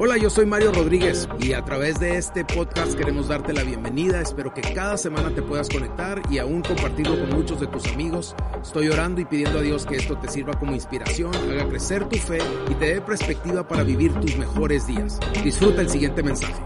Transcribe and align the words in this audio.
Hola, 0.00 0.16
yo 0.16 0.30
soy 0.30 0.46
Mario 0.46 0.70
Rodríguez 0.70 1.28
y 1.40 1.54
a 1.54 1.64
través 1.64 1.98
de 1.98 2.18
este 2.18 2.44
podcast 2.44 2.96
queremos 2.96 3.26
darte 3.26 3.52
la 3.52 3.64
bienvenida. 3.64 4.20
Espero 4.20 4.54
que 4.54 4.60
cada 4.60 4.96
semana 4.96 5.34
te 5.34 5.42
puedas 5.42 5.68
conectar 5.68 6.22
y 6.30 6.38
aún 6.38 6.62
compartirlo 6.62 7.18
con 7.18 7.30
muchos 7.30 7.58
de 7.58 7.66
tus 7.66 7.84
amigos. 7.88 8.36
Estoy 8.62 8.90
orando 8.90 9.20
y 9.20 9.24
pidiendo 9.24 9.58
a 9.58 9.62
Dios 9.62 9.86
que 9.86 9.96
esto 9.96 10.16
te 10.16 10.28
sirva 10.28 10.52
como 10.56 10.72
inspiración, 10.72 11.34
haga 11.34 11.68
crecer 11.68 12.08
tu 12.08 12.16
fe 12.16 12.38
y 12.70 12.74
te 12.74 12.94
dé 12.94 13.00
perspectiva 13.00 13.66
para 13.66 13.82
vivir 13.82 14.12
tus 14.20 14.36
mejores 14.36 14.86
días. 14.86 15.18
Disfruta 15.42 15.80
el 15.80 15.90
siguiente 15.90 16.22
mensaje. 16.22 16.62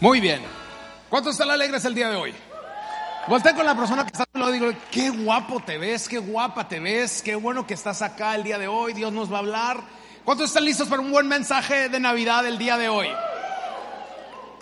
Muy 0.00 0.20
bien. 0.20 0.40
¿Cuántos 1.08 1.34
están 1.34 1.52
alegres 1.52 1.84
el 1.84 1.94
día 1.94 2.10
de 2.10 2.16
hoy? 2.16 2.34
Volté 3.28 3.54
con 3.54 3.64
la 3.64 3.76
persona 3.76 4.02
que 4.02 4.08
está 4.08 4.24
al 4.32 4.40
lado 4.40 4.54
y 4.54 4.58
digo, 4.58 4.72
qué 4.90 5.08
guapo 5.10 5.60
te 5.60 5.78
ves, 5.78 6.08
qué 6.08 6.18
guapa 6.18 6.66
te 6.66 6.80
ves, 6.80 7.22
qué 7.22 7.36
bueno 7.36 7.64
que 7.64 7.74
estás 7.74 8.02
acá 8.02 8.34
el 8.34 8.42
día 8.42 8.58
de 8.58 8.66
hoy, 8.66 8.94
Dios 8.94 9.12
nos 9.12 9.30
va 9.30 9.36
a 9.36 9.38
hablar. 9.38 9.80
¿Cuántos 10.24 10.48
están 10.48 10.64
listos 10.64 10.88
para 10.88 11.00
un 11.00 11.12
buen 11.12 11.28
mensaje 11.28 11.88
de 11.88 12.00
Navidad 12.00 12.44
el 12.44 12.58
día 12.58 12.76
de 12.76 12.88
hoy? 12.88 13.06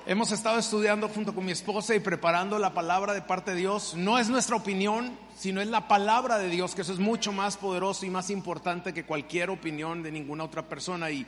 Hemos 0.05 0.31
estado 0.33 0.59
estudiando 0.59 1.09
junto 1.09 1.35
con 1.35 1.47
mi 1.47 1.53
esposa 1.53 1.95
y 1.95 2.01
preparando 2.01 2.59
la 2.59 2.75
palabra 2.75 3.15
de 3.15 3.23
parte 3.23 3.53
de 3.53 3.57
Dios. 3.57 3.95
No 3.95 4.19
es 4.19 4.29
nuestra 4.29 4.57
opinión, 4.57 5.17
sino 5.39 5.63
es 5.63 5.69
la 5.69 5.89
palabra 5.89 6.37
de 6.37 6.51
Dios, 6.51 6.75
que 6.75 6.83
eso 6.83 6.93
es 6.93 6.99
mucho 6.99 7.33
más 7.33 7.57
poderoso 7.57 8.05
y 8.05 8.11
más 8.11 8.29
importante 8.29 8.93
que 8.93 9.07
cualquier 9.07 9.49
opinión 9.49 10.03
de 10.03 10.13
ninguna 10.13 10.45
otra 10.45 10.69
persona. 10.69 11.11
Y, 11.11 11.27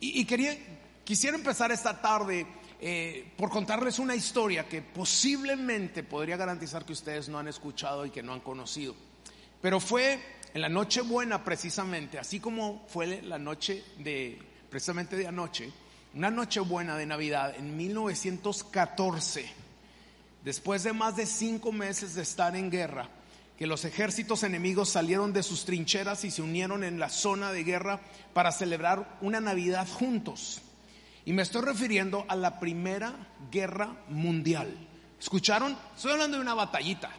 y, 0.00 0.20
y 0.20 0.24
quería, 0.24 0.58
quisiera 1.04 1.36
empezar 1.36 1.70
esta 1.70 2.00
tarde 2.00 2.48
eh, 2.80 3.32
por 3.36 3.50
contarles 3.50 3.98
una 3.98 4.14
historia 4.14 4.68
que 4.68 4.82
posiblemente 4.82 6.04
podría 6.04 6.36
garantizar 6.36 6.84
que 6.84 6.92
ustedes 6.92 7.28
no 7.28 7.38
han 7.38 7.48
escuchado 7.48 8.06
y 8.06 8.10
que 8.10 8.22
no 8.22 8.32
han 8.32 8.40
conocido. 8.40 8.94
Pero 9.60 9.80
fue 9.80 10.20
en 10.54 10.60
la 10.60 10.68
noche 10.68 11.00
buena 11.00 11.44
precisamente, 11.44 12.18
así 12.18 12.38
como 12.38 12.86
fue 12.88 13.20
la 13.22 13.38
noche 13.38 13.84
de, 13.98 14.38
precisamente 14.70 15.16
de 15.16 15.26
anoche, 15.26 15.72
una 16.14 16.30
noche 16.30 16.60
buena 16.60 16.96
de 16.96 17.06
Navidad 17.06 17.54
en 17.56 17.76
1914, 17.76 19.46
después 20.44 20.84
de 20.84 20.92
más 20.92 21.16
de 21.16 21.26
cinco 21.26 21.72
meses 21.72 22.14
de 22.14 22.22
estar 22.22 22.54
en 22.54 22.70
guerra, 22.70 23.08
que 23.58 23.66
los 23.66 23.84
ejércitos 23.84 24.44
enemigos 24.44 24.88
salieron 24.88 25.32
de 25.32 25.42
sus 25.42 25.64
trincheras 25.64 26.24
y 26.24 26.30
se 26.30 26.42
unieron 26.42 26.84
en 26.84 27.00
la 27.00 27.08
zona 27.08 27.50
de 27.50 27.64
guerra 27.64 28.00
para 28.32 28.52
celebrar 28.52 29.18
una 29.20 29.40
Navidad 29.40 29.88
juntos. 29.88 30.62
Y 31.28 31.34
me 31.34 31.42
estoy 31.42 31.60
refiriendo 31.60 32.24
a 32.26 32.34
la 32.34 32.58
Primera 32.58 33.12
Guerra 33.50 33.94
Mundial. 34.08 34.74
¿Escucharon? 35.20 35.76
Estoy 35.94 36.12
hablando 36.12 36.38
de 36.38 36.42
una 36.42 36.54
batallita. 36.54 37.10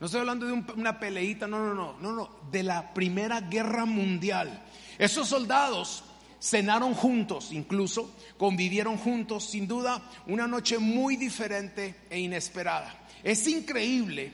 No 0.00 0.06
estoy 0.06 0.18
hablando 0.18 0.46
de 0.46 0.64
una 0.74 0.98
peleita, 0.98 1.46
no, 1.46 1.60
no, 1.60 1.72
no, 1.72 1.96
no, 2.00 2.12
no, 2.12 2.30
de 2.50 2.64
la 2.64 2.92
Primera 2.92 3.40
Guerra 3.42 3.84
Mundial. 3.84 4.64
Esos 4.98 5.28
soldados 5.28 6.02
cenaron 6.40 6.92
juntos, 6.94 7.52
incluso 7.52 8.12
convivieron 8.36 8.98
juntos, 8.98 9.44
sin 9.44 9.68
duda, 9.68 10.10
una 10.26 10.48
noche 10.48 10.80
muy 10.80 11.14
diferente 11.14 11.94
e 12.10 12.18
inesperada. 12.18 12.92
Es 13.22 13.46
increíble 13.46 14.32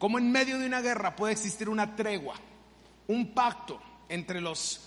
cómo 0.00 0.18
en 0.18 0.32
medio 0.32 0.58
de 0.58 0.66
una 0.66 0.80
guerra 0.80 1.14
puede 1.14 1.34
existir 1.34 1.68
una 1.68 1.94
tregua, 1.94 2.34
un 3.06 3.34
pacto 3.34 3.80
entre 4.08 4.40
los 4.40 4.80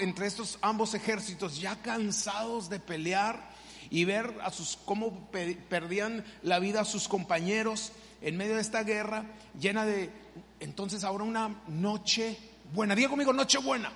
entre 0.00 0.26
estos 0.26 0.58
ambos 0.62 0.94
ejércitos 0.94 1.60
ya 1.60 1.76
cansados 1.76 2.68
de 2.68 2.80
pelear 2.80 3.50
y 3.90 4.04
ver 4.04 4.38
a 4.42 4.50
sus 4.50 4.78
cómo 4.84 5.28
perdían 5.68 6.24
la 6.42 6.58
vida 6.58 6.80
a 6.80 6.84
sus 6.84 7.08
compañeros 7.08 7.92
en 8.20 8.36
medio 8.36 8.56
de 8.56 8.60
esta 8.60 8.82
guerra 8.82 9.24
llena 9.58 9.84
de 9.84 10.10
entonces 10.60 11.04
ahora 11.04 11.24
una 11.24 11.62
noche 11.68 12.36
buena. 12.72 12.94
Diga 12.94 13.08
conmigo 13.08 13.32
noche 13.32 13.58
buena. 13.58 13.90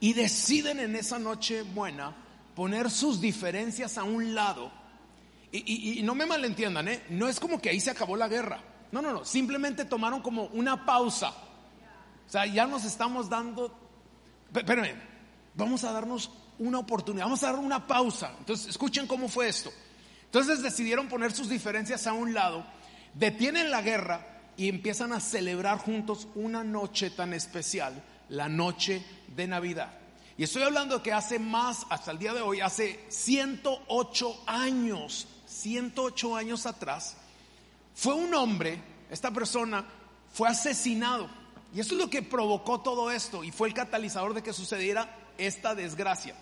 Y 0.00 0.12
deciden 0.12 0.80
en 0.80 0.96
esa 0.96 1.18
noche 1.18 1.62
buena 1.62 2.14
poner 2.54 2.90
sus 2.90 3.20
diferencias 3.20 3.96
a 3.98 4.04
un 4.04 4.34
lado. 4.34 4.70
Y, 5.50 6.02
no 6.02 6.16
me 6.16 6.26
malentiendan, 6.26 6.88
¿eh? 6.88 7.04
no 7.10 7.28
es 7.28 7.38
como 7.38 7.60
que 7.60 7.70
ahí 7.70 7.78
se 7.78 7.90
acabó 7.90 8.16
la 8.16 8.28
guerra. 8.28 8.60
No, 8.90 9.00
no, 9.00 9.12
no. 9.12 9.24
Simplemente 9.24 9.84
tomaron 9.84 10.20
como 10.20 10.44
una 10.46 10.84
pausa. 10.84 11.30
O 12.26 12.30
sea, 12.30 12.44
ya 12.46 12.66
nos 12.66 12.84
estamos 12.84 13.30
dando 13.30 13.83
Espérenme, 14.54 14.94
vamos 15.54 15.84
a 15.84 15.92
darnos 15.92 16.30
una 16.58 16.78
oportunidad, 16.78 17.24
vamos 17.24 17.42
a 17.42 17.46
dar 17.52 17.56
una 17.56 17.86
pausa. 17.86 18.32
Entonces, 18.38 18.68
escuchen 18.68 19.06
cómo 19.06 19.28
fue 19.28 19.48
esto. 19.48 19.72
Entonces 20.26 20.62
decidieron 20.62 21.08
poner 21.08 21.32
sus 21.32 21.48
diferencias 21.48 22.06
a 22.06 22.12
un 22.12 22.34
lado, 22.34 22.66
detienen 23.14 23.70
la 23.70 23.82
guerra 23.82 24.26
y 24.56 24.68
empiezan 24.68 25.12
a 25.12 25.20
celebrar 25.20 25.78
juntos 25.78 26.26
una 26.34 26.64
noche 26.64 27.10
tan 27.10 27.32
especial, 27.34 28.02
la 28.28 28.48
noche 28.48 29.04
de 29.28 29.46
Navidad. 29.46 29.92
Y 30.36 30.42
estoy 30.42 30.62
hablando 30.62 30.96
de 30.96 31.02
que 31.02 31.12
hace 31.12 31.38
más, 31.38 31.86
hasta 31.88 32.10
el 32.10 32.18
día 32.18 32.34
de 32.34 32.40
hoy, 32.40 32.60
hace 32.60 33.04
108 33.08 34.42
años, 34.46 35.28
108 35.46 36.36
años 36.36 36.66
atrás, 36.66 37.16
fue 37.94 38.14
un 38.14 38.34
hombre, 38.34 38.82
esta 39.10 39.30
persona 39.30 39.84
fue 40.32 40.48
asesinado 40.48 41.30
y 41.74 41.80
eso 41.80 41.94
es 41.94 42.00
lo 42.00 42.08
que 42.08 42.22
provocó 42.22 42.80
todo 42.80 43.10
esto 43.10 43.42
y 43.42 43.50
fue 43.50 43.66
el 43.66 43.74
catalizador 43.74 44.32
de 44.32 44.42
que 44.42 44.52
sucediera 44.52 45.12
esta 45.36 45.74
desgracia. 45.74 46.36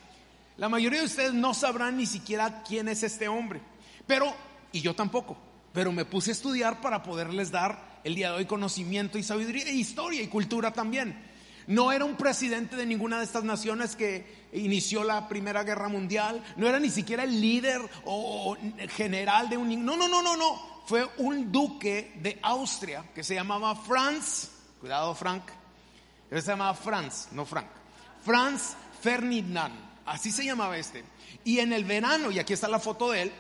La 0.58 0.68
mayoría 0.68 1.00
de 1.00 1.06
ustedes 1.06 1.32
no 1.32 1.54
sabrán 1.54 1.96
ni 1.96 2.04
siquiera 2.04 2.62
quién 2.62 2.86
es 2.86 3.02
este 3.02 3.28
hombre, 3.28 3.62
pero, 4.06 4.34
y 4.72 4.82
yo 4.82 4.94
tampoco, 4.94 5.38
pero 5.72 5.90
me 5.90 6.04
puse 6.04 6.30
a 6.30 6.32
estudiar 6.32 6.82
para 6.82 7.02
poderles 7.02 7.50
dar 7.50 8.00
el 8.04 8.14
día 8.14 8.30
de 8.30 8.36
hoy 8.36 8.44
conocimiento 8.44 9.16
y 9.16 9.22
sabiduría, 9.22 9.64
e 9.64 9.72
historia 9.72 10.20
y 10.20 10.28
cultura 10.28 10.72
también. 10.72 11.30
No 11.66 11.92
era 11.92 12.04
un 12.04 12.16
presidente 12.16 12.76
de 12.76 12.84
ninguna 12.84 13.18
de 13.18 13.24
estas 13.24 13.44
naciones 13.44 13.96
que 13.96 14.50
inició 14.52 15.02
la 15.04 15.28
Primera 15.28 15.62
Guerra 15.62 15.88
Mundial, 15.88 16.42
no 16.56 16.68
era 16.68 16.78
ni 16.78 16.90
siquiera 16.90 17.24
el 17.24 17.40
líder 17.40 17.80
o 18.04 18.56
general 18.96 19.48
de 19.48 19.56
un... 19.56 19.84
No, 19.84 19.96
no, 19.96 20.08
no, 20.08 20.22
no, 20.22 20.36
no. 20.36 20.82
Fue 20.84 21.08
un 21.18 21.50
duque 21.52 22.12
de 22.20 22.38
Austria 22.42 23.04
que 23.14 23.22
se 23.22 23.34
llamaba 23.34 23.76
Franz 23.76 24.50
Cuidado, 24.82 25.14
Frank. 25.14 25.44
Él 26.28 26.42
se 26.42 26.50
llamaba 26.50 26.74
Franz, 26.74 27.28
no 27.30 27.46
Frank. 27.46 27.68
Franz 28.24 28.74
Ferdinand. 29.00 29.72
Así 30.04 30.32
se 30.32 30.44
llamaba 30.44 30.76
este. 30.76 31.04
Y 31.44 31.60
en 31.60 31.72
el 31.72 31.84
verano, 31.84 32.32
y 32.32 32.40
aquí 32.40 32.52
está 32.52 32.66
la 32.66 32.80
foto 32.80 33.12
de 33.12 33.22
él, 33.22 33.32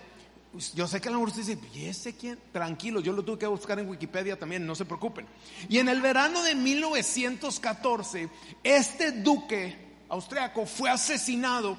pues, 0.52 0.72
yo 0.72 0.86
sé 0.86 1.00
que 1.00 1.08
a 1.08 1.10
lo 1.10 1.18
mejor 1.18 1.30
usted 1.30 1.56
dice, 1.56 1.58
¿y 1.74 1.86
ese 1.86 2.14
quién? 2.14 2.38
Tranquilo, 2.52 3.00
yo 3.00 3.12
lo 3.12 3.24
tuve 3.24 3.38
que 3.38 3.48
buscar 3.48 3.76
en 3.80 3.88
Wikipedia 3.88 4.38
también, 4.38 4.64
no 4.64 4.76
se 4.76 4.84
preocupen. 4.84 5.26
Y 5.68 5.78
en 5.78 5.88
el 5.88 6.00
verano 6.00 6.44
de 6.44 6.54
1914, 6.54 8.28
este 8.62 9.10
duque 9.10 9.76
austriaco 10.10 10.64
fue 10.64 10.90
asesinado 10.90 11.76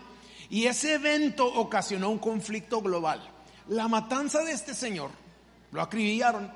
y 0.49 0.65
ese 0.65 0.95
evento 0.95 1.45
ocasionó 1.45 2.09
un 2.09 2.19
conflicto 2.19 2.81
global. 2.81 3.31
La 3.69 3.87
matanza 3.87 4.43
de 4.43 4.51
este 4.51 4.73
señor, 4.73 5.11
lo 5.71 5.81
acribillaron, 5.81 6.51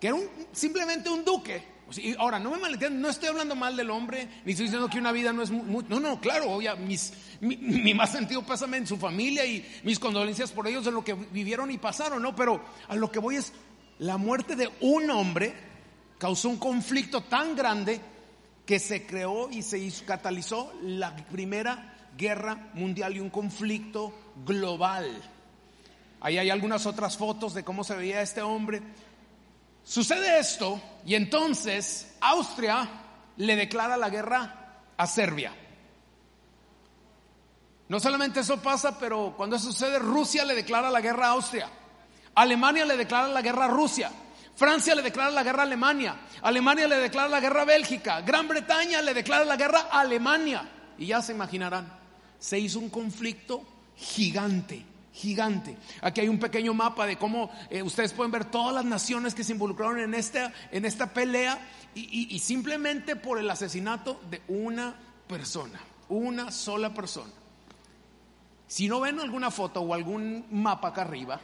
que 0.00 0.06
era 0.06 0.16
simplemente 0.52 1.10
un 1.10 1.22
duque, 1.22 1.75
Ahora, 2.18 2.40
no 2.40 2.50
me 2.50 2.58
malentiendan, 2.58 3.00
no 3.00 3.08
estoy 3.08 3.28
hablando 3.28 3.54
mal 3.54 3.76
del 3.76 3.90
hombre, 3.90 4.28
ni 4.44 4.52
estoy 4.52 4.66
diciendo 4.66 4.88
que 4.88 4.98
una 4.98 5.12
vida 5.12 5.32
no 5.32 5.42
es 5.42 5.50
muy, 5.52 5.84
no, 5.88 6.00
no, 6.00 6.20
claro, 6.20 6.50
obvia, 6.50 6.74
mis, 6.74 7.12
mi, 7.40 7.94
más 7.94 8.10
sentido 8.10 8.44
pésame 8.44 8.78
en 8.78 8.88
su 8.88 8.96
familia 8.96 9.46
y 9.46 9.64
mis 9.84 10.00
condolencias 10.00 10.50
por 10.50 10.66
ellos 10.66 10.84
de 10.84 10.90
lo 10.90 11.04
que 11.04 11.14
vivieron 11.14 11.70
y 11.70 11.78
pasaron, 11.78 12.22
¿no? 12.22 12.34
Pero 12.34 12.60
a 12.88 12.96
lo 12.96 13.10
que 13.12 13.20
voy 13.20 13.36
es, 13.36 13.52
la 14.00 14.16
muerte 14.16 14.56
de 14.56 14.68
un 14.80 15.10
hombre 15.10 15.54
causó 16.18 16.48
un 16.48 16.56
conflicto 16.56 17.22
tan 17.22 17.54
grande 17.54 18.00
que 18.66 18.80
se 18.80 19.06
creó 19.06 19.48
y 19.48 19.62
se 19.62 19.88
catalizó 20.04 20.72
la 20.82 21.14
primera 21.14 21.94
guerra 22.18 22.70
mundial 22.74 23.16
y 23.16 23.20
un 23.20 23.30
conflicto 23.30 24.12
global. 24.44 25.22
Ahí 26.20 26.38
hay 26.38 26.50
algunas 26.50 26.84
otras 26.86 27.16
fotos 27.16 27.54
de 27.54 27.62
cómo 27.62 27.84
se 27.84 27.94
veía 27.94 28.22
este 28.22 28.42
hombre 28.42 28.82
Sucede 29.86 30.40
esto 30.40 30.82
y 31.06 31.14
entonces 31.14 32.16
Austria 32.20 32.88
le 33.36 33.54
declara 33.54 33.96
la 33.96 34.10
guerra 34.10 34.82
a 34.96 35.06
Serbia. 35.06 35.54
No 37.88 38.00
solamente 38.00 38.40
eso 38.40 38.60
pasa, 38.60 38.98
pero 38.98 39.34
cuando 39.36 39.54
eso 39.54 39.66
sucede, 39.66 40.00
Rusia 40.00 40.44
le 40.44 40.56
declara 40.56 40.90
la 40.90 41.00
guerra 41.00 41.28
a 41.28 41.30
Austria. 41.30 41.70
Alemania 42.34 42.84
le 42.84 42.96
declara 42.96 43.28
la 43.28 43.40
guerra 43.40 43.66
a 43.66 43.68
Rusia. 43.68 44.10
Francia 44.56 44.92
le 44.96 45.02
declara 45.02 45.30
la 45.30 45.44
guerra 45.44 45.62
a 45.62 45.66
Alemania. 45.66 46.16
Alemania 46.42 46.88
le 46.88 46.96
declara 46.96 47.28
la 47.28 47.38
guerra 47.38 47.62
a 47.62 47.66
Bélgica. 47.66 48.22
Gran 48.22 48.48
Bretaña 48.48 49.00
le 49.02 49.14
declara 49.14 49.44
la 49.44 49.56
guerra 49.56 49.86
a 49.88 50.00
Alemania. 50.00 50.68
Y 50.98 51.06
ya 51.06 51.22
se 51.22 51.30
imaginarán, 51.30 51.96
se 52.40 52.58
hizo 52.58 52.80
un 52.80 52.90
conflicto 52.90 53.62
gigante 53.96 54.95
gigante. 55.16 55.76
Aquí 56.02 56.20
hay 56.20 56.28
un 56.28 56.38
pequeño 56.38 56.74
mapa 56.74 57.06
de 57.06 57.16
cómo 57.16 57.50
eh, 57.70 57.82
ustedes 57.82 58.12
pueden 58.12 58.30
ver 58.30 58.44
todas 58.44 58.74
las 58.74 58.84
naciones 58.84 59.34
que 59.34 59.44
se 59.44 59.52
involucraron 59.52 59.98
en 59.98 60.14
esta, 60.14 60.52
en 60.70 60.84
esta 60.84 61.12
pelea 61.12 61.58
y, 61.94 62.38
simplemente 62.40 63.16
por 63.16 63.38
el 63.38 63.48
asesinato 63.48 64.20
de 64.28 64.42
una 64.48 64.94
persona, 65.26 65.80
una 66.10 66.50
sola 66.50 66.92
persona. 66.92 67.32
Si 68.68 68.86
no 68.86 69.00
ven 69.00 69.18
alguna 69.18 69.50
foto 69.50 69.80
o 69.80 69.94
algún 69.94 70.44
mapa 70.50 70.88
acá 70.88 71.02
arriba, 71.02 71.40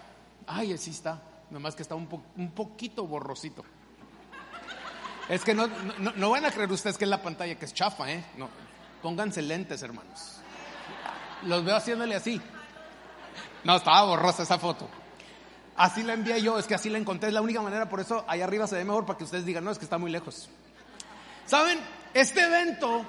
ay, 0.46 0.74
así 0.74 0.90
está, 0.90 1.22
nomás 1.50 1.74
que 1.74 1.82
está 1.82 1.94
un, 1.94 2.06
poquito 2.54 3.06
borrosito. 3.06 3.64
Es 5.30 5.42
que 5.42 5.54
no, 5.54 5.68
no, 5.98 6.12
no 6.14 6.30
van 6.30 6.44
a 6.44 6.50
creer 6.50 6.70
ustedes 6.70 6.98
que 6.98 7.04
es 7.04 7.10
la 7.10 7.22
pantalla 7.22 7.58
que 7.58 7.64
es 7.64 7.72
chafa, 7.72 8.12
¿eh? 8.12 8.22
No, 8.36 8.50
pónganse 9.00 9.40
lentes, 9.40 9.82
hermanos. 9.82 10.42
Los 11.44 11.64
veo 11.64 11.76
haciéndole 11.76 12.14
así. 12.14 12.40
No, 13.64 13.76
estaba 13.76 14.02
borrosa 14.02 14.42
esa 14.42 14.58
foto. 14.58 14.88
Así 15.76 16.02
la 16.02 16.14
envié 16.14 16.42
yo, 16.42 16.58
es 16.58 16.66
que 16.66 16.74
así 16.74 16.90
la 16.90 16.98
encontré, 16.98 17.28
es 17.28 17.34
la 17.34 17.40
única 17.40 17.62
manera, 17.62 17.88
por 17.88 18.00
eso 18.00 18.24
ahí 18.28 18.40
arriba 18.40 18.66
se 18.66 18.76
ve 18.76 18.84
mejor 18.84 19.06
para 19.06 19.18
que 19.18 19.24
ustedes 19.24 19.46
digan, 19.46 19.64
no, 19.64 19.70
es 19.70 19.78
que 19.78 19.84
está 19.84 19.98
muy 19.98 20.10
lejos. 20.10 20.48
¿Saben? 21.46 21.78
Este 22.12 22.42
evento 22.42 23.06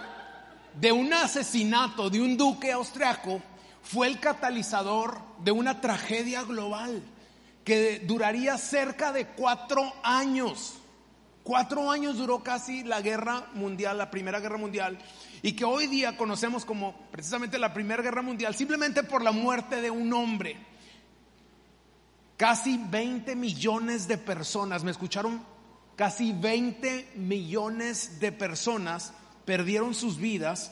de 0.79 0.91
un 0.91 1.13
asesinato 1.13 2.09
de 2.09 2.21
un 2.21 2.37
duque 2.37 2.71
austriaco 2.71 3.41
fue 3.81 4.07
el 4.07 4.19
catalizador 4.19 5.19
de 5.39 5.51
una 5.51 5.81
tragedia 5.81 6.43
global 6.43 7.03
que 7.63 7.99
duraría 7.99 8.57
cerca 8.57 9.11
de 9.11 9.27
cuatro 9.27 9.93
años. 10.03 10.75
Cuatro 11.43 11.91
años 11.91 12.17
duró 12.17 12.41
casi 12.41 12.83
la 12.83 13.01
guerra 13.01 13.47
mundial, 13.53 13.97
la 13.97 14.09
primera 14.09 14.39
guerra 14.39 14.57
mundial, 14.57 14.97
y 15.41 15.53
que 15.53 15.65
hoy 15.65 15.87
día 15.87 16.15
conocemos 16.15 16.63
como 16.63 16.95
precisamente 17.11 17.59
la 17.59 17.73
primera 17.73 18.01
guerra 18.01 18.21
mundial, 18.21 18.55
simplemente 18.55 19.03
por 19.03 19.21
la 19.21 19.33
muerte 19.33 19.81
de 19.81 19.91
un 19.91 20.13
hombre. 20.13 20.55
Casi 22.37 22.77
20 22.77 23.35
millones 23.35 24.07
de 24.07 24.17
personas, 24.17 24.85
¿me 24.85 24.91
escucharon? 24.91 25.43
Casi 25.97 26.31
20 26.31 27.11
millones 27.15 28.21
de 28.21 28.31
personas 28.31 29.13
perdieron 29.43 29.93
sus 29.93 30.17
vidas, 30.17 30.71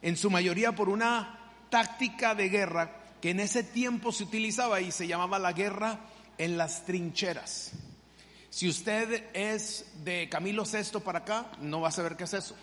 en 0.00 0.16
su 0.16 0.30
mayoría 0.30 0.72
por 0.74 0.88
una 0.88 1.38
táctica 1.68 2.34
de 2.34 2.48
guerra 2.48 3.02
que 3.20 3.30
en 3.30 3.40
ese 3.40 3.62
tiempo 3.62 4.12
se 4.12 4.24
utilizaba 4.24 4.80
y 4.80 4.92
se 4.92 5.06
llamaba 5.06 5.38
la 5.38 5.52
guerra 5.52 6.00
en 6.38 6.56
las 6.56 6.84
trincheras. 6.86 7.72
Si 8.56 8.66
usted 8.66 9.26
es 9.34 9.84
de 10.02 10.30
Camilo 10.30 10.64
VI 10.64 11.00
para 11.00 11.18
acá, 11.18 11.50
no 11.60 11.82
va 11.82 11.88
a 11.88 11.92
saber 11.92 12.16
qué 12.16 12.24
es 12.24 12.32
eso. 12.32 12.56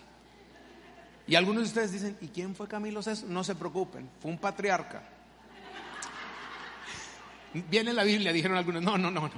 Y 1.28 1.36
algunos 1.36 1.62
de 1.62 1.68
ustedes 1.68 1.92
dicen, 1.92 2.18
¿y 2.20 2.30
quién 2.30 2.56
fue 2.56 2.68
Camilo 2.68 3.02
VI? 3.02 3.26
No 3.28 3.44
se 3.44 3.54
preocupen, 3.54 4.10
fue 4.20 4.32
un 4.32 4.40
patriarca. 4.40 5.04
Viene 7.70 7.94
la 7.94 8.04
Biblia, 8.04 8.34
dijeron 8.34 8.58
algunos, 8.58 8.82
no, 8.82 8.98
no, 8.98 9.12
no, 9.12 9.22
no. 9.22 9.32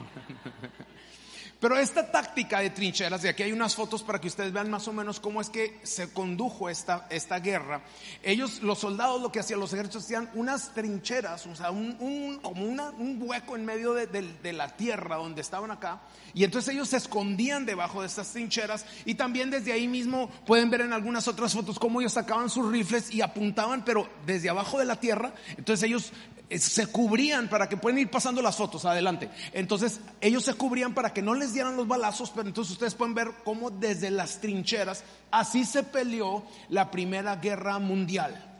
Pero 1.65 1.79
esta 1.79 2.11
táctica 2.11 2.59
de 2.59 2.69
trincheras, 2.69 3.23
y 3.23 3.27
aquí 3.27 3.41
hay 3.41 3.51
unas 3.51 3.73
fotos 3.73 4.03
para 4.03 4.21
que 4.21 4.27
ustedes 4.27 4.53
vean 4.53 4.69
más 4.69 4.87
o 4.87 4.93
menos 4.93 5.19
cómo 5.19 5.41
es 5.41 5.49
que 5.49 5.79
se 5.81 6.13
condujo 6.13 6.69
esta, 6.69 7.07
esta 7.09 7.39
guerra. 7.39 7.81
Ellos, 8.21 8.61
los 8.61 8.77
soldados, 8.77 9.19
lo 9.19 9.31
que 9.31 9.39
hacían, 9.39 9.59
los 9.59 9.73
ejércitos 9.73 10.03
hacían 10.03 10.29
unas 10.35 10.75
trincheras, 10.75 11.43
o 11.47 11.55
sea, 11.55 11.71
un, 11.71 12.39
como 12.43 12.63
un 12.63 13.17
hueco 13.19 13.55
en 13.55 13.65
medio 13.65 13.95
de, 13.95 14.53
la 14.53 14.77
tierra 14.77 15.15
donde 15.15 15.41
estaban 15.41 15.71
acá. 15.71 16.01
Y 16.35 16.43
entonces 16.43 16.75
ellos 16.75 16.89
se 16.89 16.97
escondían 16.97 17.65
debajo 17.65 18.01
de 18.01 18.07
estas 18.09 18.31
trincheras. 18.31 18.85
Y 19.03 19.15
también 19.15 19.49
desde 19.49 19.73
ahí 19.73 19.87
mismo 19.87 20.29
pueden 20.45 20.69
ver 20.69 20.81
en 20.81 20.93
algunas 20.93 21.27
otras 21.27 21.51
fotos 21.51 21.79
cómo 21.79 21.99
ellos 21.99 22.13
sacaban 22.13 22.51
sus 22.51 22.71
rifles 22.71 23.11
y 23.11 23.21
apuntaban, 23.21 23.83
pero 23.83 24.07
desde 24.27 24.51
abajo 24.51 24.77
de 24.77 24.85
la 24.85 24.99
tierra. 24.99 25.33
Entonces 25.57 25.81
ellos 25.81 26.13
se 26.49 26.87
cubrían 26.87 27.49
para 27.49 27.67
que 27.67 27.77
pueden 27.77 27.99
ir 27.99 28.11
pasando 28.11 28.41
las 28.41 28.55
fotos 28.55 28.85
adelante. 28.85 29.29
Entonces 29.53 29.99
ellos 30.21 30.43
se 30.43 30.53
cubrían 30.53 30.93
para 30.93 31.13
que 31.13 31.21
no 31.21 31.33
les 31.33 31.53
dieran 31.53 31.75
los 31.75 31.87
balazos, 31.87 32.31
pero 32.31 32.47
entonces 32.47 32.73
ustedes 32.73 32.95
pueden 32.95 33.15
ver 33.15 33.31
cómo 33.43 33.71
desde 33.71 34.11
las 34.11 34.39
trincheras 34.39 35.03
así 35.31 35.65
se 35.65 35.83
peleó 35.83 36.45
la 36.69 36.91
primera 36.91 37.37
guerra 37.37 37.79
mundial. 37.79 38.51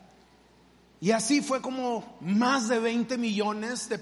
Y 1.00 1.12
así 1.12 1.42
fue 1.42 1.62
como 1.62 2.18
más 2.22 2.68
de 2.68 2.80
20 2.80 3.18
millones 3.18 3.90
de, 3.90 3.98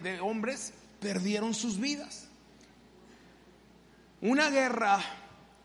de 0.00 0.20
hombres 0.20 0.72
perdieron 1.00 1.54
sus 1.54 1.78
vidas. 1.78 2.28
Una 4.20 4.50
guerra 4.50 5.00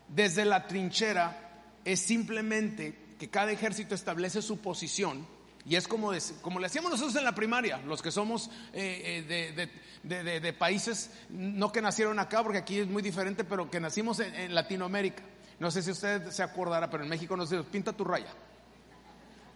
desde 0.08 0.44
la 0.44 0.66
trinchera 0.66 1.64
es 1.84 2.00
simplemente 2.00 3.14
que 3.18 3.30
cada 3.30 3.52
ejército 3.52 3.94
establece 3.94 4.42
su 4.42 4.58
posición 4.58 5.26
y 5.70 5.76
es 5.76 5.86
como, 5.86 6.10
como 6.42 6.58
le 6.58 6.66
hacíamos 6.66 6.90
nosotros 6.90 7.14
en 7.14 7.22
la 7.22 7.32
primaria, 7.32 7.78
los 7.86 8.02
que 8.02 8.10
somos 8.10 8.50
eh, 8.72 9.24
eh, 9.30 10.40
de, 10.40 10.52
países, 10.52 11.12
no 11.28 11.70
que 11.70 11.80
nacieron 11.80 12.18
acá, 12.18 12.42
porque 12.42 12.58
aquí 12.58 12.80
es 12.80 12.88
muy 12.88 13.02
diferente, 13.04 13.44
pero 13.44 13.70
que 13.70 13.78
nacimos 13.78 14.18
en, 14.18 14.52
Latinoamérica. 14.52 15.22
No 15.60 15.70
sé 15.70 15.80
si 15.84 15.92
usted 15.92 16.28
se 16.32 16.42
acordará, 16.42 16.90
pero 16.90 17.04
en 17.04 17.08
México 17.08 17.36
nos 17.36 17.50
dice, 17.50 17.62
pinta 17.62 17.92
tu 17.92 18.02
raya. 18.02 18.34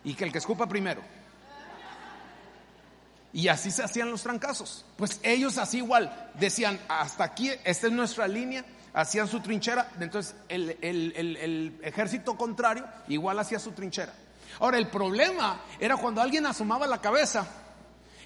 Y 0.04 0.14
que 0.14 0.22
el 0.22 0.30
que 0.30 0.38
escupa 0.38 0.68
primero. 0.68 1.02
Y 3.32 3.48
así 3.48 3.72
se 3.72 3.82
hacían 3.82 4.08
los 4.08 4.22
trancazos. 4.22 4.86
Pues 4.96 5.18
ellos 5.24 5.58
así 5.58 5.78
igual, 5.78 6.30
decían, 6.38 6.78
hasta 6.86 7.24
aquí, 7.24 7.50
esta 7.64 7.88
es 7.88 7.92
nuestra 7.92 8.28
línea, 8.28 8.64
hacían 8.92 9.26
su 9.26 9.40
trinchera, 9.40 9.90
entonces 9.98 10.36
el, 10.48 10.78
el 10.80 11.80
ejército 11.82 12.36
contrario 12.36 12.86
igual 13.08 13.40
hacía 13.40 13.58
su 13.58 13.72
trinchera. 13.72 14.14
Ahora, 14.60 14.78
el 14.78 14.88
problema 14.88 15.60
era 15.78 15.96
cuando 15.96 16.20
alguien 16.20 16.46
asomaba 16.46 16.86
la 16.86 17.00
cabeza 17.00 17.46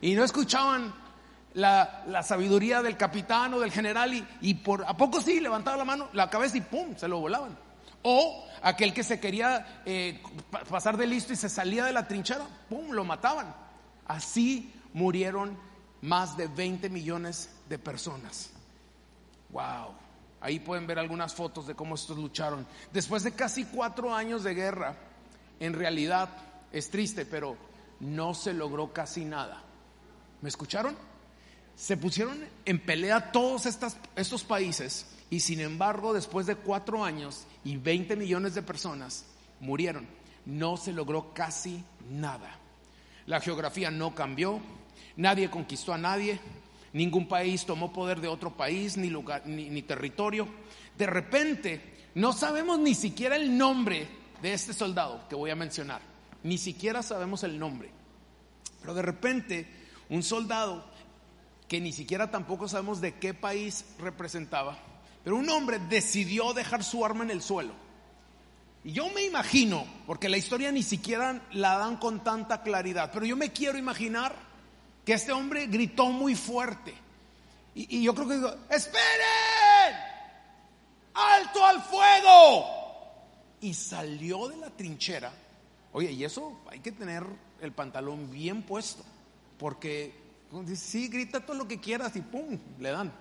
y 0.00 0.14
no 0.14 0.24
escuchaban 0.24 0.94
la, 1.54 2.22
sabiduría 2.22 2.82
del 2.82 2.96
capitán 2.96 3.54
o 3.54 3.60
del 3.60 3.72
general 3.72 4.26
y, 4.40 4.54
por 4.54 4.84
a 4.84 4.96
poco 4.96 5.20
sí 5.20 5.40
levantaba 5.40 5.76
la 5.76 5.84
mano, 5.84 6.08
la 6.12 6.30
cabeza 6.30 6.56
y 6.56 6.60
pum, 6.60 6.96
se 6.96 7.08
lo 7.08 7.20
volaban. 7.20 7.58
O 8.02 8.46
aquel 8.62 8.94
que 8.94 9.02
se 9.02 9.18
quería 9.18 9.82
eh, 9.84 10.22
pasar 10.68 10.96
de 10.96 11.06
listo 11.06 11.32
y 11.32 11.36
se 11.36 11.48
salía 11.48 11.84
de 11.84 11.92
la 11.92 12.06
trinchera, 12.06 12.46
pum, 12.68 12.90
lo 12.92 13.04
mataban. 13.04 13.54
Así 14.06 14.72
murieron 14.92 15.58
más 16.00 16.36
de 16.36 16.46
20 16.46 16.88
millones 16.90 17.50
de 17.68 17.78
personas. 17.78 18.50
Wow. 19.50 19.94
Ahí 20.40 20.60
pueden 20.60 20.86
ver 20.86 20.98
algunas 20.98 21.34
fotos 21.34 21.66
de 21.66 21.74
cómo 21.74 21.96
estos 21.96 22.16
lucharon. 22.16 22.66
Después 22.92 23.24
de 23.24 23.32
casi 23.32 23.64
cuatro 23.64 24.14
años 24.14 24.44
de 24.44 24.54
guerra, 24.54 24.94
en 25.60 25.72
realidad 25.72 26.28
es 26.72 26.90
triste, 26.90 27.24
pero 27.24 27.56
no 28.00 28.34
se 28.34 28.52
logró 28.52 28.92
casi 28.92 29.24
nada. 29.24 29.62
¿Me 30.40 30.48
escucharon? 30.48 30.96
Se 31.74 31.96
pusieron 31.96 32.44
en 32.64 32.78
pelea 32.80 33.32
todos 33.32 33.66
estos 33.66 34.44
países 34.44 35.06
y 35.30 35.40
sin 35.40 35.60
embargo 35.60 36.12
después 36.12 36.46
de 36.46 36.56
cuatro 36.56 37.04
años 37.04 37.46
y 37.64 37.76
20 37.76 38.16
millones 38.16 38.54
de 38.54 38.62
personas 38.62 39.24
murieron. 39.60 40.06
No 40.46 40.76
se 40.76 40.92
logró 40.92 41.32
casi 41.34 41.84
nada. 42.10 42.56
La 43.26 43.40
geografía 43.40 43.90
no 43.90 44.14
cambió, 44.14 44.60
nadie 45.16 45.50
conquistó 45.50 45.92
a 45.92 45.98
nadie, 45.98 46.40
ningún 46.92 47.28
país 47.28 47.66
tomó 47.66 47.92
poder 47.92 48.20
de 48.20 48.28
otro 48.28 48.56
país 48.56 48.96
ni, 48.96 49.10
lugar, 49.10 49.46
ni 49.46 49.82
territorio. 49.82 50.48
De 50.96 51.06
repente 51.06 51.98
no 52.14 52.32
sabemos 52.32 52.78
ni 52.78 52.94
siquiera 52.94 53.36
el 53.36 53.56
nombre 53.56 54.08
de 54.42 54.52
este 54.52 54.72
soldado 54.72 55.26
que 55.28 55.34
voy 55.34 55.50
a 55.50 55.56
mencionar. 55.56 56.00
Ni 56.42 56.58
siquiera 56.58 57.02
sabemos 57.02 57.42
el 57.44 57.58
nombre. 57.58 57.90
Pero 58.80 58.94
de 58.94 59.02
repente, 59.02 59.66
un 60.08 60.22
soldado 60.22 60.84
que 61.66 61.80
ni 61.80 61.92
siquiera 61.92 62.30
tampoco 62.30 62.68
sabemos 62.68 63.00
de 63.00 63.14
qué 63.14 63.34
país 63.34 63.84
representaba, 63.98 64.78
pero 65.22 65.36
un 65.36 65.48
hombre 65.50 65.78
decidió 65.78 66.54
dejar 66.54 66.82
su 66.82 67.04
arma 67.04 67.24
en 67.24 67.30
el 67.30 67.42
suelo. 67.42 67.74
Y 68.84 68.92
yo 68.92 69.10
me 69.10 69.24
imagino, 69.24 69.86
porque 70.06 70.28
la 70.28 70.38
historia 70.38 70.72
ni 70.72 70.82
siquiera 70.82 71.42
la 71.52 71.76
dan 71.76 71.96
con 71.98 72.24
tanta 72.24 72.62
claridad, 72.62 73.10
pero 73.12 73.26
yo 73.26 73.36
me 73.36 73.52
quiero 73.52 73.76
imaginar 73.76 74.34
que 75.04 75.12
este 75.12 75.32
hombre 75.32 75.66
gritó 75.66 76.06
muy 76.06 76.34
fuerte. 76.34 76.94
Y, 77.74 78.02
yo 78.02 78.14
creo 78.14 78.28
que 78.28 78.34
digo, 78.34 78.54
esperen, 78.70 79.94
alto 81.14 81.66
al 81.66 81.82
fuego 81.82 82.78
y 83.60 83.74
salió 83.74 84.48
de 84.48 84.56
la 84.56 84.70
trinchera. 84.70 85.32
Oye, 85.92 86.12
y 86.12 86.24
eso 86.24 86.60
hay 86.70 86.80
que 86.80 86.92
tener 86.92 87.24
el 87.60 87.72
pantalón 87.72 88.30
bien 88.30 88.62
puesto, 88.62 89.04
porque 89.58 90.12
sí, 90.74 91.08
grita 91.08 91.44
todo 91.44 91.56
lo 91.56 91.68
que 91.68 91.80
quieras 91.80 92.14
y 92.16 92.20
pum, 92.20 92.58
le 92.78 92.90
dan. 92.90 93.12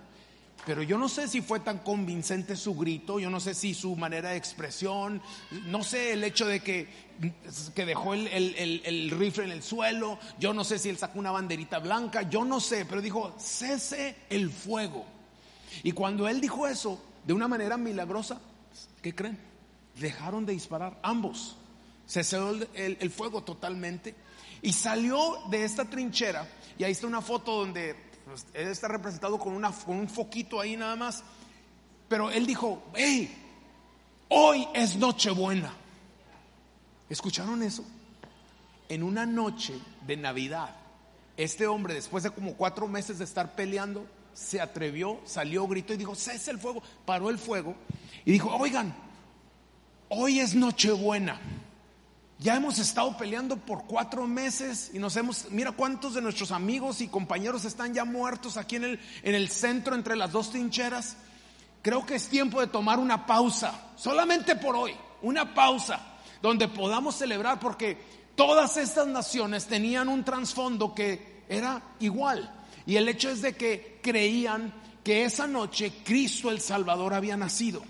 Pero 0.66 0.82
yo 0.82 0.98
no 0.98 1.08
sé 1.08 1.28
si 1.28 1.40
fue 1.40 1.60
tan 1.60 1.78
convincente 1.78 2.56
su 2.56 2.74
grito, 2.74 3.20
yo 3.20 3.30
no 3.30 3.40
sé 3.40 3.54
si 3.54 3.74
su 3.74 3.94
manera 3.96 4.30
de 4.30 4.36
expresión, 4.36 5.22
no 5.66 5.82
sé 5.82 6.12
el 6.12 6.24
hecho 6.24 6.46
de 6.46 6.60
que, 6.60 6.88
que 7.74 7.86
dejó 7.86 8.14
el, 8.14 8.26
el, 8.26 9.10
rifle 9.12 9.44
en 9.44 9.52
el 9.52 9.62
suelo, 9.62 10.18
yo 10.38 10.52
no 10.52 10.64
sé 10.64 10.78
si 10.78 10.88
él 10.88 10.98
sacó 10.98 11.20
una 11.20 11.30
banderita 11.30 11.78
blanca, 11.78 12.22
yo 12.28 12.44
no 12.44 12.60
sé, 12.60 12.84
pero 12.84 13.00
dijo, 13.00 13.34
cese 13.38 14.16
el 14.28 14.50
fuego. 14.50 15.06
Y 15.84 15.92
cuando 15.92 16.28
él 16.28 16.40
dijo 16.40 16.66
eso, 16.66 17.02
de 17.24 17.32
una 17.32 17.46
manera 17.48 17.76
milagrosa, 17.76 18.40
¿qué 19.00 19.14
creen? 19.14 19.47
Dejaron 19.98 20.46
de 20.46 20.52
disparar, 20.52 20.98
ambos. 21.02 21.56
Se 22.06 22.24
cesó 22.24 22.54
el, 22.74 23.10
fuego 23.10 23.42
totalmente 23.42 24.14
y 24.62 24.72
salió 24.72 25.42
de 25.50 25.64
esta 25.64 25.84
trinchera. 25.84 26.48
Y 26.78 26.84
ahí 26.84 26.92
está 26.92 27.06
una 27.06 27.20
foto 27.20 27.54
donde 27.54 27.94
pues, 28.24 28.46
él 28.54 28.68
está 28.68 28.88
representado 28.88 29.38
con, 29.38 29.52
una, 29.52 29.70
con 29.72 29.96
un 29.98 30.08
foquito 30.08 30.60
ahí 30.60 30.76
nada 30.76 30.96
más. 30.96 31.22
Pero 32.08 32.30
él 32.30 32.46
dijo, 32.46 32.82
hey, 32.94 33.30
hoy 34.28 34.66
es 34.74 34.96
Nochebuena. 34.96 35.74
¿Escucharon 37.10 37.62
eso? 37.62 37.84
En 38.88 39.02
una 39.02 39.26
noche 39.26 39.78
de 40.06 40.16
Navidad, 40.16 40.74
este 41.36 41.66
hombre, 41.66 41.94
después 41.94 42.24
de 42.24 42.30
como 42.30 42.54
cuatro 42.54 42.88
meses 42.88 43.18
de 43.18 43.24
estar 43.24 43.54
peleando, 43.54 44.06
se 44.32 44.60
atrevió, 44.60 45.20
salió, 45.24 45.66
gritó 45.66 45.92
y 45.92 45.98
dijo, 45.98 46.14
cese 46.14 46.50
el 46.50 46.58
fuego, 46.58 46.82
paró 47.04 47.28
el 47.28 47.38
fuego 47.38 47.74
y 48.24 48.32
dijo, 48.32 48.54
oigan, 48.56 48.94
hoy 50.08 50.40
es 50.40 50.54
Nochebuena. 50.54 51.40
Ya 52.40 52.54
hemos 52.54 52.78
estado 52.78 53.16
peleando 53.16 53.56
por 53.56 53.84
cuatro 53.86 54.26
meses 54.26 54.92
y 54.94 55.00
nos 55.00 55.16
hemos, 55.16 55.50
mira 55.50 55.72
cuántos 55.72 56.14
de 56.14 56.22
nuestros 56.22 56.52
amigos 56.52 57.00
y 57.00 57.08
compañeros 57.08 57.64
están 57.64 57.92
ya 57.92 58.04
muertos 58.04 58.56
aquí 58.56 58.76
en 58.76 58.84
el, 58.84 59.00
en 59.24 59.34
el 59.34 59.48
centro 59.48 59.96
entre 59.96 60.14
las 60.14 60.30
dos 60.30 60.50
trincheras. 60.50 61.16
Creo 61.82 62.06
que 62.06 62.14
es 62.14 62.28
tiempo 62.28 62.60
de 62.60 62.68
tomar 62.68 63.00
una 63.00 63.26
pausa, 63.26 63.90
solamente 63.96 64.54
por 64.54 64.76
hoy, 64.76 64.94
una 65.22 65.52
pausa, 65.52 66.00
donde 66.40 66.68
podamos 66.68 67.16
celebrar 67.16 67.58
porque 67.58 67.98
todas 68.36 68.76
estas 68.76 69.08
naciones 69.08 69.66
tenían 69.66 70.08
un 70.08 70.24
trasfondo 70.24 70.94
que 70.94 71.42
era 71.48 71.82
igual. 71.98 72.54
Y 72.86 72.96
el 72.96 73.08
hecho 73.08 73.30
es 73.30 73.42
de 73.42 73.56
que 73.56 73.98
creían 74.00 74.72
que 75.02 75.24
esa 75.24 75.48
noche 75.48 75.92
Cristo 76.04 76.50
el 76.50 76.60
Salvador 76.60 77.14
había 77.14 77.36
nacido. 77.36 77.82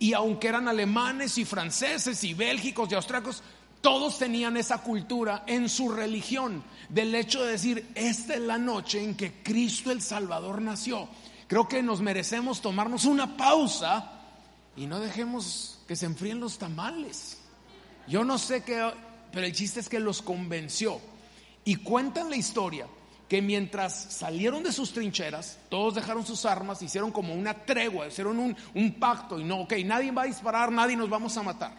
Y 0.00 0.14
aunque 0.14 0.48
eran 0.48 0.66
alemanes 0.66 1.36
y 1.36 1.44
franceses 1.44 2.24
y 2.24 2.32
bélgicos 2.32 2.90
y 2.90 2.94
austriacos, 2.94 3.42
todos 3.82 4.18
tenían 4.18 4.56
esa 4.56 4.78
cultura 4.78 5.44
en 5.46 5.68
su 5.68 5.90
religión 5.90 6.64
del 6.88 7.14
hecho 7.14 7.44
de 7.44 7.52
decir, 7.52 7.92
esta 7.94 8.34
es 8.34 8.40
la 8.40 8.56
noche 8.56 9.04
en 9.04 9.14
que 9.14 9.42
Cristo 9.42 9.92
el 9.92 10.00
Salvador 10.00 10.62
nació. 10.62 11.06
Creo 11.46 11.68
que 11.68 11.82
nos 11.82 12.00
merecemos 12.00 12.62
tomarnos 12.62 13.04
una 13.04 13.36
pausa 13.36 14.10
y 14.74 14.86
no 14.86 15.00
dejemos 15.00 15.80
que 15.86 15.96
se 15.96 16.06
enfríen 16.06 16.40
los 16.40 16.56
tamales. 16.56 17.38
Yo 18.08 18.24
no 18.24 18.38
sé 18.38 18.64
qué, 18.64 18.90
pero 19.30 19.46
el 19.46 19.52
chiste 19.52 19.80
es 19.80 19.88
que 19.90 20.00
los 20.00 20.22
convenció. 20.22 20.98
Y 21.62 21.76
cuentan 21.76 22.30
la 22.30 22.36
historia 22.36 22.86
que 23.30 23.40
mientras 23.40 23.94
salieron 23.94 24.64
de 24.64 24.72
sus 24.72 24.92
trincheras, 24.92 25.56
todos 25.68 25.94
dejaron 25.94 26.26
sus 26.26 26.44
armas, 26.44 26.82
hicieron 26.82 27.12
como 27.12 27.32
una 27.32 27.54
tregua, 27.54 28.08
hicieron 28.08 28.40
un, 28.40 28.92
pacto 28.98 29.38
y 29.38 29.44
no, 29.44 29.60
ok, 29.60 29.74
nadie 29.84 30.10
va 30.10 30.22
a 30.22 30.26
disparar, 30.26 30.72
nadie 30.72 30.96
nos 30.96 31.08
vamos 31.08 31.36
a 31.36 31.44
matar. 31.44 31.72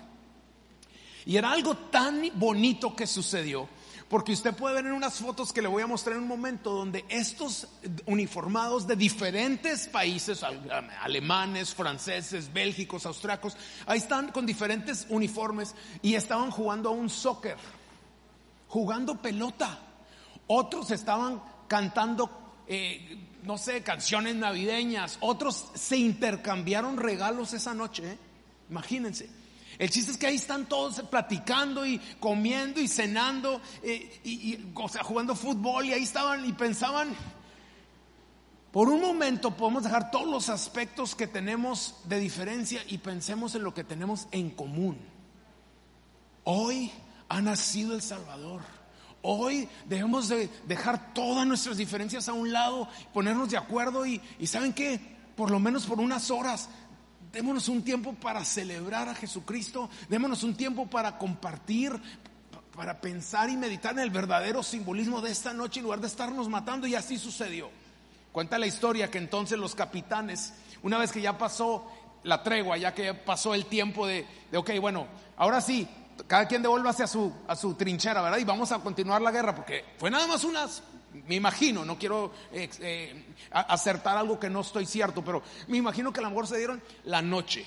Y 1.25 1.35
era 1.35 1.51
algo 1.51 1.75
tan 1.75 2.21
bonito 2.35 2.95
que 2.95 3.05
sucedió, 3.05 3.67
porque 4.07 4.31
usted 4.31 4.55
puede 4.55 4.75
ver 4.75 4.85
en 4.85 4.93
unas 4.93 5.15
fotos 5.15 5.51
que 5.51 5.61
le 5.61 5.67
voy 5.67 5.83
a 5.83 5.87
mostrar 5.87 6.15
en 6.15 6.21
un 6.21 6.29
momento 6.29 6.71
donde 6.71 7.03
estos 7.09 7.67
uniformados 8.05 8.87
de 8.87 8.95
diferentes 8.95 9.89
países, 9.89 10.43
alemanes, 11.01 11.75
franceses, 11.75 12.53
bélgicos, 12.53 13.05
austriacos, 13.05 13.57
ahí 13.87 13.97
están 13.97 14.31
con 14.31 14.45
diferentes 14.45 15.05
uniformes 15.09 15.75
y 16.01 16.15
estaban 16.15 16.49
jugando 16.49 16.87
a 16.87 16.93
un 16.93 17.09
soccer, 17.09 17.57
jugando 18.69 19.21
pelota. 19.21 19.89
Otros 20.53 20.91
estaban 20.91 21.41
cantando, 21.69 22.29
eh, 22.67 23.17
no 23.43 23.57
sé, 23.57 23.83
canciones 23.83 24.35
navideñas. 24.35 25.17
Otros 25.21 25.69
se 25.75 25.95
intercambiaron 25.95 26.97
regalos 26.97 27.53
esa 27.53 27.73
noche. 27.73 28.11
¿eh? 28.11 28.17
Imagínense. 28.69 29.29
El 29.79 29.89
chiste 29.89 30.11
es 30.11 30.17
que 30.17 30.27
ahí 30.27 30.35
están 30.35 30.65
todos 30.65 30.99
platicando 31.03 31.85
y 31.85 31.99
comiendo 32.19 32.81
y 32.81 32.89
cenando 32.89 33.61
eh, 33.81 34.19
y, 34.25 34.59
o 34.75 34.89
sea, 34.89 35.03
jugando 35.03 35.35
fútbol 35.35 35.85
y 35.85 35.93
ahí 35.93 36.03
estaban 36.03 36.43
y 36.45 36.51
pensaban, 36.51 37.15
por 38.73 38.89
un 38.89 38.99
momento 38.99 39.55
podemos 39.55 39.83
dejar 39.83 40.11
todos 40.11 40.27
los 40.27 40.49
aspectos 40.49 41.15
que 41.15 41.27
tenemos 41.27 41.95
de 42.03 42.19
diferencia 42.19 42.81
y 42.89 42.97
pensemos 42.97 43.55
en 43.55 43.63
lo 43.63 43.73
que 43.73 43.85
tenemos 43.85 44.27
en 44.31 44.49
común. 44.49 44.97
Hoy 46.43 46.91
ha 47.29 47.41
nacido 47.41 47.95
el 47.95 48.01
Salvador. 48.01 48.80
Hoy 49.21 49.69
debemos 49.85 50.29
de 50.29 50.49
dejar 50.67 51.13
todas 51.13 51.45
nuestras 51.45 51.77
diferencias 51.77 52.27
a 52.27 52.33
un 52.33 52.51
lado, 52.51 52.87
ponernos 53.13 53.49
de 53.49 53.57
acuerdo 53.57 54.05
y, 54.05 54.21
y 54.39 54.47
¿saben 54.47 54.73
qué? 54.73 54.99
Por 55.35 55.51
lo 55.51 55.59
menos 55.59 55.85
por 55.85 55.99
unas 55.99 56.31
horas 56.31 56.69
Démonos 57.31 57.69
un 57.69 57.81
tiempo 57.81 58.13
para 58.13 58.43
celebrar 58.43 59.07
a 59.07 59.15
Jesucristo. 59.15 59.89
Démonos 60.09 60.43
un 60.43 60.55
tiempo 60.55 60.87
para 60.87 61.17
compartir, 61.17 61.93
para 62.75 62.99
pensar 62.99 63.49
y 63.49 63.55
meditar 63.55 63.93
en 63.93 63.99
el 63.99 64.09
verdadero 64.09 64.61
simbolismo 64.63 65.21
de 65.21 65.31
esta 65.31 65.53
noche 65.53 65.79
en 65.79 65.85
lugar 65.85 66.01
de 66.01 66.07
estarnos 66.07 66.49
matando. 66.49 66.87
Y 66.87 66.95
así 66.95 67.17
sucedió. 67.17 67.69
Cuenta 68.33 68.59
la 68.59 68.67
historia 68.67 69.09
que 69.09 69.17
entonces 69.17 69.57
los 69.57 69.75
capitanes, 69.75 70.53
una 70.83 70.97
vez 70.97 71.11
que 71.13 71.21
ya 71.21 71.37
pasó 71.37 71.89
la 72.23 72.43
tregua, 72.43 72.77
ya 72.77 72.93
que 72.93 73.13
pasó 73.13 73.53
el 73.53 73.65
tiempo 73.65 74.05
de, 74.05 74.25
de 74.51 74.57
ok, 74.57 74.71
bueno, 74.81 75.07
ahora 75.37 75.61
sí, 75.61 75.87
cada 76.27 76.47
quien 76.47 76.61
devuélvase 76.61 77.03
a 77.03 77.07
su, 77.07 77.31
a 77.47 77.55
su 77.55 77.73
trinchera, 77.75 78.21
¿verdad? 78.21 78.37
Y 78.37 78.43
vamos 78.43 78.71
a 78.71 78.79
continuar 78.79 79.21
la 79.21 79.31
guerra, 79.31 79.55
porque 79.55 79.85
fue 79.97 80.09
nada 80.09 80.27
más 80.27 80.43
unas 80.43 80.83
me 81.27 81.35
imagino, 81.35 81.83
no 81.83 81.97
quiero 81.97 82.31
eh, 82.51 83.25
acertar 83.51 84.17
algo 84.17 84.39
que 84.39 84.49
no 84.49 84.61
estoy 84.61 84.85
cierto, 84.85 85.23
pero 85.23 85.43
me 85.67 85.77
imagino 85.77 86.13
que 86.13 86.19
a 86.19 86.23
lo 86.23 86.29
mejor 86.29 86.47
se 86.47 86.57
dieron 86.57 86.81
la 87.03 87.21
noche, 87.21 87.65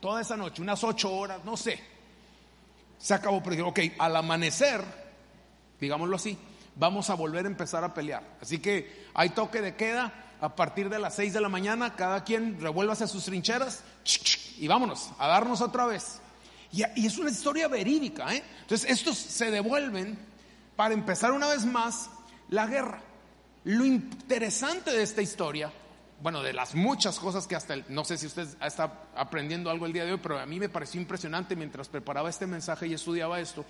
toda 0.00 0.20
esa 0.20 0.36
noche, 0.36 0.62
unas 0.62 0.82
ocho 0.82 1.12
horas, 1.12 1.44
no 1.44 1.56
sé. 1.56 1.80
Se 2.98 3.14
acabó, 3.14 3.42
pero 3.42 3.68
ok, 3.68 3.80
al 3.98 4.16
amanecer, 4.16 4.82
digámoslo 5.80 6.16
así, 6.16 6.36
vamos 6.76 7.10
a 7.10 7.14
volver 7.14 7.44
a 7.44 7.48
empezar 7.48 7.84
a 7.84 7.94
pelear. 7.94 8.22
Así 8.42 8.58
que 8.58 9.06
hay 9.14 9.30
toque 9.30 9.62
de 9.62 9.76
queda 9.76 10.12
a 10.40 10.54
partir 10.54 10.88
de 10.88 10.98
las 10.98 11.14
seis 11.14 11.32
de 11.32 11.40
la 11.40 11.48
mañana, 11.48 11.94
cada 11.94 12.24
quien 12.24 12.60
revuélvase 12.60 13.04
a 13.04 13.08
sus 13.08 13.24
trincheras 13.24 13.84
y 14.58 14.66
vámonos 14.68 15.10
a 15.18 15.28
darnos 15.28 15.60
otra 15.60 15.86
vez. 15.86 16.20
Y, 16.72 17.06
es 17.06 17.18
una 17.18 17.30
historia 17.30 17.68
verídica, 17.68 18.32
¿eh? 18.34 18.42
Entonces 18.62 18.90
estos 18.90 19.18
se 19.18 19.50
devuelven 19.50 20.18
para 20.76 20.94
empezar 20.94 21.32
una 21.32 21.48
vez 21.48 21.64
más 21.64 22.10
la 22.48 22.66
guerra. 22.66 23.02
Lo 23.64 23.84
interesante 23.84 24.92
de 24.92 25.02
esta 25.02 25.20
historia, 25.20 25.72
bueno, 26.22 26.42
de 26.42 26.52
las 26.52 26.74
muchas 26.74 27.18
cosas 27.18 27.46
que 27.46 27.56
hasta, 27.56 27.76
no 27.88 28.04
sé 28.04 28.16
si 28.16 28.26
usted 28.26 28.48
está 28.62 29.04
aprendiendo 29.14 29.70
algo 29.70 29.86
el 29.86 29.92
día 29.92 30.04
de 30.04 30.12
hoy, 30.12 30.20
pero 30.22 30.38
a 30.38 30.46
mí 30.46 30.58
me 30.58 30.68
pareció 30.68 31.00
impresionante 31.00 31.56
mientras 31.56 31.88
preparaba 31.88 32.30
este 32.30 32.46
mensaje 32.46 32.86
y 32.86 32.94
estudiaba 32.94 33.40
esto, 33.40 33.64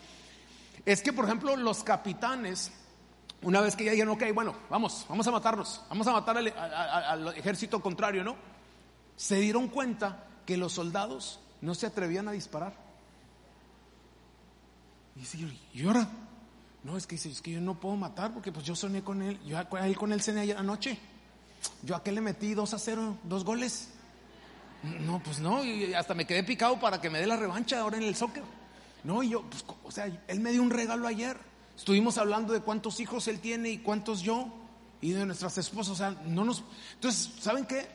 es 0.85 1.03
que, 1.03 1.13
por 1.13 1.25
ejemplo, 1.25 1.57
los 1.57 1.83
capitanes, 1.83 2.73
una 3.43 3.61
vez 3.61 3.77
que 3.77 3.85
ya 3.85 3.93
dijeron, 3.93 4.15
ok, 4.15 4.25
bueno, 4.35 4.55
vamos, 4.69 5.07
vamos 5.09 5.27
a 5.27 5.31
matarnos, 5.31 5.83
vamos 5.89 6.07
a 6.07 6.13
matar 6.13 6.37
al, 6.37 7.35
ejército 7.37 7.81
contrario, 7.81 8.25
¿no? 8.25 8.37
Se 9.17 9.37
dieron 9.37 9.69
cuenta 9.69 10.25
que 10.47 10.57
los 10.57 10.73
soldados 10.73 11.41
no 11.61 11.75
se 11.75 11.87
atrevían 11.87 12.29
a 12.29 12.33
disparar. 12.33 12.90
Y, 15.21 15.81
y 15.81 15.87
ahora, 15.87 16.09
no, 16.83 16.97
es 16.97 17.07
que 17.07 17.17
es 17.17 17.43
que 17.43 17.53
yo 17.53 17.61
no 17.61 17.79
puedo 17.79 17.97
matar 17.97 18.33
porque 18.33 18.53
pues 18.53 18.65
yo 18.65 18.75
soñé 18.75 19.03
con 19.03 19.23
él, 19.23 19.39
yo 19.45 19.59
a 19.59 19.87
él 19.87 19.97
con 19.97 20.13
él 20.13 20.23
cené 20.23 20.41
ayer 20.41 20.57
anoche. 20.57 20.99
Yo 21.83 21.95
a 21.95 22.03
qué 22.03 22.11
le 22.11 22.23
metí 22.23 22.55
dos 22.55 22.73
a 22.73 22.79
cero, 22.79 23.19
dos 23.25 23.45
goles. 23.45 23.89
No, 25.01 25.23
pues 25.23 25.41
no, 25.41 25.63
y 25.63 25.93
hasta 25.93 26.15
me 26.15 26.27
quedé 26.27 26.43
picado 26.43 26.81
para 26.81 27.01
que 27.01 27.11
me 27.11 27.19
dé 27.19 27.27
la 27.27 27.37
revancha 27.37 27.81
ahora 27.81 27.99
en 27.99 28.05
el 28.05 28.15
soccer. 28.15 28.43
No, 29.05 29.23
y 29.23 29.31
yo, 29.31 29.43
pues, 29.43 29.65
o 29.85 29.91
sea, 29.91 30.07
él 30.27 30.41
me 30.41 30.53
dio 30.53 30.63
un 30.63 30.71
regalo 30.71 31.07
ayer. 31.07 31.37
Estuvimos 31.77 32.17
hablando 32.17 32.53
de 32.55 32.61
cuántos 32.61 32.99
hijos 33.01 33.29
él 33.29 33.41
tiene 33.41 33.71
y 33.71 33.79
cuántos 33.79 34.23
yo, 34.23 34.49
y 35.03 35.11
de 35.11 35.27
nuestras 35.27 35.59
esposas. 35.59 35.93
O 35.93 35.97
sea, 35.97 36.11
no 36.27 36.45
nos. 36.45 36.65
Entonces, 36.95 37.31
¿saben 37.41 37.67
qué? 37.67 37.89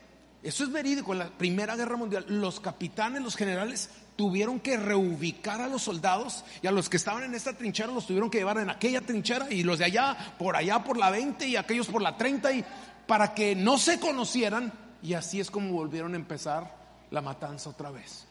Eso 0.44 0.64
es 0.64 0.72
verídico. 0.72 1.14
En 1.14 1.20
la 1.20 1.30
Primera 1.30 1.76
Guerra 1.76 1.98
Mundial, 1.98 2.26
los 2.28 2.60
capitanes, 2.60 3.24
los 3.24 3.36
generales, 3.36 3.90
tuvieron 4.16 4.60
que 4.60 4.78
reubicar 4.78 5.62
a 5.62 5.68
los 5.68 5.84
soldados 5.84 6.46
y 6.62 6.68
a 6.68 6.72
los 6.72 6.90
que 6.90 6.98
estaban 6.98 7.24
en 7.24 7.36
esta 7.36 7.54
trinchera 7.54 7.92
los 7.92 8.08
tuvieron 8.08 8.30
que 8.30 8.38
llevar 8.38 8.58
en 8.58 8.70
aquella 8.70 9.02
trinchera 9.02 9.52
y 9.52 9.64
los 9.64 9.80
de 9.80 9.86
allá 9.86 10.36
por 10.38 10.56
allá 10.56 10.84
por 10.84 10.98
la 10.98 11.10
20 11.10 11.48
y 11.48 11.56
aquellos 11.56 11.88
por 11.88 12.02
la 12.02 12.18
30 12.18 12.54
y 12.54 12.66
para 13.08 13.34
que 13.34 13.56
no 13.56 13.78
se 13.78 14.00
conocieran 14.00 14.72
y 15.02 15.14
así 15.14 15.40
es 15.40 15.52
como 15.52 15.72
volvieron 15.74 16.14
a 16.14 16.18
empezar 16.18 16.76
la 17.12 17.22
matanza 17.22 17.70
otra 17.70 17.92
vez. 17.92 18.26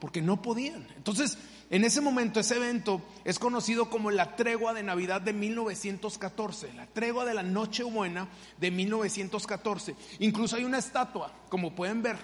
Porque 0.00 0.20
no 0.20 0.42
podían. 0.42 0.86
Entonces, 0.96 1.38
en 1.70 1.84
ese 1.84 2.00
momento, 2.00 2.40
ese 2.40 2.56
evento 2.56 3.00
es 3.24 3.38
conocido 3.38 3.88
como 3.88 4.10
la 4.10 4.36
tregua 4.36 4.74
de 4.74 4.82
Navidad 4.82 5.20
de 5.20 5.32
1914, 5.32 6.74
la 6.74 6.86
tregua 6.86 7.24
de 7.24 7.32
la 7.32 7.42
Nochebuena 7.42 8.28
de 8.58 8.70
1914. 8.70 9.94
Incluso 10.18 10.56
hay 10.56 10.64
una 10.64 10.78
estatua, 10.78 11.32
como 11.48 11.74
pueden 11.74 12.02
ver, 12.02 12.18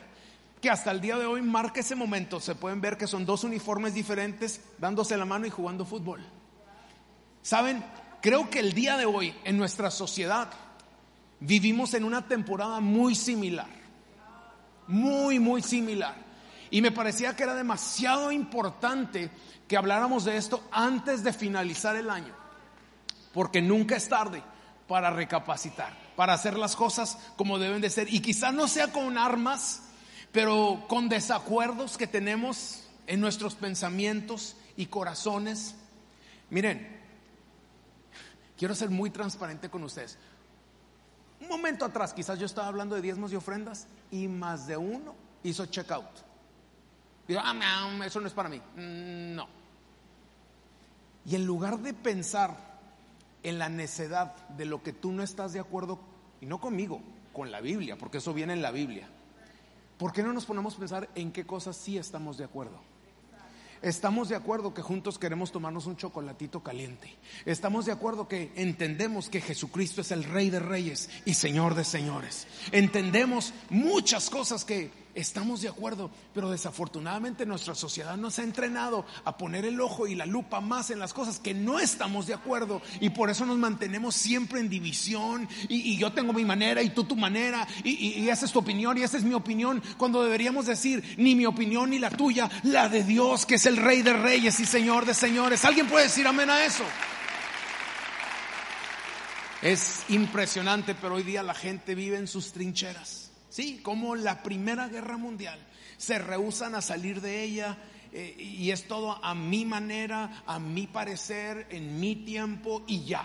que 0.61 0.71
hasta 0.71 0.91
el 0.91 1.01
día 1.01 1.17
de 1.17 1.27
hoy 1.27 1.43
marca 1.43 1.81
ese 1.81 1.95
momento. 1.95 2.41
Se 2.41 2.55
pueden 2.55 2.81
ver 2.81 2.97
que 2.97 3.07
son 3.07 3.27
dos 3.27 3.45
uniformes 3.45 3.95
diferentes 3.95 4.61
dándose 4.79 5.17
la 5.17 5.25
mano 5.25 5.47
y 5.47 5.51
jugando 5.51 5.85
fútbol. 5.85 6.25
Saben, 7.43 7.85
creo 8.21 8.51
que 8.51 8.59
el 8.59 8.73
día 8.73 8.97
de 8.97 9.07
hoy 9.07 9.35
en 9.45 9.57
nuestra 9.57 9.91
sociedad 9.91 10.51
vivimos 11.41 11.95
en 11.95 12.05
una 12.05 12.27
temporada 12.27 12.81
muy 12.81 13.15
similar. 13.15 13.69
Muy, 14.87 15.39
muy 15.39 15.63
similar. 15.63 16.15
Y 16.71 16.83
me 16.83 16.91
parecía 16.91 17.37
que 17.37 17.45
era 17.45 17.55
demasiado 17.55 18.33
importante 18.33 19.31
que 19.69 19.77
habláramos 19.77 20.25
de 20.25 20.37
esto 20.37 20.63
antes 20.73 21.23
de 21.23 21.33
finalizar 21.33 21.97
el 21.97 22.11
año. 22.11 22.35
Porque 23.33 23.61
nunca 23.63 23.97
es 23.97 24.09
tarde 24.09 24.43
para 24.89 25.11
recapacitar, 25.11 25.93
para 26.17 26.35
hacer 26.35 26.57
las 26.57 26.77
cosas 26.77 27.19
como 27.37 27.59
deben 27.59 27.81
de 27.81 27.91
ser. 27.91 28.13
Y 28.13 28.21
quizás 28.21 28.53
no 28.53 28.69
sea 28.69 28.93
con 28.93 29.19
armas, 29.19 29.83
pero 30.37 30.85
con 30.87 31.09
desacuerdos 31.09 31.97
que 31.97 32.07
tenemos 32.07 32.85
en 33.07 33.23
nuestros 33.23 33.55
pensamientos 33.55 34.55
y 34.77 34.85
corazones. 34.85 35.75
Miren, 36.51 36.87
quiero 38.59 38.75
ser 38.75 38.91
muy 38.91 39.09
transparente 39.09 39.71
con 39.71 39.83
ustedes. 39.83 40.19
Un 41.41 41.49
momento 41.49 41.87
atrás, 41.87 42.13
quizás 42.13 42.39
yo 42.39 42.45
estaba 42.45 42.69
hablando 42.69 42.95
de 42.95 43.01
diezmos 43.01 43.33
y 43.33 43.37
ofrendas 43.37 43.87
y 44.11 44.29
más 44.29 44.67
de 44.67 44.77
uno 44.77 45.15
hizo 45.43 45.65
checkout. 45.65 46.05
Digo, 47.27 47.41
ah, 47.43 47.89
eso 48.05 48.21
no 48.21 48.27
es 48.27 48.35
para 48.35 48.51
mí. 48.51 48.59
Mm, 48.59 49.37
no. 49.37 49.49
Y 51.25 51.35
en 51.35 51.47
lugar 51.47 51.79
de 51.79 51.95
pensar 51.95 52.79
en 53.43 53.59
la 53.59 53.71
necedad 53.71 54.35
de 54.49 54.67
lo 54.67 54.83
que 54.83 54.93
tú 54.93 55.13
no 55.13 55.23
estás 55.23 55.55
de 55.55 55.61
acuerdo, 55.61 55.99
y 56.43 56.45
no 56.45 56.61
conmigo, 56.61 57.01
con 57.33 57.51
la 57.51 57.63
Biblia, 57.63 57.97
porque 57.97 58.19
eso 58.19 58.35
viene 58.35 58.53
en 58.53 58.61
la 58.61 58.71
Biblia, 58.71 59.09
¿por 59.99 60.13
qué 60.13 60.23
no 60.23 60.33
nos 60.33 60.47
ponemos 60.47 60.75
a 60.75 60.79
pensar 60.79 61.09
en 61.15 61.33
qué 61.33 61.45
cosas 61.45 61.77
sí 61.77 61.99
estamos 61.99 62.39
de 62.39 62.45
acuerdo? 62.45 62.81
Estamos 63.83 64.29
de 64.29 64.37
acuerdo 64.37 64.73
que 64.73 64.83
juntos 64.83 65.19
queremos 65.19 65.53
tomarnos 65.53 65.87
un 65.87 65.97
chocolatito 65.97 66.63
caliente. 66.63 67.15
Estamos 67.45 67.87
de 67.87 67.93
acuerdo 67.93 68.27
que 68.27 68.53
entendemos 68.57 69.29
que 69.29 69.41
Jesucristo 69.41 70.01
es 70.01 70.11
el 70.11 70.25
Rey 70.25 70.51
de 70.51 70.61
Reyes 70.61 71.11
y 71.25 71.35
Señor 71.35 71.75
de 71.75 71.85
Señores. 71.85 72.47
Entendemos 72.73 73.53
muchas 73.69 74.31
cosas 74.31 74.65
que 74.65 74.91
estamos 75.17 75.63
de 75.63 75.69
acuerdo, 75.69 76.11
pero 76.35 76.51
desafortunadamente 76.51 77.47
nuestra 77.47 77.75
sociedad 77.75 78.17
nos 78.17 78.39
ha 78.39 78.45
entrenado 78.45 79.05
a 79.25 79.37
poner 79.37 79.65
el 79.65 79.81
ojo 79.81 80.07
y 80.07 80.15
la 80.15 80.27
lupa 80.27 80.61
más 80.61 80.91
en 80.91 80.99
las 80.99 81.13
cosas 81.13 81.41
que 81.41 81.55
no 81.55 81.81
estamos 81.81 82.27
de 82.27 82.35
acuerdo 82.35 82.83
y 83.01 83.11
por 83.11 83.31
eso 83.31 83.47
nos 83.47 83.57
mantenemos 83.57 84.15
siempre 84.15 84.61
en 84.61 84.69
división 84.69 85.49
y, 85.69 85.97
yo 85.97 86.13
tengo 86.13 86.35
mi 86.35 86.45
manera 86.45 86.83
y 86.83 86.91
tú 86.91 87.05
tu 87.05 87.17
manera 87.17 87.67
y, 87.83 87.91
y 87.91 88.29
esa 88.29 88.45
es 88.45 88.53
tu 88.53 88.59
opinión 88.59 88.99
y 88.99 89.03
esa 89.03 89.17
es 89.17 89.25
mi 89.25 89.33
opinión 89.33 89.83
cuando 89.97 90.23
deberíamos 90.23 90.67
decir 90.67 91.03
ni 91.17 91.35
mi 91.35 91.47
opinión 91.47 91.89
ni 91.89 91.99
la 91.99 92.11
tuya, 92.11 92.51
la 92.65 92.91
de 92.91 93.03
Dios 93.03 93.47
que 93.47 93.55
es 93.55 93.65
el 93.65 93.79
Rey 93.79 94.03
de 94.03 94.13
Reyes 94.13 94.61
y 94.61 94.67
Señor 94.67 95.07
de 95.07 95.15
Señores. 95.15 95.65
¿Alguien 95.65 95.89
puede 95.89 96.05
decir 96.05 96.27
amén 96.27 96.51
a 96.51 96.65
eso? 96.65 96.85
Es 99.63 100.05
impresionante, 100.11 100.95
pero 100.95 101.15
hoy 101.15 101.23
día 101.23 101.43
la 101.43 101.55
gente 101.55 101.95
vive 101.95 102.19
en 102.19 102.27
sus 102.27 102.53
trincheras. 102.53 103.26
Sí, 103.57 103.81
como 103.83 104.17
la 104.17 104.43
Primera 104.43 104.87
Guerra 104.87 105.17
Mundial. 105.17 105.59
Se 105.97 106.19
rehusan 106.19 106.75
a 106.75 106.83
salir 106.83 107.23
de 107.23 107.43
ella 107.43 107.79
eh, 108.13 108.37
y 108.39 108.71
es 108.71 108.87
todo 108.87 109.13
a 109.25 109.35
mi 109.35 109.65
manera, 109.65 110.43
a 110.45 110.59
mi 110.59 110.87
parecer, 110.87 111.67
en 111.71 111.99
mi 111.99 112.17
tiempo 112.17 112.85
y 112.87 113.07
ya. 113.07 113.25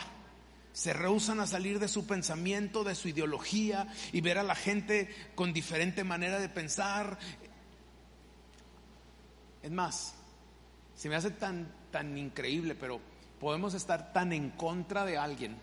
Se 0.71 0.93
rehusan 0.93 1.41
a 1.41 1.47
salir 1.47 1.79
de 1.79 1.89
su 1.89 2.07
pensamiento, 2.07 2.85
de 2.85 2.95
su 2.95 3.09
ideología 3.09 3.89
y 4.13 4.21
ver 4.21 4.37
a 4.37 4.43
la 4.43 4.55
gente 4.55 5.13
con 5.35 5.51
diferente 5.51 6.05
manera 6.05 6.39
de 6.39 6.47
pensar. 6.47 7.19
Es 9.61 9.71
más, 9.71 10.13
se 10.95 11.09
me 11.09 11.15
hace 11.17 11.31
tan, 11.31 11.69
tan 11.91 12.17
increíble, 12.17 12.73
pero 12.73 13.01
podemos 13.37 13.73
estar 13.73 14.13
tan 14.13 14.31
en 14.31 14.51
contra 14.51 15.03
de 15.03 15.17
alguien 15.17 15.57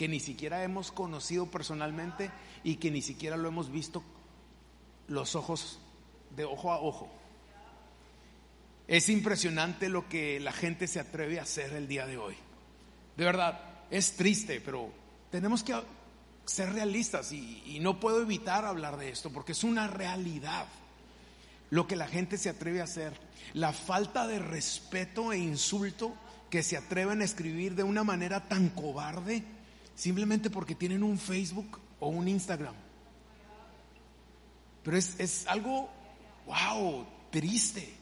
que 0.00 0.08
ni 0.08 0.18
siquiera 0.18 0.64
hemos 0.64 0.92
conocido 0.92 1.50
personalmente 1.50 2.30
y 2.64 2.76
que 2.76 2.90
ni 2.90 3.02
siquiera 3.02 3.36
lo 3.36 3.48
hemos 3.48 3.70
visto 3.70 4.02
los 5.08 5.34
ojos 5.36 5.78
de 6.34 6.46
ojo 6.46 6.72
a 6.72 6.80
ojo. 6.80 7.12
Es 8.88 9.10
impresionante 9.10 9.90
lo 9.90 10.08
que 10.08 10.40
la 10.40 10.52
gente 10.52 10.86
se 10.86 11.00
atreve 11.00 11.38
a 11.38 11.42
hacer 11.42 11.74
el 11.74 11.86
día 11.86 12.06
de 12.06 12.16
hoy. 12.16 12.34
De 13.14 13.26
verdad, 13.26 13.60
es 13.90 14.16
triste, 14.16 14.62
pero 14.62 14.90
tenemos 15.30 15.62
que 15.62 15.78
ser 16.46 16.72
realistas 16.72 17.30
y, 17.32 17.62
y, 17.66 17.78
no 17.80 18.00
puedo 18.00 18.22
evitar 18.22 18.64
hablar 18.64 18.96
de 18.96 19.10
esto 19.10 19.30
porque 19.30 19.52
es 19.52 19.64
una 19.64 19.86
realidad 19.86 20.66
lo 21.68 21.86
que 21.86 21.96
la 21.96 22.06
gente 22.06 22.38
se 22.38 22.48
atreve 22.48 22.80
a 22.80 22.84
hacer. 22.84 23.12
La 23.52 23.74
falta 23.74 24.26
de 24.26 24.38
respeto 24.38 25.30
e 25.30 25.36
insulto 25.36 26.14
que 26.48 26.62
se 26.62 26.78
atreven 26.78 27.20
a 27.20 27.24
escribir 27.26 27.74
de 27.74 27.82
una 27.82 28.02
manera 28.02 28.48
tan 28.48 28.70
cobarde 28.70 29.59
simplemente 30.00 30.48
porque 30.48 30.74
tienen 30.74 31.02
un 31.02 31.18
Facebook 31.18 31.78
o 32.00 32.08
un 32.08 32.26
Instagram. 32.26 32.74
Pero 34.82 34.96
es, 34.96 35.46
algo, 35.46 35.90
wow, 36.46 37.04
triste. 37.30 37.92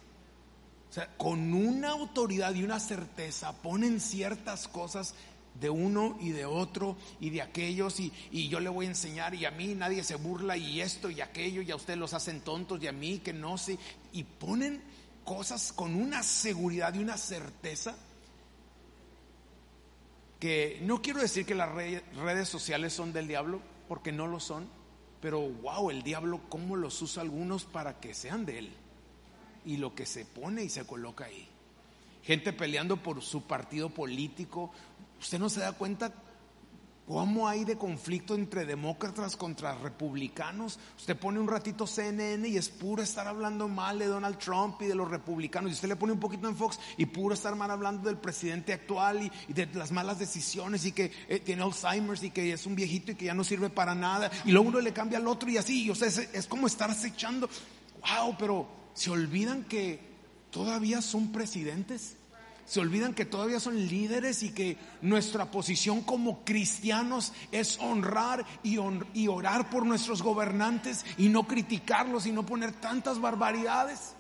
O 0.89 0.93
sea, 0.93 1.09
con 1.17 1.53
una 1.53 1.91
autoridad 1.91 2.55
y 2.55 2.63
una 2.63 2.79
certeza 2.79 3.53
ponen 3.53 4.01
ciertas 4.01 4.69
cosas 4.69 5.17
de 5.61 5.71
uno 5.71 6.17
y 6.21 6.31
de 6.31 6.47
otro 6.47 6.97
y 7.19 7.31
de 7.31 7.43
aquellos 7.43 7.99
y, 7.99 8.13
y, 8.31 8.47
yo 8.47 8.61
le 8.61 8.69
voy 8.69 8.87
a 8.87 8.91
enseñar 8.91 9.35
y 9.35 9.45
a 9.45 9.51
mí 9.51 9.75
nadie 9.75 10.05
se 10.05 10.15
burla 10.15 10.57
y 10.57 10.81
esto 10.81 11.11
y 11.11 11.21
aquello 11.21 11.63
y 11.63 11.73
a 11.73 11.77
ustedes 11.77 11.99
los 11.99 12.15
hacen 12.15 12.43
tontos 12.43 12.81
y 12.81 12.87
a 12.87 12.93
mí 12.93 13.19
que 13.19 13.33
no 13.33 13.59
sé 13.59 13.77
y 14.13 14.23
ponen 14.23 14.81
cosas 15.25 15.73
con 15.73 15.97
una 15.97 16.23
seguridad 16.23 16.95
y 16.95 16.99
una 17.01 17.17
certeza 17.17 17.97
que 20.39 20.79
no 20.83 21.03
quiero 21.03 21.21
decir 21.21 21.45
que 21.45 21.55
las 21.55 21.71
redes 21.73 22.49
sociales 22.49 22.93
son 22.93 23.13
del 23.13 23.29
diablo 23.29 23.61
porque 23.89 24.13
no 24.13 24.27
lo 24.27 24.41
son, 24.41 24.69
pero 25.21 25.41
wow, 25.41 25.91
el 25.91 26.03
diablo 26.03 26.41
cómo 26.49 26.77
los 26.77 27.01
usa 27.03 27.23
algunos 27.23 27.65
para 27.65 27.99
que 28.01 28.15
sean 28.15 28.47
de 28.47 28.59
él. 28.59 28.73
Y 29.65 29.79
lo 29.79 29.95
que 29.95 30.07
se 30.07 30.25
pone 30.25 30.63
y 30.63 30.69
se 30.69 30.87
coloca 30.87 31.25
ahí. 31.25 31.49
Gente 32.23 32.53
peleando 32.53 33.03
por 33.03 33.23
su 33.23 33.43
partido 33.43 33.91
político. 33.91 34.71
¿Usted 35.21 35.39
no 35.39 35.49
se 35.49 35.61
da 35.61 35.73
cuenta 35.73 36.13
¿Cómo 37.09 37.49
hay 37.49 37.65
de 37.65 37.79
conflicto 37.79 38.35
entre 38.35 38.67
demócratas 38.67 39.35
contra 39.35 39.75
republicanos? 39.79 40.79
Usted 40.95 41.17
pone 41.17 41.41
un 41.41 41.49
ratito 41.49 41.87
CNN 41.87 42.47
y 42.47 42.59
es 42.59 42.69
puro 42.69 43.03
estar 43.03 43.27
hablando 43.27 43.67
mal 43.67 43.99
de 43.99 44.05
Donald 44.05 44.37
Trump 44.37 44.83
y 44.83 44.85
de 44.85 44.95
los 44.95 45.11
republicanos. 45.11 45.71
Y 45.71 45.75
usted 45.75 45.89
le 45.89 45.97
pone 45.97 46.13
un 46.13 46.21
poquito 46.21 46.47
en 46.47 46.55
Fox 46.55 46.79
y 46.99 47.07
puro 47.07 47.35
estar 47.35 47.57
mal 47.57 47.71
hablando 47.71 48.11
del 48.11 48.19
presidente 48.19 48.75
actual 48.75 49.23
y, 49.23 49.53
de 49.55 49.65
las 49.73 49.91
malas 49.91 50.19
decisiones 50.19 50.85
y 50.85 50.93
que 50.93 51.11
eh, 51.31 51.41
tiene 51.41 51.63
Alzheimer's 51.63 52.23
y 52.25 52.31
que 52.31 52.53
es 52.53 52.67
un 52.67 52.75
viejito 52.75 53.13
y 53.13 53.15
que 53.15 53.25
ya 53.25 53.33
no 53.33 53.43
sirve 53.43 53.71
para 53.71 53.95
nada. 53.95 54.31
Y 54.45 54.53
luego 54.53 54.69
uno 54.69 54.81
le 54.83 54.93
cambia 54.93 55.17
al 55.17 55.29
otro 55.29 55.49
y 55.49 55.57
así. 55.57 55.89
O 55.89 55.95
sea, 55.95 56.09
es, 56.09 56.19
es 56.19 56.47
como 56.47 56.67
estar 56.67 56.91
acechando. 56.91 57.49
Wow, 58.03 58.37
pero 58.39 58.69
se 58.93 59.11
olvidan 59.11 59.65
que 59.65 59.99
todavía 60.51 61.01
son 61.01 61.33
presidentes 61.33 62.18
se 62.69 62.81
olvidan 62.81 63.15
que 63.15 63.25
todavía 63.25 63.61
son 63.61 63.89
líderes 63.89 64.43
y 64.43 64.51
que 64.51 64.77
nuestra 65.01 65.51
posición 65.51 66.03
como 66.03 66.45
cristianos 66.45 67.33
es 67.51 67.79
honrar 67.81 68.45
y, 68.63 68.77
orar 69.27 69.71
por 69.71 69.87
nuestros 69.87 70.23
gobernantes 70.23 71.07
y 71.17 71.31
no 71.31 71.47
criticarlos 71.47 72.27
y 72.27 72.33
no 72.33 72.45
poner 72.45 72.73
tantas 72.73 73.23
barbaridades. 73.23 74.13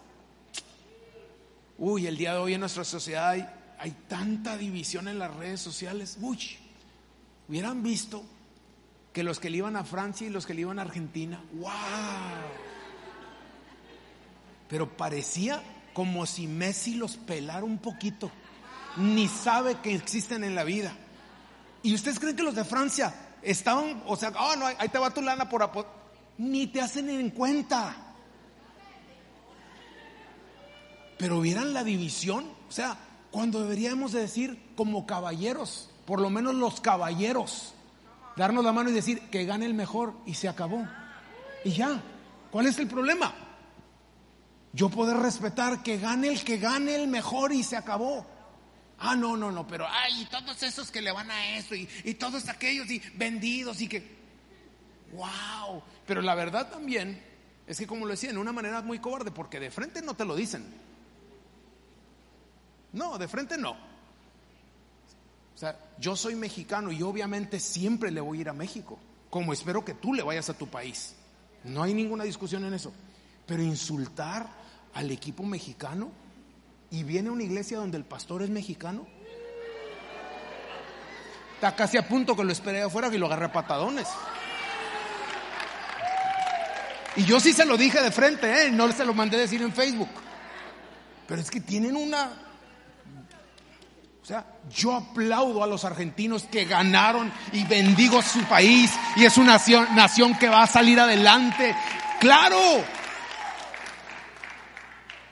Uy, 1.76 2.06
el 2.06 2.16
día 2.16 2.32
de 2.32 2.38
hoy 2.38 2.54
en 2.54 2.60
nuestra 2.60 2.84
sociedad 2.84 3.28
hay, 3.28 3.46
hay 3.78 3.90
tanta 4.08 4.56
división 4.56 5.08
en 5.08 5.18
las 5.18 5.34
redes 5.36 5.60
sociales. 5.60 6.16
Uy, 6.18 6.38
hubieran 7.50 7.82
visto 7.82 8.24
que 9.12 9.24
los 9.24 9.40
que 9.40 9.50
le 9.50 9.58
iban 9.58 9.76
a 9.76 9.84
Francia 9.84 10.26
y 10.26 10.30
los 10.30 10.46
que 10.46 10.54
le 10.54 10.62
iban 10.62 10.78
a 10.78 10.82
Argentina, 10.82 11.38
wow. 11.52 11.70
Pero 14.70 14.96
parecía 14.96 15.62
como 15.98 16.26
si 16.26 16.46
Messi 16.46 16.94
los 16.94 17.16
pelara 17.16 17.64
un 17.64 17.78
poquito. 17.78 18.30
Ni 18.98 19.26
sabe 19.26 19.80
que 19.82 19.96
existen 19.96 20.44
en 20.44 20.54
la 20.54 20.62
vida. 20.62 20.92
¿Y 21.82 21.92
ustedes 21.92 22.20
creen 22.20 22.36
que 22.36 22.44
los 22.44 22.54
de 22.54 22.64
Francia 22.64 23.12
estaban, 23.42 24.04
o 24.06 24.14
sea, 24.14 24.32
oh, 24.38 24.54
no, 24.54 24.66
ahí 24.66 24.88
te 24.90 24.98
va 25.00 25.10
tu 25.10 25.22
lana 25.22 25.48
por 25.48 25.68
Ni 26.38 26.68
te 26.68 26.80
hacen 26.80 27.10
en 27.10 27.30
cuenta. 27.30 27.96
Pero 31.18 31.40
vieran 31.40 31.74
la 31.74 31.82
división, 31.82 32.48
o 32.68 32.70
sea, 32.70 32.96
cuando 33.32 33.60
deberíamos 33.62 34.12
de 34.12 34.20
decir 34.20 34.70
como 34.76 35.04
caballeros, 35.04 35.90
por 36.06 36.20
lo 36.20 36.30
menos 36.30 36.54
los 36.54 36.80
caballeros, 36.80 37.74
darnos 38.36 38.64
la 38.64 38.72
mano 38.72 38.90
y 38.90 38.92
decir 38.92 39.18
que 39.30 39.46
gane 39.46 39.66
el 39.66 39.74
mejor 39.74 40.14
y 40.26 40.34
se 40.34 40.48
acabó. 40.48 40.86
Y 41.64 41.72
ya, 41.72 42.00
¿cuál 42.52 42.66
es 42.66 42.78
el 42.78 42.86
problema? 42.86 43.47
Yo 44.78 44.88
poder 44.88 45.16
respetar 45.16 45.82
que 45.82 45.98
gane 45.98 46.28
el 46.28 46.44
que 46.44 46.58
gane 46.58 46.94
el 46.94 47.08
mejor 47.08 47.50
y 47.50 47.64
se 47.64 47.76
acabó. 47.76 48.24
Ah, 49.00 49.16
no, 49.16 49.36
no, 49.36 49.50
no, 49.50 49.66
pero 49.66 49.84
ay, 49.90 50.28
todos 50.30 50.62
esos 50.62 50.92
que 50.92 51.02
le 51.02 51.10
van 51.10 51.32
a 51.32 51.56
eso 51.56 51.74
y, 51.74 51.88
y 52.04 52.14
todos 52.14 52.48
aquellos 52.48 52.88
y 52.88 53.02
vendidos 53.16 53.80
y 53.80 53.88
que, 53.88 54.08
wow. 55.14 55.82
Pero 56.06 56.22
la 56.22 56.36
verdad 56.36 56.70
también 56.70 57.20
es 57.66 57.76
que 57.76 57.88
como 57.88 58.06
lo 58.06 58.12
decía, 58.12 58.30
en 58.30 58.38
una 58.38 58.52
manera 58.52 58.80
muy 58.82 59.00
cobarde, 59.00 59.32
porque 59.32 59.58
de 59.58 59.72
frente 59.72 60.00
no 60.00 60.14
te 60.14 60.24
lo 60.24 60.36
dicen. 60.36 60.64
No, 62.92 63.18
de 63.18 63.26
frente 63.26 63.58
no. 63.58 63.72
O 63.72 65.58
sea, 65.58 65.76
yo 65.98 66.14
soy 66.14 66.36
mexicano 66.36 66.92
y 66.92 67.02
obviamente 67.02 67.58
siempre 67.58 68.12
le 68.12 68.20
voy 68.20 68.38
a 68.38 68.40
ir 68.42 68.48
a 68.48 68.52
México, 68.52 68.96
como 69.28 69.52
espero 69.52 69.84
que 69.84 69.94
tú 69.94 70.14
le 70.14 70.22
vayas 70.22 70.50
a 70.50 70.54
tu 70.54 70.68
país. 70.68 71.16
No 71.64 71.82
hay 71.82 71.94
ninguna 71.94 72.22
discusión 72.22 72.64
en 72.64 72.74
eso. 72.74 72.92
Pero 73.44 73.60
insultar 73.62 74.57
al 74.94 75.10
equipo 75.10 75.42
mexicano 75.42 76.10
y 76.90 77.02
viene 77.02 77.28
a 77.28 77.32
una 77.32 77.42
iglesia 77.42 77.78
donde 77.78 77.98
el 77.98 78.04
pastor 78.04 78.42
es 78.42 78.50
mexicano. 78.50 79.06
Está 81.54 81.74
casi 81.74 81.96
a 81.96 82.06
punto 82.06 82.36
que 82.36 82.44
lo 82.44 82.52
esperé 82.52 82.82
afuera 82.82 83.08
y 83.12 83.18
lo 83.18 83.26
agarré 83.26 83.46
a 83.46 83.52
patadones. 83.52 84.08
Y 87.16 87.24
yo 87.24 87.40
sí 87.40 87.52
se 87.52 87.64
lo 87.64 87.76
dije 87.76 88.00
de 88.00 88.12
frente, 88.12 88.66
¿eh? 88.66 88.70
no 88.70 88.90
se 88.92 89.04
lo 89.04 89.12
mandé 89.12 89.36
decir 89.36 89.60
en 89.60 89.72
Facebook. 89.72 90.08
Pero 91.26 91.40
es 91.42 91.50
que 91.50 91.60
tienen 91.60 91.96
una... 91.96 92.30
O 94.22 94.24
sea, 94.28 94.44
yo 94.70 94.94
aplaudo 94.94 95.64
a 95.64 95.66
los 95.66 95.84
argentinos 95.84 96.44
que 96.44 96.66
ganaron 96.66 97.32
y 97.52 97.64
bendigo 97.64 98.20
su 98.22 98.40
país 98.44 98.92
y 99.16 99.24
es 99.24 99.38
una 99.38 99.54
nación, 99.54 99.88
nación 99.94 100.38
que 100.38 100.48
va 100.48 100.62
a 100.62 100.66
salir 100.66 101.00
adelante. 101.00 101.74
Claro, 102.20 102.58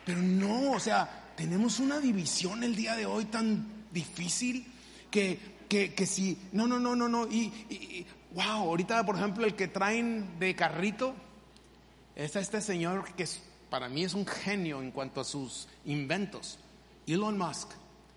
Pero 0.06 0.22
no, 0.22 0.70
o 0.70 0.80
sea, 0.80 1.32
tenemos 1.36 1.80
una 1.80 1.98
división 1.98 2.62
el 2.62 2.76
día 2.76 2.94
de 2.94 3.06
hoy 3.06 3.24
tan 3.24 3.66
difícil 3.90 4.64
que, 5.10 5.56
que, 5.68 6.06
si, 6.06 6.38
no, 6.52 6.68
no, 6.68 6.78
no, 6.78 6.94
no, 6.94 7.08
no, 7.08 7.26
y, 7.26 8.06
wow, 8.32 8.68
ahorita 8.68 9.04
por 9.04 9.16
ejemplo 9.16 9.44
el 9.44 9.56
que 9.56 9.66
traen 9.66 10.38
de 10.38 10.54
carrito, 10.54 11.12
es 12.14 12.36
este 12.36 12.60
señor 12.60 13.12
que 13.14 13.26
para 13.68 13.88
mí 13.88 14.04
es 14.04 14.14
un 14.14 14.26
genio 14.26 14.80
en 14.80 14.92
cuanto 14.92 15.20
a 15.20 15.24
sus 15.24 15.66
inventos, 15.84 16.60
Elon 17.08 17.36
Musk, 17.36 17.70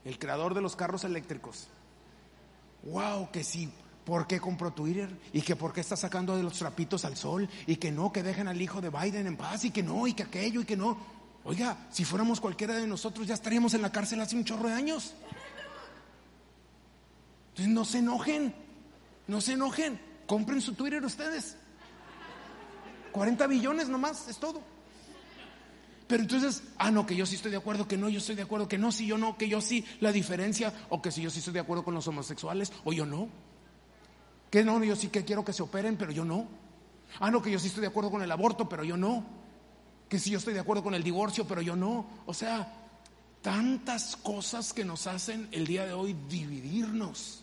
el 0.06 0.20
creador 0.20 0.54
de 0.54 0.62
los 0.62 0.76
carros 0.76 1.04
eléctricos. 1.04 1.70
Wow, 2.84 3.32
que 3.32 3.44
si 3.44 3.68
¿Por 4.06 4.26
qué 4.26 4.40
compró 4.40 4.72
Twitter? 4.72 5.16
¿Y 5.34 5.42
que 5.42 5.56
por 5.56 5.72
qué 5.72 5.82
está 5.82 5.96
sacando 5.96 6.36
de 6.36 6.42
los 6.42 6.54
trapitos 6.58 7.06
al 7.06 7.16
sol? 7.16 7.48
¿Y 7.68 7.76
que 7.76 7.92
no, 7.92 8.12
que 8.12 8.24
dejen 8.24 8.48
al 8.48 8.60
hijo 8.60 8.82
de 8.82 8.90
Biden 8.90 9.28
en 9.28 9.38
paz? 9.38 9.66
¿Y 9.66 9.70
que 9.70 9.84
no, 9.84 10.08
y 10.08 10.14
que 10.14 10.24
aquello, 10.24 10.62
y 10.62 10.66
que 10.66 10.76
no? 10.76 11.19
Oiga, 11.46 11.88
si 11.90 12.06
fuéramos 12.06 12.40
cualquiera 12.40 12.76
de 12.76 12.86
nosotros 12.88 13.26
ya 13.26 13.34
estaríamos 13.34 13.74
en 13.74 13.82
la 13.82 13.92
cárcel 13.92 14.22
hace 14.22 14.36
un 14.36 14.46
chorro 14.46 14.68
de 14.68 14.74
años. 14.74 15.14
Entonces 17.50 17.74
no 17.74 17.86
se 17.86 18.00
enojen, 18.00 18.54
no 19.28 19.42
se 19.42 19.54
enojen. 19.54 20.00
Compren 20.28 20.62
su 20.62 20.74
Twitter 20.74 21.04
ustedes. 21.04 21.58
40 23.12 23.48
billones 23.48 23.90
nomás, 23.90 24.28
es 24.28 24.38
todo. 24.38 24.62
Pero 26.08 26.24
entonces, 26.24 26.64
ah, 26.78 26.90
no, 26.90 27.06
que 27.06 27.16
yo 27.16 27.26
sí 27.26 27.36
estoy 27.36 27.52
de 27.52 27.58
acuerdo, 27.58 27.88
que 27.88 27.98
no, 27.98 28.10
yo 28.10 28.18
estoy 28.18 28.36
de 28.36 28.42
acuerdo, 28.42 28.68
que 28.68 28.78
no, 28.78 28.92
si 28.92 29.06
yo 29.06 29.18
no, 29.18 29.38
que 29.38 29.48
yo 29.48 29.62
sí, 29.62 29.86
la 30.00 30.12
diferencia, 30.12 30.74
o 30.90 31.02
que 31.02 31.12
si 31.12 31.22
yo 31.22 31.30
sí 31.30 31.40
estoy 31.40 31.54
de 31.54 31.60
acuerdo 31.60 31.84
con 31.84 31.94
los 31.94 32.08
homosexuales, 32.08 32.72
o 32.84 32.94
yo 32.94 33.06
no. 33.06 33.30
Que 34.50 34.64
no, 34.64 34.84
yo 34.84 34.96
sí 34.96 35.10
que 35.10 35.24
quiero 35.24 35.46
que 35.46 35.54
se 35.54 35.62
operen, 35.62 35.98
pero 35.98 36.12
yo 36.12 36.26
no. 36.26 36.48
Ah, 37.20 37.30
no, 37.30 37.42
que 37.42 37.52
yo 37.52 37.60
sí 37.60 37.68
estoy 37.68 37.82
de 37.82 37.88
acuerdo 37.88 38.10
con 38.10 38.22
el 38.22 38.32
aborto, 38.32 38.68
pero 38.68 38.84
yo 38.84 38.98
no. 38.98 39.39
Que 40.10 40.20
sí 40.20 40.32
yo 40.32 40.40
estoy 40.40 40.54
de 40.54 40.60
acuerdo 40.60 40.84
con 40.84 40.96
el 40.96 41.04
divorcio, 41.04 41.46
pero 41.48 41.62
yo 41.62 41.76
no. 41.76 42.06
O 42.26 42.34
sea, 42.34 42.74
tantas 43.42 44.16
cosas 44.18 44.74
que 44.74 44.84
nos 44.84 45.08
hacen 45.08 45.48
el 45.52 45.66
día 45.66 45.86
de 45.86 45.94
hoy 45.94 46.16
dividirnos. 46.28 47.42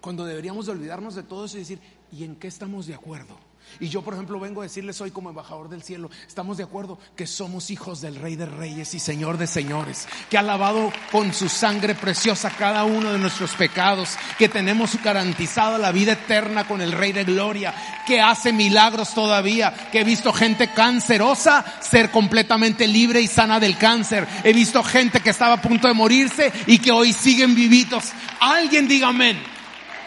Cuando 0.00 0.24
deberíamos 0.24 0.66
de 0.66 0.72
olvidarnos 0.72 1.14
de 1.14 1.22
todo 1.22 1.46
eso 1.46 1.56
y 1.56 1.60
decir, 1.60 1.80
¿y 2.12 2.24
en 2.24 2.36
qué 2.36 2.48
estamos 2.48 2.86
de 2.86 2.94
acuerdo? 2.94 3.45
Y 3.78 3.88
yo, 3.88 4.02
por 4.02 4.14
ejemplo, 4.14 4.40
vengo 4.40 4.62
a 4.62 4.64
decirles 4.64 5.00
hoy 5.00 5.10
como 5.10 5.28
embajador 5.28 5.68
del 5.68 5.82
cielo, 5.82 6.10
estamos 6.26 6.56
de 6.56 6.64
acuerdo 6.64 6.98
que 7.14 7.26
somos 7.26 7.70
hijos 7.70 8.00
del 8.00 8.16
Rey 8.16 8.36
de 8.36 8.46
Reyes 8.46 8.94
y 8.94 8.98
Señor 8.98 9.36
de 9.36 9.46
Señores, 9.46 10.08
que 10.30 10.38
ha 10.38 10.42
lavado 10.42 10.92
con 11.12 11.34
su 11.34 11.48
sangre 11.48 11.94
preciosa 11.94 12.50
cada 12.50 12.84
uno 12.84 13.12
de 13.12 13.18
nuestros 13.18 13.54
pecados, 13.54 14.16
que 14.38 14.48
tenemos 14.48 15.00
garantizada 15.02 15.78
la 15.78 15.92
vida 15.92 16.12
eterna 16.12 16.66
con 16.66 16.80
el 16.80 16.92
Rey 16.92 17.12
de 17.12 17.24
Gloria, 17.24 17.74
que 18.06 18.20
hace 18.20 18.52
milagros 18.52 19.12
todavía, 19.12 19.74
que 19.92 20.00
he 20.00 20.04
visto 20.04 20.32
gente 20.32 20.68
cancerosa 20.72 21.64
ser 21.80 22.10
completamente 22.10 22.86
libre 22.86 23.20
y 23.20 23.26
sana 23.26 23.60
del 23.60 23.76
cáncer. 23.76 24.26
He 24.42 24.52
visto 24.52 24.82
gente 24.82 25.20
que 25.20 25.30
estaba 25.30 25.54
a 25.54 25.62
punto 25.62 25.88
de 25.88 25.94
morirse 25.94 26.52
y 26.66 26.78
que 26.78 26.92
hoy 26.92 27.12
siguen 27.12 27.54
vivitos. 27.54 28.12
Alguien 28.40 28.88
diga 28.88 29.08
amén. 29.08 29.38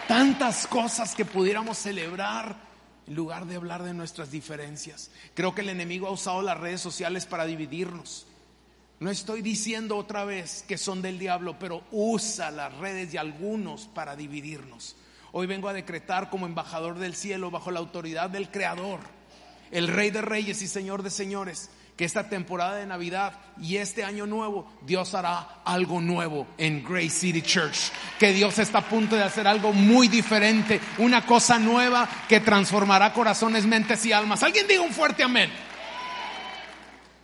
Tantas 0.08 0.66
cosas 0.66 1.14
que 1.14 1.26
pudiéramos 1.26 1.78
celebrar 1.78 2.69
en 3.10 3.16
lugar 3.16 3.48
de 3.48 3.56
hablar 3.56 3.84
de 3.84 3.96
nuestras 3.96 4.30
diferencias. 4.30 5.10
Creo 5.34 5.56
que 5.56 5.62
el 5.62 5.70
enemigo 5.70 6.08
ha 6.08 6.12
usado 6.12 6.44
las 6.44 6.60
redes 6.60 6.80
sociales 6.80 7.26
para 7.26 7.46
dividirnos. 7.46 8.28
No 9.00 9.10
estoy 9.10 9.42
diciendo 9.42 9.98
otra 9.98 10.26
vez 10.26 10.64
que 10.68 10.78
son 10.78 11.02
del 11.02 11.18
diablo, 11.18 11.58
pero 11.58 11.84
usa 11.92 12.52
las 12.52 12.72
redes 12.78 13.12
de 13.12 13.18
algunos 13.18 13.88
para 13.88 14.16
dividirnos. 14.16 14.96
Hoy 15.32 15.48
vengo 15.48 15.70
a 15.70 15.74
decretar 15.74 16.30
como 16.30 16.46
embajador 16.46 17.00
del 17.00 17.16
cielo 17.16 17.50
bajo 17.50 17.72
la 17.72 17.80
autoridad 17.80 18.30
del 18.30 18.52
Creador, 18.52 19.00
el 19.72 19.88
Rey 19.88 20.12
de 20.12 20.22
Reyes 20.22 20.62
y 20.62 20.68
Señor 20.68 21.02
de 21.02 21.10
Señores, 21.10 21.72
que 22.00 22.06
esta 22.06 22.30
temporada 22.30 22.78
de 22.78 22.86
Navidad 22.86 23.34
y 23.62 23.76
este 23.76 24.06
año 24.06 24.26
nuevo 24.26 24.72
Dios 24.84 25.14
hará 25.16 25.60
algo 25.66 26.00
nuevo 26.00 26.48
en 26.58 26.82
Grace 26.82 27.10
City 27.10 27.42
Church. 27.42 27.92
Que 28.18 28.32
Dios 28.32 28.58
está 28.58 28.78
a 28.78 28.88
punto 28.88 29.18
de 29.18 29.24
hacer 29.24 29.46
algo 29.46 29.74
muy 29.74 30.08
diferente, 30.08 30.80
una 31.00 31.26
cosa 31.26 31.60
nueva 31.60 32.08
que 32.30 32.40
transformará 32.40 33.12
corazones, 33.12 33.66
mentes 33.66 34.06
y 34.06 34.14
almas. 34.14 34.44
Alguien 34.44 34.66
diga 34.66 34.82
un 34.82 34.94
fuerte 34.94 35.24
amén. 35.24 35.52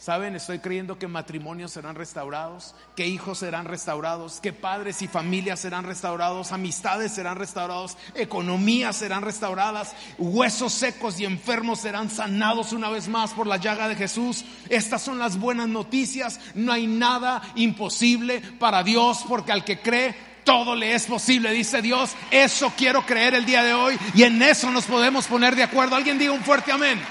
Saben, 0.06 0.36
estoy 0.36 0.60
creyendo 0.60 1.00
que 1.00 1.08
matrimonios 1.08 1.72
serán 1.72 1.96
restaurados, 1.96 2.76
que 2.96 3.08
hijos 3.08 3.40
serán 3.40 3.66
restaurados, 3.66 4.40
que 4.40 4.54
padres 4.54 5.02
y 5.02 5.08
familias 5.08 5.62
serán 5.62 5.84
restaurados, 5.84 6.52
amistades 6.52 7.12
serán 7.12 7.38
restaurados, 7.38 7.98
economías 8.14 8.98
serán 8.98 9.24
restauradas, 9.24 9.96
huesos 10.20 10.74
secos 10.74 11.20
y 11.20 11.26
enfermos 11.26 11.80
serán 11.80 12.12
sanados 12.12 12.72
una 12.72 12.92
vez 12.92 13.08
más 13.08 13.32
por 13.32 13.48
la 13.48 13.58
llaga 13.58 13.88
de 13.88 13.96
Jesús. 13.96 14.46
Estas 14.70 15.02
son 15.02 15.18
las 15.18 15.40
buenas 15.40 15.70
noticias. 15.70 16.40
No 16.54 16.72
hay 16.72 16.86
nada 16.86 17.42
imposible 17.56 18.42
para 18.60 18.84
Dios 18.84 19.26
porque 19.28 19.54
al 19.54 19.66
que 19.66 19.80
cree 19.80 20.16
todo 20.44 20.76
le 20.76 20.94
es 20.94 21.08
posible, 21.08 21.52
dice 21.52 21.82
Dios. 21.82 22.12
Eso 22.30 22.72
quiero 22.78 23.08
creer 23.08 23.34
el 23.34 23.48
día 23.48 23.64
de 23.64 23.74
hoy 23.74 23.98
y 24.14 24.22
en 24.22 24.40
eso 24.44 24.70
nos 24.70 24.86
podemos 24.86 25.26
poner 25.26 25.56
de 25.56 25.64
acuerdo. 25.64 25.96
Alguien 25.96 26.20
diga 26.20 26.32
un 26.32 26.44
fuerte 26.44 26.72
amén. 26.72 27.02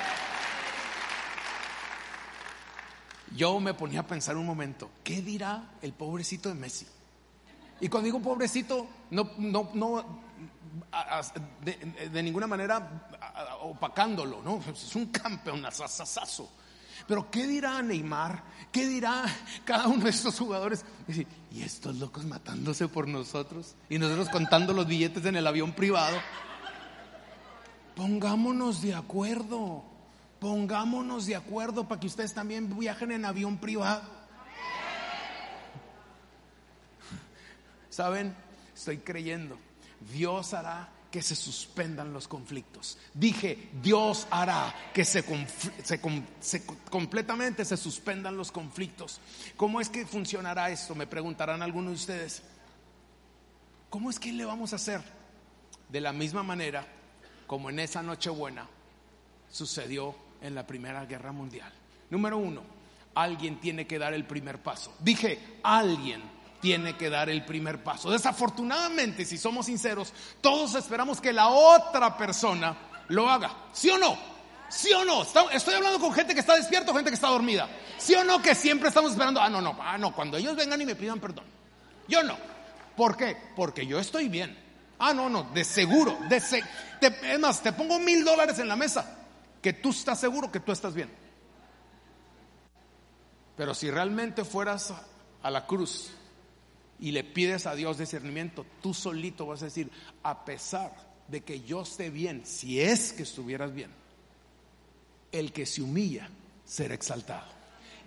Yo 3.35 3.59
me 3.61 3.75
ponía 3.75 4.01
a 4.01 4.07
pensar 4.07 4.37
un 4.37 4.47
momento, 4.47 4.91
¿qué 5.03 5.21
dirá 5.23 5.73
el 5.83 5.93
pobrecito 5.93 6.49
de 6.49 6.55
Messi? 6.55 6.87
Y 7.81 7.89
cuando 7.89 8.07
digo 8.07 8.21
pobrecito, 8.21 8.87
no, 9.11 9.31
no, 9.39 9.71
no 9.75 10.25
de, 11.63 12.23
ninguna 12.23 12.47
manera 12.47 13.09
opacándolo, 13.63 14.43
¿no? 14.43 14.63
Es 14.73 14.95
un 14.95 15.07
campeón 15.07 15.65
asasazo. 15.67 16.49
Pero 17.07 17.31
¿qué 17.31 17.47
dirá 17.47 17.83
Neymar? 17.83 18.43
¿Qué 18.71 18.87
dirá 18.87 19.25
cada 19.65 19.89
uno 19.89 20.05
de 20.05 20.11
estos 20.11 20.39
jugadores? 20.39 20.85
Y 21.51 21.63
estos 21.63 21.97
locos 21.97 22.25
matándose 22.25 22.89
por 22.89 23.09
nosotros 23.09 23.75
y 23.89 23.99
nosotros 23.99 24.29
contando 24.29 24.73
los 24.73 24.87
billetes 24.87 25.25
en 25.27 25.37
el 25.37 25.47
avión 25.47 25.73
privado. 25.73 26.17
Pongámonos 27.97 28.83
de 28.83 28.95
acuerdo. 28.95 29.94
Pongámonos 30.45 31.25
de 31.25 31.37
acuerdo 31.37 31.89
para 31.89 31.99
que 31.99 32.07
ustedes 32.07 32.35
también 32.35 32.79
viajen 32.79 33.13
en 33.13 33.25
avión 33.25 33.57
privado. 33.57 34.03
¿Saben? 37.89 38.37
Estoy 38.77 38.99
creyendo. 38.99 39.59
Dios 40.13 40.53
hará 40.53 40.91
que 41.11 41.23
se 41.23 41.35
suspendan 41.35 42.13
los 42.13 42.29
conflictos. 42.29 42.99
Dije, 43.15 43.71
Dios 43.83 44.27
hará 44.31 44.75
que 44.93 45.07
se, 45.07 45.25
completamente 46.91 47.65
se 47.65 47.79
suspendan 47.79 48.37
los 48.37 48.53
conflictos. 48.53 49.23
¿Cómo 49.57 49.81
es 49.81 49.89
que 49.89 50.05
funcionará 50.05 50.69
esto? 50.69 50.95
Me 50.95 51.07
preguntarán 51.07 51.63
algunos 51.63 51.93
de 51.93 51.97
ustedes. 51.97 52.43
¿Cómo 53.89 54.11
es 54.11 54.21
que 54.21 54.31
le 54.31 54.45
vamos 54.45 54.75
a 54.75 54.77
hacer? 54.77 55.01
De 55.89 56.03
la 56.03 56.13
misma 56.13 56.43
manera 56.43 56.87
como 57.47 57.71
en 57.71 57.79
esa 57.79 58.03
Nochebuena 58.03 58.69
sucedió 59.51 60.23
en 60.45 60.55
la 60.55 60.67
Primera 60.67 61.05
Guerra 61.07 61.33
Mundial. 61.33 61.73
Número 62.11 62.37
uno, 62.37 62.63
alguien 63.15 63.61
tiene 63.61 63.87
que 63.87 63.99
dar 63.99 64.13
el 64.13 64.25
primer 64.27 64.63
paso. 64.63 64.95
Dije, 65.01 65.59
alguien 65.63 66.23
tiene 66.61 66.97
que 66.97 67.11
dar 67.11 67.31
el 67.31 67.45
primer 67.45 67.83
paso. 67.83 68.11
Desafortunadamente, 68.11 69.25
si 69.25 69.39
somos 69.39 69.67
sinceros, 69.67 70.13
todos 70.41 70.75
esperamos 70.75 71.21
que 71.21 71.33
la 71.33 71.49
otra 71.49 72.17
persona 72.17 72.77
lo 73.09 73.29
haga. 73.29 73.53
¿Sí 73.73 73.89
o 73.89 73.99
no? 73.99 74.17
¿Sí 74.69 74.93
o 74.93 75.05
no? 75.05 75.23
Estoy 75.51 75.75
hablando 75.75 75.99
con 75.99 76.13
gente 76.13 76.35
que 76.35 76.41
está 76.41 76.57
despierta 76.57 76.93
o 76.93 76.95
gente 76.95 77.11
que 77.11 77.15
está 77.17 77.29
dormida. 77.29 77.69
¿Sí 77.99 78.15
o 78.15 78.23
no? 78.23 78.43
Que 78.43 78.55
siempre 78.55 78.89
estamos 78.89 79.13
esperando. 79.13 79.41
Ah, 79.41 79.49
no, 79.49 79.63
no, 79.63 79.77
ah, 79.81 79.97
no. 79.97 80.15
Cuando 80.15 80.37
ellos 80.37 80.57
vengan 80.57 80.81
y 80.81 80.87
me 80.87 80.95
pidan 80.95 81.21
perdón. 81.21 81.45
Yo 82.07 82.23
no. 82.23 82.37
¿Por 82.97 83.17
qué? 83.17 83.37
Porque 83.57 83.87
yo 83.87 83.99
estoy 83.99 84.29
bien. 84.29 84.59
Ah, 84.99 85.15
no, 85.15 85.29
no, 85.29 85.45
de 85.55 85.65
seguro. 85.65 86.19
De 86.29 86.37
es 86.37 87.39
más, 87.39 87.63
te 87.63 87.73
pongo 87.73 87.99
mil 87.99 88.25
dólares 88.25 88.59
en 88.59 88.69
la 88.69 88.77
mesa 88.77 89.24
que 89.65 89.73
tú 89.73 89.93
estás 89.93 90.21
seguro 90.21 90.53
que 90.53 90.61
tú 90.61 90.73
estás 90.73 90.93
bien. 90.93 91.09
Pero 93.57 93.73
si 93.73 93.91
realmente 93.91 94.45
fueras 94.45 94.93
a 95.43 95.51
la 95.51 95.67
cruz 95.67 96.11
y 97.01 97.13
le 97.13 97.25
pides 97.25 97.65
a 97.65 97.75
Dios 97.75 97.97
discernimiento, 97.97 98.67
tú 98.83 98.93
solito 98.93 99.47
vas 99.47 99.63
a 99.63 99.65
decir, 99.65 99.91
a 100.23 100.45
pesar 100.45 100.95
de 101.29 101.41
que 101.41 101.63
yo 101.63 101.81
esté 101.81 102.11
bien, 102.11 102.45
si 102.45 102.79
es 102.79 103.15
que 103.15 103.23
estuvieras 103.23 103.73
bien, 103.73 103.91
el 105.33 105.51
que 105.51 105.65
se 105.65 105.81
humilla 105.81 106.29
será 106.67 106.93
exaltado. 106.93 107.49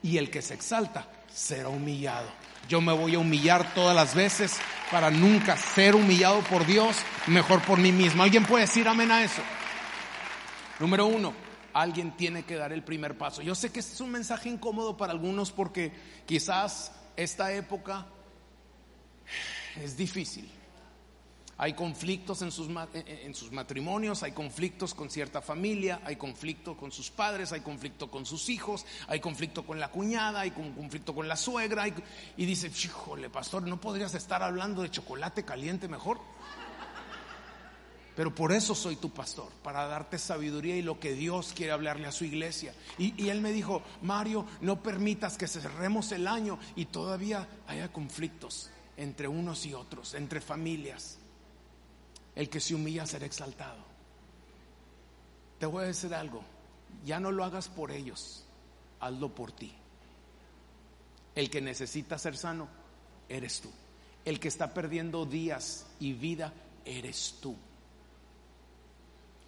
Y 0.03 0.19
el 0.19 0.29
que 0.29 0.43
se 0.43 0.53
exalta 0.53 1.07
será 1.33 1.69
humillado. 1.69 2.29
Yo 2.69 2.81
me 2.81 2.93
voy 2.93 3.15
a 3.15 3.19
humillar 3.19 3.73
todas 3.73 3.95
las 3.95 4.13
veces 4.13 4.59
para 4.91 5.09
nunca 5.09 5.57
ser 5.57 5.95
humillado 5.95 6.39
por 6.41 6.67
Dios, 6.67 6.97
mejor 7.25 7.63
por 7.63 7.79
mí 7.79 7.91
mismo. 7.91 8.21
¿Alguien 8.21 8.45
puede 8.45 8.65
decir 8.65 8.87
amén 8.87 9.09
a 9.09 9.23
eso? 9.23 9.41
Número 10.79 11.07
uno, 11.07 11.46
alguien 11.81 12.15
tiene 12.17 12.43
que 12.43 12.55
dar 12.55 12.73
el 12.73 12.83
primer 12.83 13.17
paso. 13.17 13.41
Yo 13.41 13.55
sé 13.55 13.71
que 13.71 13.79
es 13.79 14.01
un 14.01 14.11
mensaje 14.11 14.49
incómodo 14.49 14.97
para 14.97 15.13
algunos 15.13 15.51
porque 15.51 15.91
quizás 16.25 16.91
esta 17.15 17.53
época 17.53 18.05
es 19.81 19.95
difícil. 19.95 20.49
Hay 21.59 21.73
conflictos 21.73 22.43
en 22.43 22.51
sus, 22.51 22.69
en 22.93 23.33
sus, 23.33 23.51
matrimonios, 23.51 24.21
hay 24.21 24.31
conflictos 24.31 24.93
con 24.93 25.09
cierta 25.09 25.41
familia, 25.41 26.01
hay 26.05 26.15
conflicto 26.15 26.77
con 26.77 26.91
sus 26.91 27.09
padres, 27.09 27.51
hay 27.51 27.61
conflicto 27.61 28.11
con 28.11 28.27
sus 28.27 28.49
hijos, 28.49 28.85
hay 29.07 29.19
conflicto 29.19 29.65
con 29.65 29.79
la 29.79 29.89
cuñada, 29.89 30.41
hay 30.41 30.51
conflicto 30.51 31.15
con 31.15 31.27
la 31.27 31.35
suegra. 31.35 31.87
y 31.87 32.45
dice, 32.45 32.67
híjole, 32.67 33.31
pastor, 33.31 33.63
¿no 33.63 33.81
podrías 33.81 34.13
estar 34.13 34.43
hablando 34.43 34.83
de 34.83 34.91
chocolate 34.91 35.45
caliente 35.45 35.87
mejor? 35.87 36.19
Pero 38.17 38.34
por 38.34 38.51
eso 38.51 38.73
soy 38.73 38.95
tu 38.95 39.12
pastor, 39.12 39.51
para 39.62 39.86
darte 39.86 40.17
sabiduría 40.17 40.75
y 40.75 40.82
lo 40.82 40.99
que 40.99 41.13
Dios 41.13 41.53
quiere 41.56 41.71
hablarle 41.71 42.08
a 42.08 42.12
su 42.12 42.25
iglesia. 42.25 42.73
Y, 42.97 43.30
él 43.30 43.41
me 43.41 43.51
dijo, 43.51 43.84
Mario, 44.01 44.47
no 44.60 44.82
permitas 44.82 45.38
que 45.38 45.47
cerremos 45.47 46.12
el 46.12 46.27
año 46.27 46.58
y 46.75 46.86
todavía 46.86 47.47
haya 47.67 47.93
conflictos 47.93 48.71
entre 48.97 49.27
unos 49.27 49.67
y 49.67 49.75
otros, 49.75 50.15
entre 50.15 50.41
familias. 50.41 51.19
El 52.34 52.49
que 52.49 52.60
se 52.60 52.73
humilla 52.73 53.06
será 53.06 53.27
exaltado. 53.27 53.86
Te 55.60 55.67
voy 55.67 55.84
a 55.84 55.88
decir 55.88 56.15
algo, 56.15 56.41
ya 57.06 57.19
no 57.19 57.32
lo 57.32 57.43
hagas 57.43 57.69
por 57.69 57.91
ellos, 57.91 58.45
hazlo 58.99 59.36
por 59.36 59.51
ti. 59.51 59.75
El 61.36 61.51
que 61.51 61.62
necesita 61.62 62.17
ser 62.17 62.36
sano, 62.36 62.67
eres 63.30 63.62
tú. 63.62 63.69
El 64.25 64.39
que 64.39 64.47
está 64.47 64.73
perdiendo 64.73 65.27
días 65.27 65.86
y 65.99 66.13
vida, 66.13 66.51
eres 66.84 67.36
tú. 67.39 67.56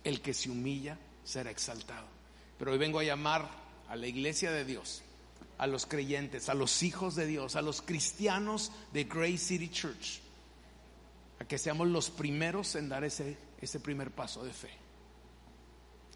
El 0.09 0.21
que 0.21 0.33
se 0.33 0.49
humilla 0.49 0.97
será 1.23 1.51
exaltado. 1.51 2.07
Pero 2.57 2.71
hoy 2.71 2.79
vengo 2.79 2.97
a 2.97 3.03
llamar 3.03 3.47
a 3.87 3.95
la 3.95 4.07
iglesia 4.07 4.51
de 4.51 4.65
Dios, 4.65 5.03
a 5.59 5.67
los 5.67 5.85
creyentes, 5.85 6.49
a 6.49 6.55
los 6.55 6.81
hijos 6.81 7.13
de 7.13 7.27
Dios, 7.27 7.55
a 7.55 7.61
los 7.61 7.83
cristianos 7.83 8.71
de 8.91 9.03
Grace 9.03 9.37
City 9.37 9.69
Church 9.69 10.21
a 11.39 11.45
que 11.45 11.57
seamos 11.57 11.87
los 11.87 12.09
primeros 12.09 12.75
en 12.75 12.89
dar 12.89 13.03
ese, 13.03 13.37
ese 13.61 13.79
primer 13.79 14.11
paso 14.11 14.43
de 14.43 14.51
fe. 14.51 14.71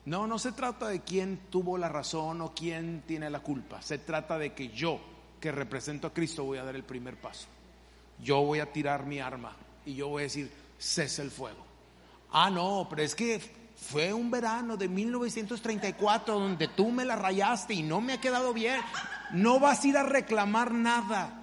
No, 0.06 0.28
no 0.28 0.38
se 0.38 0.52
trata 0.52 0.90
de 0.90 1.02
quién 1.02 1.40
tuvo 1.50 1.78
la 1.78 1.88
razón 1.88 2.42
o 2.42 2.54
quién 2.54 3.04
tiene 3.08 3.30
la 3.30 3.40
culpa. 3.40 3.82
Se 3.82 4.00
trata 4.00 4.38
de 4.38 4.54
que 4.54 4.70
yo, 4.70 5.00
que 5.40 5.52
represento 5.52 6.08
a 6.08 6.14
Cristo, 6.14 6.44
voy 6.44 6.58
a 6.58 6.66
dar 6.66 6.76
el 6.76 6.84
primer 6.84 7.16
paso. 7.16 7.48
Yo 8.20 8.42
voy 8.42 8.60
a 8.60 8.72
tirar 8.74 9.06
mi 9.06 9.20
arma 9.20 9.56
y 9.86 9.96
yo 9.96 10.10
voy 10.10 10.22
a 10.22 10.24
decir, 10.24 10.52
cese 10.78 11.22
el 11.22 11.32
fuego. 11.32 11.64
Ah, 12.32 12.50
no, 12.50 12.88
pero 12.90 13.04
es 13.04 13.16
que 13.16 13.40
fue 13.76 14.14
un 14.14 14.32
verano 14.32 14.78
de 14.78 14.88
1934 14.88 16.40
donde 16.40 16.68
tú 16.68 16.92
me 16.92 17.06
la 17.06 17.16
rayaste 17.16 17.74
y 17.74 17.84
no 17.84 18.02
me 18.02 18.14
ha 18.14 18.22
quedado 18.22 18.54
bien. 18.54 18.80
No 19.34 19.60
vas 19.60 19.84
a 19.84 19.88
ir 19.88 19.98
a 19.98 20.04
reclamar 20.04 20.72
nada. 20.72 21.42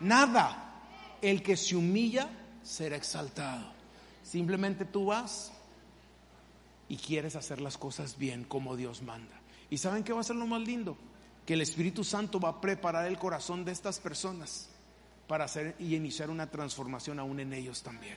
Nada. 0.00 0.82
El 1.22 1.42
que 1.42 1.56
se 1.56 1.76
humilla 1.76 2.28
ser 2.62 2.92
exaltado. 2.92 3.72
Simplemente 4.22 4.84
tú 4.84 5.06
vas 5.06 5.52
y 6.88 6.96
quieres 6.96 7.36
hacer 7.36 7.60
las 7.60 7.78
cosas 7.78 8.18
bien 8.18 8.44
como 8.44 8.76
Dios 8.76 9.02
manda. 9.02 9.40
¿Y 9.70 9.78
saben 9.78 10.02
qué 10.02 10.12
va 10.12 10.20
a 10.20 10.24
ser 10.24 10.36
lo 10.36 10.46
más 10.46 10.62
lindo? 10.62 10.96
Que 11.46 11.54
el 11.54 11.60
Espíritu 11.60 12.04
Santo 12.04 12.40
va 12.40 12.48
a 12.50 12.60
preparar 12.60 13.06
el 13.06 13.18
corazón 13.18 13.64
de 13.64 13.72
estas 13.72 14.00
personas 14.00 14.68
para 15.28 15.44
hacer 15.44 15.76
y 15.78 15.94
iniciar 15.94 16.30
una 16.30 16.50
transformación 16.50 17.20
aún 17.20 17.38
en 17.38 17.52
ellos 17.52 17.82
también. 17.82 18.16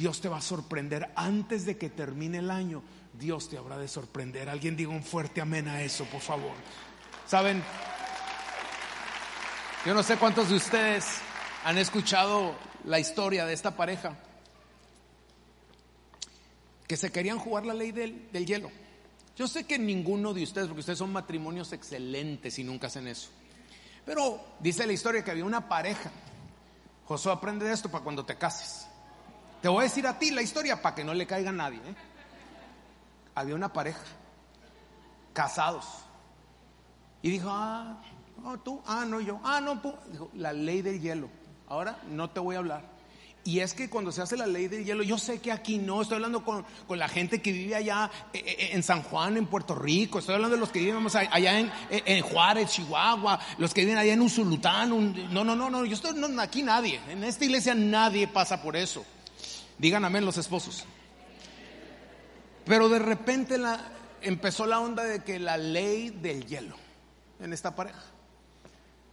Dios 0.00 0.22
te 0.22 0.30
va 0.30 0.38
a 0.38 0.40
sorprender 0.40 1.10
antes 1.14 1.66
de 1.66 1.76
que 1.76 1.90
termine 1.90 2.38
el 2.38 2.50
año. 2.50 2.82
Dios 3.12 3.50
te 3.50 3.58
habrá 3.58 3.76
de 3.76 3.86
sorprender. 3.86 4.48
Alguien 4.48 4.74
diga 4.74 4.88
un 4.88 5.02
fuerte 5.02 5.42
amén 5.42 5.68
a 5.68 5.82
eso, 5.82 6.06
por 6.06 6.22
favor. 6.22 6.54
Saben, 7.26 7.62
yo 9.84 9.92
no 9.92 10.02
sé 10.02 10.16
cuántos 10.16 10.48
de 10.48 10.56
ustedes 10.56 11.18
han 11.66 11.76
escuchado 11.76 12.54
la 12.86 12.98
historia 12.98 13.44
de 13.44 13.52
esta 13.52 13.76
pareja 13.76 14.16
que 16.88 16.96
se 16.96 17.12
querían 17.12 17.38
jugar 17.38 17.66
la 17.66 17.74
ley 17.74 17.92
del, 17.92 18.30
hielo. 18.32 18.70
Yo 19.36 19.46
sé 19.46 19.64
que 19.64 19.78
ninguno 19.78 20.32
de 20.32 20.44
ustedes, 20.44 20.68
porque 20.68 20.80
ustedes 20.80 20.98
son 20.98 21.12
matrimonios 21.12 21.74
excelentes 21.74 22.58
y 22.58 22.64
nunca 22.64 22.86
hacen 22.86 23.06
eso. 23.06 23.28
Pero 24.06 24.42
dice 24.60 24.86
la 24.86 24.94
historia 24.94 25.22
que 25.22 25.30
había 25.30 25.44
una 25.44 25.68
pareja. 25.68 26.10
Josué, 27.04 27.32
aprende 27.32 27.66
de 27.66 27.74
esto 27.74 27.90
para 27.90 28.02
cuando 28.02 28.24
te 28.24 28.38
cases. 28.38 28.86
Te 29.60 29.68
voy 29.68 29.80
a 29.80 29.82
decir 29.84 30.06
a 30.06 30.18
ti 30.18 30.30
la 30.30 30.42
historia 30.42 30.80
para 30.80 30.94
que 30.94 31.04
no 31.04 31.12
le 31.12 31.26
caiga 31.26 31.50
a 31.50 31.52
nadie. 31.52 31.78
¿eh? 31.78 31.94
Había 33.34 33.54
una 33.54 33.72
pareja, 33.72 34.00
casados. 35.32 35.86
Y 37.22 37.30
dijo, 37.30 37.48
ah, 37.50 37.98
tú, 38.64 38.80
ah, 38.86 39.04
no 39.06 39.20
yo, 39.20 39.38
ah, 39.44 39.60
no, 39.60 39.80
tú. 39.80 39.94
Dijo, 40.10 40.30
la 40.34 40.52
ley 40.52 40.80
del 40.82 41.00
hielo. 41.00 41.28
Ahora 41.68 41.98
no 42.08 42.30
te 42.30 42.40
voy 42.40 42.56
a 42.56 42.58
hablar. 42.58 43.00
Y 43.42 43.60
es 43.60 43.72
que 43.72 43.88
cuando 43.88 44.12
se 44.12 44.20
hace 44.20 44.36
la 44.36 44.46
ley 44.46 44.68
del 44.68 44.84
hielo, 44.84 45.02
yo 45.02 45.16
sé 45.16 45.40
que 45.40 45.50
aquí 45.50 45.78
no, 45.78 46.02
estoy 46.02 46.16
hablando 46.16 46.44
con, 46.44 46.64
la 46.90 47.08
gente 47.08 47.40
que 47.40 47.52
vive 47.52 47.74
allá 47.74 48.10
eh, 48.34 48.42
eh, 48.44 48.68
en 48.72 48.82
San 48.82 49.02
Juan, 49.02 49.38
en 49.38 49.46
Puerto 49.46 49.74
Rico, 49.74 50.18
estoy 50.18 50.34
hablando 50.34 50.56
de 50.56 50.60
los 50.60 50.70
que 50.70 50.80
viven 50.80 51.06
allá 51.30 51.58
en, 51.58 52.22
Juárez, 52.22 52.70
Chihuahua, 52.70 53.40
los 53.56 53.72
que 53.72 53.82
viven 53.82 53.96
allá 53.96 54.12
en 54.12 54.20
Usulután. 54.20 54.90
no, 55.32 55.44
no, 55.44 55.56
no, 55.56 55.70
no, 55.70 55.84
yo 55.86 55.94
estoy, 55.94 56.12
no, 56.14 56.40
aquí 56.40 56.62
nadie, 56.62 57.00
en 57.08 57.24
esta 57.24 57.44
iglesia 57.44 57.74
nadie 57.74 58.28
pasa 58.28 58.60
por 58.62 58.76
eso. 58.76 59.04
Digan 59.80 60.04
amén 60.04 60.26
los 60.26 60.36
esposos. 60.36 60.84
Pero 62.66 62.90
de 62.90 62.98
repente 62.98 63.56
empezó 64.20 64.66
la 64.66 64.78
onda 64.78 65.04
de 65.04 65.24
que 65.24 65.38
la 65.38 65.56
ley 65.56 66.10
del 66.10 66.44
hielo 66.44 66.76
en 67.40 67.54
esta 67.54 67.74
pareja. 67.74 68.02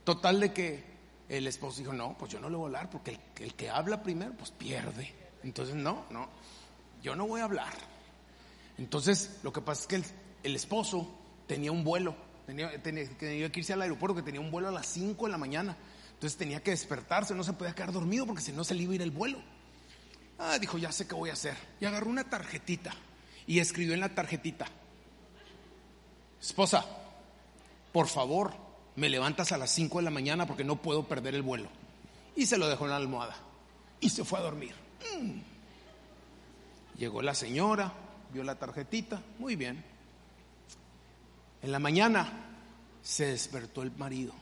Total 0.03 0.41
de 0.41 0.51
que 0.51 0.83
el 1.29 1.47
esposo 1.47 1.79
dijo, 1.79 1.93
no, 1.93 2.17
pues 2.17 2.33
yo 2.33 2.41
no 2.41 2.49
le 2.49 2.57
voy 2.57 2.65
a 2.65 2.67
hablar 2.67 2.89
porque 2.89 3.17
el, 3.37 3.53
que 3.53 3.69
habla 3.69 4.03
primero, 4.03 4.33
pues 4.33 4.51
pierde. 4.51 5.13
Entonces, 5.41 5.73
no, 5.73 6.03
no, 6.09 6.27
yo 7.01 7.15
no 7.15 7.25
voy 7.27 7.39
a 7.39 7.45
hablar. 7.45 7.73
Entonces, 8.77 9.39
lo 9.43 9.53
que 9.53 9.61
pasa 9.61 9.83
es 9.83 9.87
que 9.87 10.03
el, 10.43 10.55
esposo 10.55 11.09
tenía 11.47 11.71
un 11.71 11.85
vuelo, 11.85 12.13
tenía, 12.45 12.69
que 13.17 13.51
irse 13.55 13.71
al 13.71 13.83
aeropuerto, 13.83 14.17
que 14.17 14.23
tenía 14.23 14.41
un 14.41 14.51
vuelo 14.51 14.67
a 14.67 14.71
las 14.71 14.87
5 14.87 15.27
de 15.27 15.31
la 15.31 15.37
mañana. 15.37 15.77
Entonces 16.13 16.37
tenía 16.37 16.61
que 16.61 16.71
despertarse, 16.71 17.33
no 17.33 17.45
se 17.45 17.53
podía 17.53 17.73
quedar 17.73 17.93
dormido 17.93 18.25
porque 18.25 18.41
si 18.41 18.51
no 18.51 18.65
se 18.65 18.73
le 18.73 18.83
iba 18.83 18.91
a 18.91 18.95
ir 18.95 19.01
el 19.01 19.11
vuelo. 19.11 19.39
Ah, 20.39 20.59
dijo, 20.59 20.77
ya 20.77 20.91
sé 20.91 21.07
qué 21.07 21.15
voy 21.15 21.29
a 21.29 21.33
hacer. 21.33 21.55
Y 21.79 21.85
agarró 21.85 22.09
una 22.09 22.29
tarjetita 22.29 22.93
y 23.47 23.59
escribió 23.59 23.93
en 23.93 24.01
la 24.01 24.13
tarjetita, 24.13 24.67
esposa, 26.39 26.85
por 27.91 28.07
favor, 28.07 28.53
me 28.95 29.09
levantas 29.09 29.51
a 29.51 29.57
las 29.57 29.71
5 29.71 29.99
de 29.99 30.03
la 30.03 30.11
mañana 30.11 30.45
porque 30.45 30.63
no 30.63 30.81
puedo 30.81 31.07
perder 31.07 31.33
el 31.35 31.41
vuelo. 31.41 31.69
Y 32.35 32.45
se 32.45 32.57
lo 32.57 32.67
dejó 32.67 32.85
en 32.85 32.91
la 32.91 32.97
almohada. 32.97 33.35
Y 33.99 34.09
se 34.09 34.23
fue 34.23 34.39
a 34.39 34.43
dormir. 34.43 34.75
Mm. 35.19 35.39
Llegó 36.97 37.21
la 37.21 37.33
señora, 37.33 37.93
vio 38.33 38.43
la 38.43 38.55
tarjetita, 38.55 39.21
muy 39.39 39.55
bien. 39.55 39.83
En 41.61 41.71
la 41.71 41.79
mañana 41.79 42.31
se 43.01 43.27
despertó 43.27 43.81
el 43.81 43.91
marido. 43.91 44.33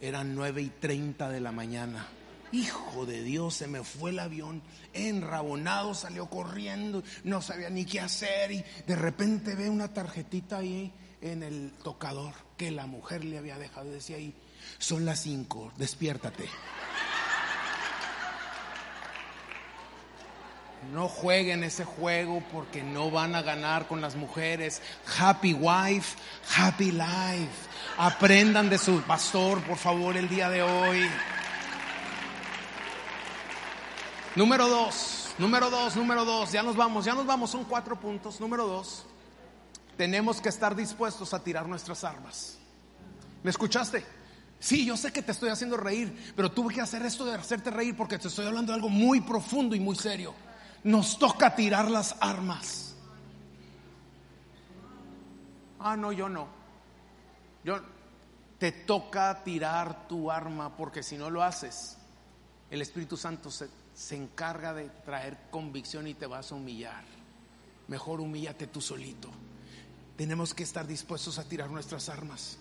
Eran 0.00 0.34
nueve 0.34 0.62
y 0.62 0.68
treinta 0.68 1.28
de 1.28 1.40
la 1.40 1.52
mañana. 1.52 2.06
Hijo 2.52 3.06
de 3.06 3.22
Dios, 3.22 3.54
se 3.54 3.66
me 3.66 3.82
fue 3.82 4.10
el 4.10 4.18
avión. 4.18 4.62
Enrabonado 4.92 5.94
salió 5.94 6.26
corriendo, 6.26 7.02
no 7.24 7.40
sabía 7.40 7.70
ni 7.70 7.86
qué 7.86 8.00
hacer 8.00 8.52
y 8.52 8.64
de 8.86 8.94
repente 8.94 9.54
ve 9.54 9.70
una 9.70 9.88
tarjetita 9.88 10.58
ahí 10.58 10.92
en 11.22 11.42
el 11.42 11.72
tocador 11.82 12.34
que 12.58 12.70
la 12.70 12.86
mujer 12.86 13.24
le 13.24 13.38
había 13.38 13.56
dejado. 13.56 13.90
Decía 13.90 14.16
ahí, 14.16 14.34
son 14.78 15.06
las 15.06 15.20
cinco, 15.20 15.72
despiértate. 15.78 16.46
No 20.92 21.08
jueguen 21.08 21.62
ese 21.64 21.84
juego 21.84 22.42
porque 22.52 22.82
no 22.82 23.10
van 23.10 23.34
a 23.34 23.42
ganar 23.42 23.86
con 23.86 24.00
las 24.00 24.16
mujeres. 24.16 24.82
Happy 25.18 25.54
wife, 25.54 26.18
happy 26.54 26.90
life. 26.90 27.68
Aprendan 27.96 28.68
de 28.68 28.78
su 28.78 29.00
pastor, 29.02 29.62
por 29.62 29.78
favor, 29.78 30.16
el 30.16 30.28
día 30.28 30.50
de 30.50 30.62
hoy. 30.62 31.08
Número 34.34 34.66
dos, 34.68 35.28
número 35.38 35.68
dos, 35.70 35.96
número 35.96 36.24
dos. 36.24 36.52
Ya 36.52 36.62
nos 36.62 36.76
vamos, 36.76 37.04
ya 37.04 37.14
nos 37.14 37.26
vamos. 37.26 37.50
Son 37.50 37.64
cuatro 37.64 37.98
puntos. 38.00 38.40
Número 38.40 38.66
dos 38.66 39.06
tenemos 39.96 40.40
que 40.40 40.48
estar 40.48 40.74
dispuestos 40.74 41.34
a 41.34 41.42
tirar 41.42 41.68
nuestras 41.68 42.04
armas. 42.04 42.58
¿Me 43.42 43.50
escuchaste? 43.50 44.04
Sí, 44.58 44.84
yo 44.86 44.96
sé 44.96 45.12
que 45.12 45.22
te 45.22 45.32
estoy 45.32 45.50
haciendo 45.50 45.76
reír, 45.76 46.32
pero 46.36 46.50
tuve 46.50 46.74
que 46.74 46.80
hacer 46.80 47.02
esto 47.02 47.24
de 47.24 47.34
hacerte 47.34 47.70
reír 47.70 47.96
porque 47.96 48.18
te 48.18 48.28
estoy 48.28 48.46
hablando 48.46 48.72
de 48.72 48.76
algo 48.76 48.88
muy 48.88 49.20
profundo 49.20 49.74
y 49.74 49.80
muy 49.80 49.96
serio. 49.96 50.34
Nos 50.84 51.18
toca 51.18 51.54
tirar 51.54 51.90
las 51.90 52.16
armas. 52.20 52.94
Ah, 55.78 55.96
no, 55.96 56.12
yo 56.12 56.28
no. 56.28 56.46
Yo 57.64 57.80
te 58.58 58.72
toca 58.72 59.42
tirar 59.42 60.06
tu 60.06 60.30
arma 60.30 60.76
porque 60.76 61.02
si 61.02 61.16
no 61.16 61.28
lo 61.28 61.42
haces, 61.42 61.96
el 62.70 62.82
Espíritu 62.82 63.16
Santo 63.16 63.50
se, 63.50 63.68
se 63.94 64.16
encarga 64.16 64.72
de 64.74 64.88
traer 65.04 65.38
convicción 65.50 66.06
y 66.06 66.14
te 66.14 66.26
vas 66.26 66.52
a 66.52 66.54
humillar. 66.54 67.04
Mejor 67.88 68.20
humíllate 68.20 68.66
tú 68.66 68.80
solito 68.80 69.30
tenemos 70.16 70.54
que 70.54 70.62
estar 70.62 70.86
dispuestos 70.86 71.38
a 71.38 71.44
tirar 71.44 71.70
nuestras 71.70 72.08
armas. 72.08 72.56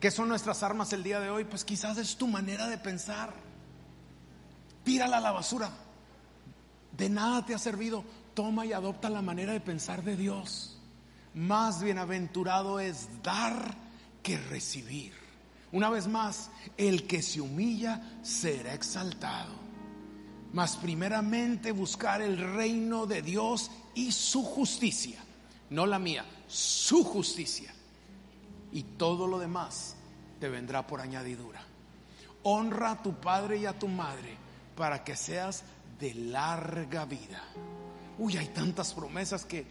¿Qué 0.00 0.10
son 0.10 0.28
nuestras 0.28 0.62
armas 0.62 0.92
el 0.92 1.02
día 1.02 1.20
de 1.20 1.30
hoy? 1.30 1.44
Pues 1.44 1.64
quizás 1.64 1.98
es 1.98 2.16
tu 2.16 2.26
manera 2.26 2.68
de 2.68 2.78
pensar. 2.78 3.32
Tírala 4.82 5.18
a 5.18 5.20
la 5.20 5.32
basura. 5.32 5.70
de 6.96 7.08
nada 7.08 7.44
te 7.44 7.54
ha 7.54 7.58
servido. 7.58 8.04
Toma 8.34 8.66
y 8.66 8.72
adopta 8.72 9.08
la 9.08 9.22
manera 9.22 9.52
de 9.52 9.60
pensar 9.60 10.02
de 10.02 10.16
Dios. 10.16 10.78
Más 11.34 11.82
bienaventurado 11.82 12.80
es 12.80 13.08
dar 13.22 13.76
que 14.22 14.36
recibir. 14.36 15.12
Una 15.72 15.90
vez 15.90 16.08
más, 16.08 16.50
el 16.76 17.06
que 17.06 17.22
se 17.22 17.40
humilla 17.40 18.18
será 18.22 18.74
exaltado. 18.74 19.63
Mas 20.54 20.76
primeramente 20.76 21.72
buscar 21.72 22.22
el 22.22 22.38
reino 22.38 23.06
de 23.06 23.22
Dios 23.22 23.72
y 23.92 24.12
su 24.12 24.44
justicia, 24.44 25.18
no 25.70 25.84
la 25.84 25.98
mía, 25.98 26.24
su 26.46 27.02
justicia. 27.02 27.74
Y 28.70 28.84
todo 28.84 29.26
lo 29.26 29.40
demás 29.40 29.96
te 30.38 30.48
vendrá 30.48 30.86
por 30.86 31.00
añadidura. 31.00 31.60
Honra 32.44 32.92
a 32.92 33.02
tu 33.02 33.14
padre 33.14 33.58
y 33.58 33.66
a 33.66 33.76
tu 33.76 33.88
madre 33.88 34.36
para 34.76 35.02
que 35.02 35.16
seas 35.16 35.64
de 35.98 36.14
larga 36.14 37.04
vida. 37.04 37.42
Uy, 38.16 38.36
hay 38.36 38.46
tantas 38.46 38.94
promesas 38.94 39.44
que 39.44 39.66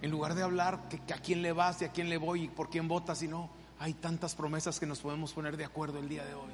en 0.00 0.12
lugar 0.12 0.36
de 0.36 0.44
hablar 0.44 0.88
que, 0.88 1.12
a 1.12 1.18
quién 1.18 1.42
le 1.42 1.52
vas 1.52 1.82
y 1.82 1.86
a 1.86 1.90
quién 1.90 2.08
le 2.08 2.18
voy 2.18 2.42
y 2.44 2.48
por 2.48 2.70
quién 2.70 2.86
votas, 2.86 3.20
y 3.22 3.26
no, 3.26 3.50
hay 3.80 3.94
tantas 3.94 4.36
promesas 4.36 4.78
que 4.78 4.86
nos 4.86 5.00
podemos 5.00 5.32
poner 5.32 5.56
de 5.56 5.64
acuerdo 5.64 5.98
el 5.98 6.08
día 6.08 6.24
de 6.24 6.34
hoy. 6.34 6.52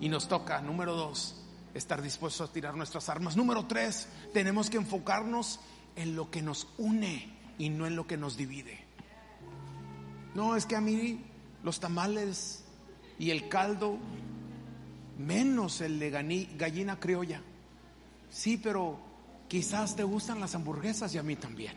Y 0.00 0.08
nos 0.08 0.26
toca, 0.26 0.62
número 0.62 0.94
dos, 0.94 1.43
estar 1.74 2.00
dispuestos 2.00 2.48
a 2.48 2.52
tirar 2.52 2.76
nuestras 2.76 3.08
armas. 3.08 3.36
Número 3.36 3.66
tres, 3.66 4.08
tenemos 4.32 4.70
que 4.70 4.76
enfocarnos 4.76 5.60
en 5.96 6.16
lo 6.16 6.30
que 6.30 6.42
nos 6.42 6.68
une 6.78 7.32
y 7.58 7.68
no 7.68 7.86
en 7.86 7.96
lo 7.96 8.06
que 8.06 8.16
nos 8.16 8.36
divide. 8.36 8.78
No, 10.34 10.56
es 10.56 10.66
que 10.66 10.76
a 10.76 10.80
mí 10.80 11.20
los 11.62 11.80
tamales 11.80 12.64
y 13.18 13.30
el 13.30 13.48
caldo, 13.48 13.98
menos 15.18 15.80
el 15.80 15.98
de 15.98 16.10
gallina 16.56 16.98
criolla. 16.98 17.40
Sí, 18.30 18.56
pero 18.56 18.98
quizás 19.48 19.94
te 19.94 20.02
gustan 20.02 20.40
las 20.40 20.54
hamburguesas 20.54 21.14
y 21.14 21.18
a 21.18 21.22
mí 21.22 21.36
también. 21.36 21.74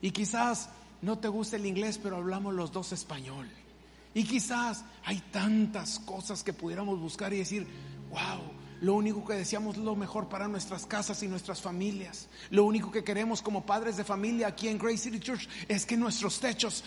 Y 0.00 0.10
quizás 0.10 0.68
no 1.00 1.18
te 1.18 1.28
gusta 1.28 1.56
el 1.56 1.66
inglés, 1.66 1.98
pero 2.02 2.16
hablamos 2.16 2.54
los 2.54 2.72
dos 2.72 2.92
español. 2.92 3.48
Y 4.14 4.24
quizás 4.24 4.84
hay 5.04 5.20
tantas 5.30 6.00
cosas 6.00 6.42
que 6.42 6.52
pudiéramos 6.52 7.00
buscar 7.00 7.32
y 7.32 7.38
decir, 7.38 7.66
wow, 8.10 8.42
lo 8.82 8.94
único 8.94 9.24
que 9.24 9.34
deseamos 9.34 9.76
es 9.76 9.82
lo 9.84 9.94
mejor 9.94 10.28
para 10.28 10.48
nuestras 10.48 10.86
casas 10.86 11.22
y 11.22 11.28
nuestras 11.28 11.62
familias. 11.62 12.28
Lo 12.50 12.64
único 12.64 12.90
que 12.90 13.04
queremos 13.04 13.40
como 13.40 13.64
padres 13.64 13.96
de 13.96 14.02
familia 14.02 14.48
aquí 14.48 14.66
en 14.66 14.76
Grace 14.76 14.98
City 14.98 15.20
Church 15.20 15.48
es 15.68 15.86
que 15.86 15.96
nuestros 15.96 16.40
techos, 16.40 16.82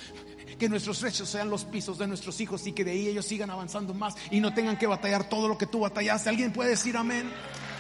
que 0.60 0.68
nuestros 0.68 1.00
techos 1.00 1.30
sean 1.30 1.50
los 1.50 1.64
pisos 1.64 1.98
de 1.98 2.06
nuestros 2.06 2.42
hijos 2.42 2.68
y 2.68 2.74
que 2.74 2.84
de 2.84 2.92
ahí 2.92 3.08
ellos 3.08 3.26
sigan 3.26 3.50
avanzando 3.50 3.94
más 3.94 4.16
y 4.30 4.42
no 4.42 4.54
tengan 4.54 4.78
que 4.78 4.88
batallar 4.88 5.30
todo 5.30 5.48
lo 5.48 5.58
que 5.58 5.68
tú 5.68 5.80
batallaste. 5.80 6.28
¿Alguien 6.28 6.52
puede 6.52 6.72
decir 6.72 6.98
amén? 6.98 7.32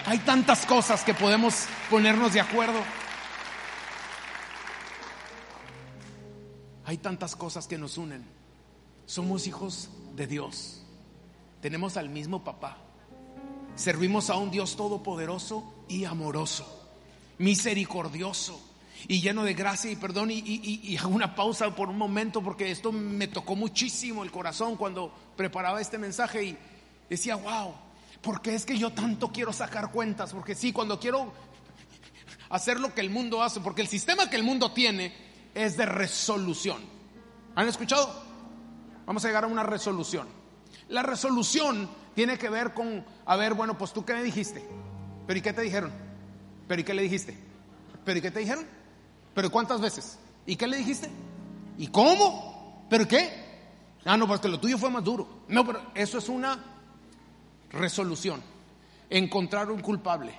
Hay 0.05 0.19
tantas 0.19 0.65
cosas 0.65 1.03
que 1.03 1.13
podemos 1.13 1.65
ponernos 1.89 2.31
de 2.31 2.39
acuerdo. 2.39 2.79
Hay 6.85 6.99
tantas 6.99 7.35
cosas 7.35 7.67
que 7.67 7.77
nos 7.77 7.97
unen. 7.97 8.23
Somos 9.07 9.45
hijos 9.45 9.89
de 10.15 10.25
Dios. 10.25 10.83
Tenemos 11.59 11.97
al 11.97 12.07
mismo 12.07 12.45
papá. 12.45 12.84
Servimos 13.75 14.29
a 14.29 14.35
un 14.35 14.51
Dios 14.51 14.77
todopoderoso 14.77 15.63
y 15.89 16.05
amoroso, 16.05 16.65
misericordioso 17.37 18.59
y 19.07 19.21
lleno 19.21 19.43
de 19.43 19.53
gracia 19.53 19.91
y 19.91 19.95
perdón. 19.95 20.29
Y, 20.31 20.97
hago 20.97 21.09
una 21.13 21.35
pausa 21.35 21.73
por 21.75 21.89
un 21.89 21.97
momento 21.97 22.41
porque 22.41 22.71
esto 22.71 22.91
me 22.91 23.27
tocó 23.27 23.55
muchísimo 23.55 24.23
el 24.23 24.31
corazón 24.31 24.77
cuando 24.77 25.13
preparaba 25.35 25.81
este 25.81 25.97
mensaje 25.97 26.43
y 26.43 26.57
decía, 27.09 27.35
wow, 27.35 27.73
¿por 28.21 28.41
qué 28.41 28.55
es 28.55 28.65
que 28.65 28.77
yo 28.77 28.91
tanto 28.91 29.31
quiero 29.31 29.51
sacar 29.51 29.91
cuentas? 29.91 30.33
Porque 30.33 30.55
sí, 30.55 30.71
cuando 30.71 30.99
quiero 30.99 31.33
hacer 32.49 32.79
lo 32.79 32.93
que 32.93 33.01
el 33.01 33.09
mundo 33.09 33.43
hace, 33.43 33.59
porque 33.59 33.81
el 33.81 33.87
sistema 33.87 34.29
que 34.29 34.37
el 34.37 34.43
mundo 34.43 34.71
tiene 34.71 35.13
es 35.53 35.75
de 35.75 35.85
resolución. 35.85 36.81
¿Han 37.55 37.67
escuchado? 37.67 38.23
Vamos 39.05 39.23
a 39.23 39.27
llegar 39.27 39.43
a 39.43 39.47
una 39.47 39.63
resolución. 39.63 40.27
La 40.89 41.03
resolución 41.03 41.89
tiene 42.15 42.37
que 42.37 42.49
ver 42.49 42.73
con, 42.73 43.05
a 43.25 43.35
ver, 43.35 43.53
bueno, 43.53 43.77
pues 43.77 43.93
tú 43.93 44.05
qué 44.05 44.13
me 44.13 44.23
dijiste, 44.23 44.63
pero 45.27 45.37
¿y 45.37 45.41
qué 45.41 45.53
te 45.53 45.61
dijeron? 45.61 45.91
¿Pero 46.67 46.81
y 46.81 46.83
qué 46.83 46.93
le 46.93 47.03
dijiste? 47.03 47.37
¿Pero 48.03 48.19
y 48.19 48.21
qué 48.21 48.31
te 48.31 48.39
dijeron? 48.39 48.65
¿Pero 49.33 49.51
cuántas 49.51 49.81
veces? 49.81 50.17
¿Y 50.45 50.55
qué 50.55 50.65
le 50.65 50.77
dijiste? 50.77 51.09
¿Y 51.77 51.87
cómo? 51.87 52.85
¿Pero 52.89 53.07
qué? 53.07 53.45
Ah, 54.05 54.15
no, 54.15 54.27
porque 54.27 54.47
lo 54.47 54.59
tuyo 54.59 54.77
fue 54.77 54.89
más 54.89 55.03
duro. 55.03 55.43
No, 55.49 55.65
pero 55.65 55.81
eso 55.93 56.17
es 56.17 56.29
una 56.29 56.63
resolución. 57.71 58.41
Encontrar 59.09 59.69
un 59.69 59.81
culpable. 59.81 60.33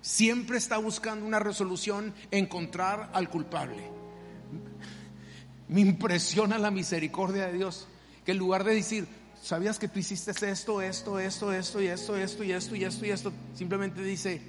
Siempre 0.00 0.58
está 0.58 0.78
buscando 0.78 1.24
una 1.24 1.38
resolución, 1.38 2.12
encontrar 2.30 3.10
al 3.12 3.30
culpable. 3.30 3.88
Me 5.68 5.80
impresiona 5.80 6.58
la 6.58 6.70
misericordia 6.70 7.46
de 7.46 7.52
Dios, 7.54 7.86
que 8.24 8.32
en 8.32 8.38
lugar 8.38 8.64
de 8.64 8.74
decir, 8.74 9.06
¿sabías 9.44 9.78
que 9.78 9.88
tú 9.88 9.98
hiciste 9.98 10.30
esto, 10.30 10.80
esto, 10.80 11.20
esto, 11.20 11.52
esto 11.52 11.82
y 11.82 11.86
esto, 11.86 12.16
esto 12.16 12.44
y 12.44 12.52
esto 12.52 12.74
y 12.74 12.84
esto 12.84 13.06
y 13.06 13.10
esto? 13.10 13.32
Simplemente 13.54 14.02
dice, 14.02 14.40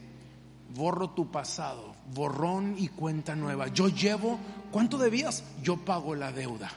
borro 0.74 1.10
tu 1.10 1.30
pasado, 1.30 1.94
borrón 2.14 2.76
y 2.78 2.88
cuenta 2.88 3.36
nueva. 3.36 3.68
Yo 3.68 3.90
llevo, 3.90 4.40
¿cuánto 4.72 4.98
debías? 4.98 5.44
Yo 5.62 5.78
pago 5.78 6.16
la 6.16 6.32
deuda. 6.32 6.72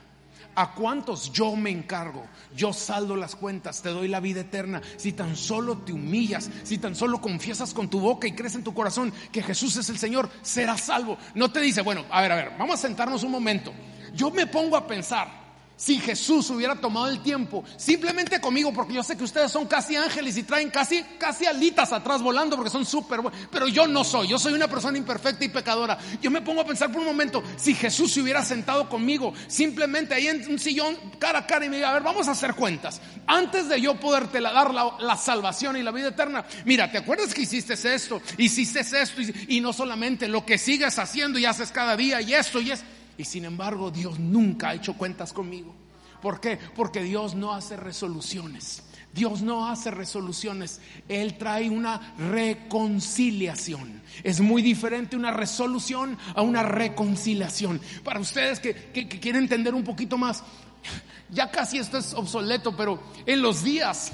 ¿A 0.56 0.74
cuántos 0.74 1.32
yo 1.32 1.54
me 1.54 1.70
encargo? 1.70 2.26
Yo 2.56 2.72
saldo 2.72 3.14
las 3.14 3.36
cuentas, 3.36 3.80
te 3.80 3.90
doy 3.90 4.08
la 4.08 4.18
vida 4.18 4.40
eterna. 4.40 4.82
Si 4.96 5.12
tan 5.12 5.36
solo 5.36 5.78
te 5.78 5.92
humillas, 5.92 6.50
si 6.64 6.78
tan 6.78 6.96
solo 6.96 7.20
confiesas 7.20 7.72
con 7.72 7.88
tu 7.88 8.00
boca 8.00 8.26
y 8.26 8.32
crees 8.32 8.56
en 8.56 8.64
tu 8.64 8.74
corazón 8.74 9.12
que 9.30 9.44
Jesús 9.44 9.76
es 9.76 9.88
el 9.88 9.98
Señor, 9.98 10.28
serás 10.42 10.80
salvo. 10.80 11.16
No 11.36 11.52
te 11.52 11.60
dice, 11.60 11.82
bueno, 11.82 12.04
a 12.10 12.20
ver, 12.20 12.32
a 12.32 12.36
ver, 12.36 12.52
vamos 12.58 12.74
a 12.74 12.88
sentarnos 12.88 13.22
un 13.22 13.30
momento. 13.30 13.72
Yo 14.12 14.32
me 14.32 14.48
pongo 14.48 14.76
a 14.76 14.88
pensar, 14.88 15.47
si 15.78 15.98
Jesús 16.00 16.50
hubiera 16.50 16.74
tomado 16.74 17.06
el 17.06 17.20
tiempo 17.22 17.64
simplemente 17.76 18.40
conmigo, 18.40 18.72
porque 18.72 18.94
yo 18.94 19.04
sé 19.04 19.16
que 19.16 19.22
ustedes 19.22 19.52
son 19.52 19.66
casi 19.66 19.94
ángeles 19.94 20.36
y 20.36 20.42
traen 20.42 20.70
casi, 20.70 21.04
casi 21.18 21.46
alitas 21.46 21.92
atrás 21.92 22.20
volando 22.20 22.56
porque 22.56 22.70
son 22.70 22.84
súper 22.84 23.20
buenos, 23.20 23.40
pero 23.50 23.68
yo 23.68 23.86
no 23.86 24.02
soy, 24.02 24.26
yo 24.26 24.40
soy 24.40 24.54
una 24.54 24.66
persona 24.66 24.98
imperfecta 24.98 25.44
y 25.44 25.48
pecadora. 25.48 25.96
Yo 26.20 26.32
me 26.32 26.42
pongo 26.42 26.62
a 26.62 26.66
pensar 26.66 26.90
por 26.90 27.00
un 27.00 27.06
momento, 27.06 27.44
si 27.56 27.74
Jesús 27.74 28.12
se 28.12 28.20
hubiera 28.20 28.44
sentado 28.44 28.88
conmigo 28.88 29.32
simplemente 29.46 30.14
ahí 30.14 30.26
en 30.26 30.50
un 30.50 30.58
sillón 30.58 30.96
cara 31.20 31.40
a 31.40 31.46
cara 31.46 31.64
y 31.64 31.68
me 31.68 31.76
diga, 31.76 31.90
a 31.90 31.94
ver, 31.94 32.02
vamos 32.02 32.26
a 32.26 32.32
hacer 32.32 32.54
cuentas. 32.54 33.00
Antes 33.28 33.68
de 33.68 33.80
yo 33.80 34.00
poderte 34.00 34.40
dar 34.40 34.74
la, 34.74 35.16
salvación 35.16 35.76
y 35.76 35.82
la 35.82 35.92
vida 35.92 36.08
eterna, 36.08 36.44
mira, 36.64 36.90
¿te 36.90 36.98
acuerdas 36.98 37.32
que 37.32 37.42
hiciste 37.42 37.74
esto? 37.74 38.20
Hiciste 38.36 38.80
esto 38.80 39.20
y, 39.20 39.56
y 39.56 39.60
no 39.60 39.72
solamente 39.72 40.26
lo 40.26 40.44
que 40.44 40.58
sigues 40.58 40.98
haciendo 40.98 41.38
y 41.38 41.44
haces 41.44 41.70
cada 41.70 41.96
día 41.96 42.20
y 42.20 42.34
esto 42.34 42.60
y 42.60 42.72
esto. 42.72 42.97
Y 43.18 43.24
sin 43.24 43.44
embargo, 43.44 43.90
Dios 43.90 44.18
nunca 44.18 44.70
ha 44.70 44.74
hecho 44.74 44.94
cuentas 44.94 45.34
conmigo. 45.34 45.74
¿Por 46.22 46.40
qué? 46.40 46.58
Porque 46.74 47.02
Dios 47.02 47.34
no 47.34 47.52
hace 47.52 47.76
resoluciones. 47.76 48.82
Dios 49.12 49.42
no 49.42 49.68
hace 49.68 49.90
resoluciones, 49.90 50.80
Él 51.08 51.36
trae 51.38 51.70
una 51.70 52.14
reconciliación. 52.18 54.02
Es 54.22 54.40
muy 54.40 54.62
diferente 54.62 55.16
una 55.16 55.30
resolución 55.30 56.16
a 56.34 56.42
una 56.42 56.62
reconciliación. 56.62 57.80
Para 58.04 58.20
ustedes 58.20 58.60
que, 58.60 58.74
quieren 59.08 59.42
entender 59.42 59.74
un 59.74 59.82
poquito 59.82 60.18
más, 60.18 60.44
ya 61.30 61.50
casi 61.50 61.78
esto 61.78 61.98
es 61.98 62.14
obsoleto, 62.14 62.76
pero 62.76 63.02
en 63.26 63.42
los 63.42 63.64
días, 63.64 64.12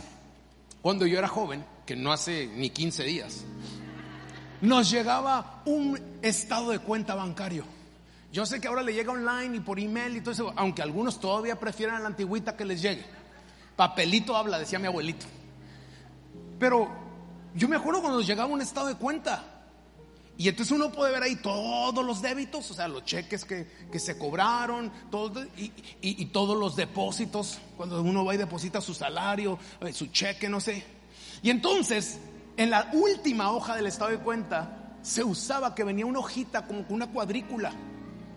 cuando 0.80 1.06
yo 1.06 1.18
era 1.18 1.28
joven, 1.28 1.64
que 1.84 1.96
no 1.96 2.12
hace 2.12 2.46
ni 2.46 2.70
15 2.70 3.04
días, 3.04 3.44
nos 4.60 4.90
llegaba 4.90 5.62
un 5.66 6.00
estado 6.22 6.70
de 6.70 6.78
cuenta 6.78 7.14
bancario. 7.14 7.66
Yo 8.34 8.44
sé 8.44 8.60
que 8.60 8.66
ahora 8.66 8.82
le 8.82 8.92
llega 8.92 9.12
online 9.12 9.58
y 9.58 9.60
por 9.60 9.78
email 9.78 10.16
y 10.16 10.20
todo 10.20 10.32
eso, 10.32 10.52
aunque 10.56 10.82
algunos 10.82 11.20
todavía 11.20 11.60
prefieren 11.60 11.94
a 11.94 12.00
la 12.00 12.08
antigüita 12.08 12.56
que 12.56 12.64
les 12.64 12.82
llegue. 12.82 13.04
Papelito 13.76 14.36
habla, 14.36 14.58
decía 14.58 14.80
mi 14.80 14.88
abuelito. 14.88 15.24
Pero 16.58 16.88
yo 17.54 17.68
me 17.68 17.76
acuerdo 17.76 18.00
cuando 18.00 18.20
llegaba 18.22 18.52
un 18.52 18.60
estado 18.60 18.88
de 18.88 18.96
cuenta. 18.96 19.44
Y 20.36 20.48
entonces 20.48 20.72
uno 20.72 20.90
puede 20.90 21.12
ver 21.12 21.22
ahí 21.22 21.36
todos 21.36 22.04
los 22.04 22.22
débitos, 22.22 22.68
o 22.72 22.74
sea, 22.74 22.88
los 22.88 23.04
cheques 23.04 23.44
que, 23.44 23.68
se 24.00 24.18
cobraron, 24.18 24.90
todo, 25.12 25.44
y, 25.56 25.72
y, 26.00 26.26
todos 26.26 26.58
los 26.58 26.74
depósitos, 26.74 27.60
cuando 27.76 28.02
uno 28.02 28.24
va 28.24 28.34
y 28.34 28.38
deposita 28.38 28.80
su 28.80 28.94
salario, 28.94 29.60
eh, 29.80 29.92
su 29.92 30.08
cheque, 30.08 30.48
no 30.48 30.58
sé. 30.58 30.84
Y 31.40 31.50
entonces, 31.50 32.18
en 32.56 32.70
la 32.70 32.90
última 32.94 33.52
hoja 33.52 33.76
del 33.76 33.86
estado 33.86 34.10
de 34.10 34.18
cuenta, 34.18 34.96
se 35.02 35.22
usaba 35.22 35.76
que 35.76 35.84
venía 35.84 36.04
una 36.04 36.18
hojita 36.18 36.66
como 36.66 36.84
una 36.88 37.06
cuadrícula 37.06 37.72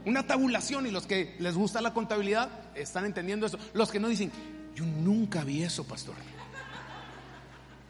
una 0.08 0.26
tabulación 0.26 0.88
y 0.88 0.92
los 0.92 1.06
que 1.06 1.36
les 1.40 1.56
gusta 1.56 1.82
la 1.82 1.94
contabilidad 1.94 2.50
están 2.76 3.06
entendiendo 3.06 3.46
eso. 3.46 3.60
Los 3.74 3.92
que 3.92 4.00
no 4.00 4.08
dicen, 4.08 4.32
yo 4.74 4.86
nunca 4.86 5.44
vi 5.44 5.64
eso, 5.64 5.84
pastor. 5.84 6.16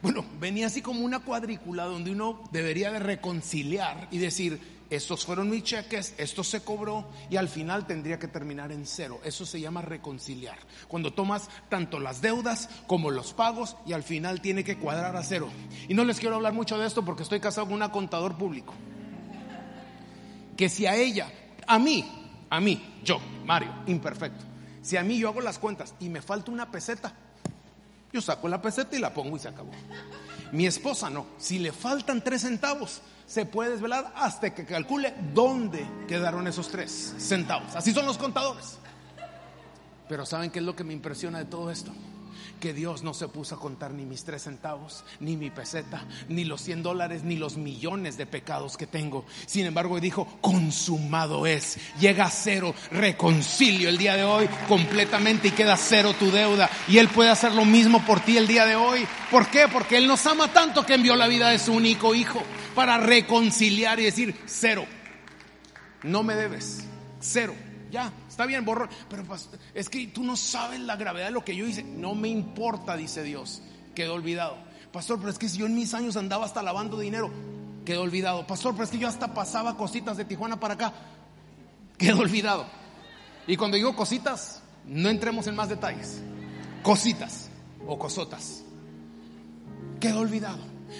Bueno, 0.02 0.24
venía 0.38 0.66
así 0.66 0.82
como 0.82 1.04
una 1.04 1.20
cuadrícula 1.20 1.84
donde 1.84 2.10
uno 2.10 2.42
debería 2.52 2.90
de 2.90 2.98
reconciliar 2.98 4.08
y 4.10 4.18
decir, 4.18 4.60
estos 4.90 5.24
fueron 5.24 5.50
mis 5.50 5.64
cheques, 5.64 6.14
esto 6.18 6.42
se 6.42 6.62
cobró 6.62 7.06
y 7.30 7.36
al 7.36 7.48
final 7.48 7.86
tendría 7.86 8.18
que 8.18 8.26
terminar 8.26 8.72
en 8.72 8.86
cero. 8.86 9.20
Eso 9.22 9.44
se 9.44 9.60
llama 9.60 9.82
reconciliar. 9.82 10.58
Cuando 10.88 11.12
tomas 11.12 11.48
tanto 11.68 12.00
las 12.00 12.22
deudas 12.22 12.68
como 12.86 13.10
los 13.10 13.32
pagos 13.32 13.76
y 13.86 13.92
al 13.92 14.02
final 14.02 14.40
tiene 14.40 14.64
que 14.64 14.78
cuadrar 14.78 15.14
a 15.16 15.22
cero. 15.22 15.50
Y 15.88 15.94
no 15.94 16.04
les 16.04 16.18
quiero 16.18 16.36
hablar 16.36 16.52
mucho 16.52 16.78
de 16.78 16.86
esto 16.86 17.04
porque 17.04 17.22
estoy 17.22 17.38
casado 17.38 17.68
con 17.68 17.82
un 17.82 17.88
contador 17.90 18.36
público. 18.36 18.74
que 20.56 20.68
si 20.68 20.86
a 20.86 20.96
ella, 20.96 21.30
a 21.68 21.78
mí, 21.78 22.04
a 22.50 22.60
mí, 22.60 23.00
yo, 23.04 23.20
Mario, 23.44 23.72
imperfecto, 23.86 24.44
si 24.82 24.96
a 24.96 25.04
mí 25.04 25.18
yo 25.18 25.28
hago 25.28 25.40
las 25.40 25.58
cuentas 25.58 25.94
y 26.00 26.08
me 26.08 26.22
falta 26.22 26.50
una 26.50 26.70
peseta, 26.70 27.12
yo 28.12 28.20
saco 28.20 28.48
la 28.48 28.60
peseta 28.60 28.96
y 28.96 28.98
la 28.98 29.12
pongo 29.12 29.36
y 29.36 29.38
se 29.38 29.48
acabó. 29.48 29.70
Mi 30.50 30.66
esposa 30.66 31.10
no, 31.10 31.26
si 31.36 31.58
le 31.58 31.72
faltan 31.72 32.24
tres 32.24 32.40
centavos, 32.42 33.02
se 33.26 33.44
puede 33.44 33.72
desvelar 33.72 34.12
hasta 34.16 34.54
que 34.54 34.64
calcule 34.64 35.14
dónde 35.34 35.86
quedaron 36.08 36.46
esos 36.46 36.68
tres 36.68 37.14
centavos. 37.18 37.76
Así 37.76 37.92
son 37.92 38.06
los 38.06 38.16
contadores. 38.16 38.78
Pero 40.08 40.24
¿saben 40.24 40.50
qué 40.50 40.60
es 40.60 40.64
lo 40.64 40.74
que 40.74 40.84
me 40.84 40.94
impresiona 40.94 41.38
de 41.38 41.44
todo 41.44 41.70
esto? 41.70 41.92
Que 42.60 42.72
Dios 42.72 43.02
no 43.02 43.14
se 43.14 43.28
puso 43.28 43.54
a 43.54 43.60
contar 43.60 43.92
ni 43.92 44.04
mis 44.04 44.24
tres 44.24 44.42
centavos, 44.42 45.04
ni 45.20 45.36
mi 45.36 45.50
peseta, 45.50 46.04
ni 46.28 46.44
los 46.44 46.60
cien 46.60 46.82
dólares, 46.82 47.22
ni 47.24 47.36
los 47.36 47.56
millones 47.56 48.16
de 48.16 48.26
pecados 48.26 48.76
que 48.76 48.86
tengo. 48.86 49.24
Sin 49.46 49.66
embargo, 49.66 50.00
dijo, 50.00 50.26
consumado 50.40 51.46
es. 51.46 51.78
Llega 52.00 52.26
a 52.26 52.30
cero, 52.30 52.74
reconcilio 52.90 53.88
el 53.88 53.98
día 53.98 54.16
de 54.16 54.24
hoy 54.24 54.48
completamente 54.66 55.48
y 55.48 55.52
queda 55.52 55.76
cero 55.76 56.14
tu 56.18 56.30
deuda. 56.30 56.70
Y 56.88 56.98
Él 56.98 57.08
puede 57.08 57.30
hacer 57.30 57.52
lo 57.52 57.64
mismo 57.64 58.04
por 58.04 58.20
ti 58.20 58.36
el 58.36 58.46
día 58.46 58.66
de 58.66 58.76
hoy. 58.76 59.06
¿Por 59.30 59.48
qué? 59.48 59.68
Porque 59.68 59.96
Él 59.96 60.06
nos 60.06 60.26
ama 60.26 60.52
tanto 60.52 60.84
que 60.84 60.94
envió 60.94 61.16
la 61.16 61.28
vida 61.28 61.50
de 61.50 61.58
su 61.58 61.72
único 61.72 62.14
hijo 62.14 62.42
para 62.74 62.98
reconciliar 62.98 64.00
y 64.00 64.04
decir, 64.04 64.40
cero. 64.46 64.86
No 66.02 66.22
me 66.22 66.34
debes, 66.34 66.84
cero. 67.20 67.54
Ya, 67.90 68.12
está 68.38 68.46
bien, 68.46 68.64
borro. 68.64 68.88
Pero 69.10 69.24
es 69.74 69.88
que 69.88 70.06
tú 70.06 70.22
no 70.22 70.36
sabes 70.36 70.78
la 70.78 70.94
gravedad 70.94 71.26
de 71.26 71.32
lo 71.32 71.44
que 71.44 71.56
yo 71.56 71.66
hice. 71.66 71.82
No 71.82 72.14
me 72.14 72.28
importa, 72.28 72.96
dice 72.96 73.24
Dios. 73.24 73.62
Quedó 73.96 74.14
olvidado. 74.14 74.56
Pastor, 74.92 75.18
pero 75.18 75.30
es 75.30 75.40
que 75.40 75.48
si 75.48 75.58
yo 75.58 75.66
en 75.66 75.74
mis 75.74 75.92
años 75.92 76.16
andaba 76.16 76.44
hasta 76.44 76.62
lavando 76.62 77.00
dinero, 77.00 77.32
quedó 77.84 78.02
olvidado. 78.02 78.46
Pastor, 78.46 78.74
pero 78.74 78.84
es 78.84 78.90
que 78.90 78.98
yo 78.98 79.08
hasta 79.08 79.34
pasaba 79.34 79.76
cositas 79.76 80.16
de 80.16 80.24
Tijuana 80.24 80.60
para 80.60 80.74
acá, 80.74 80.92
quedó 81.98 82.20
olvidado. 82.20 82.64
Y 83.48 83.56
cuando 83.56 83.76
digo 83.76 83.96
cositas, 83.96 84.62
no 84.86 85.08
entremos 85.08 85.48
en 85.48 85.56
más 85.56 85.68
detalles. 85.68 86.22
Cositas 86.84 87.50
o 87.88 87.98
cosotas. 87.98 88.62
Quedó 89.98 90.20
olvidado. 90.20 90.58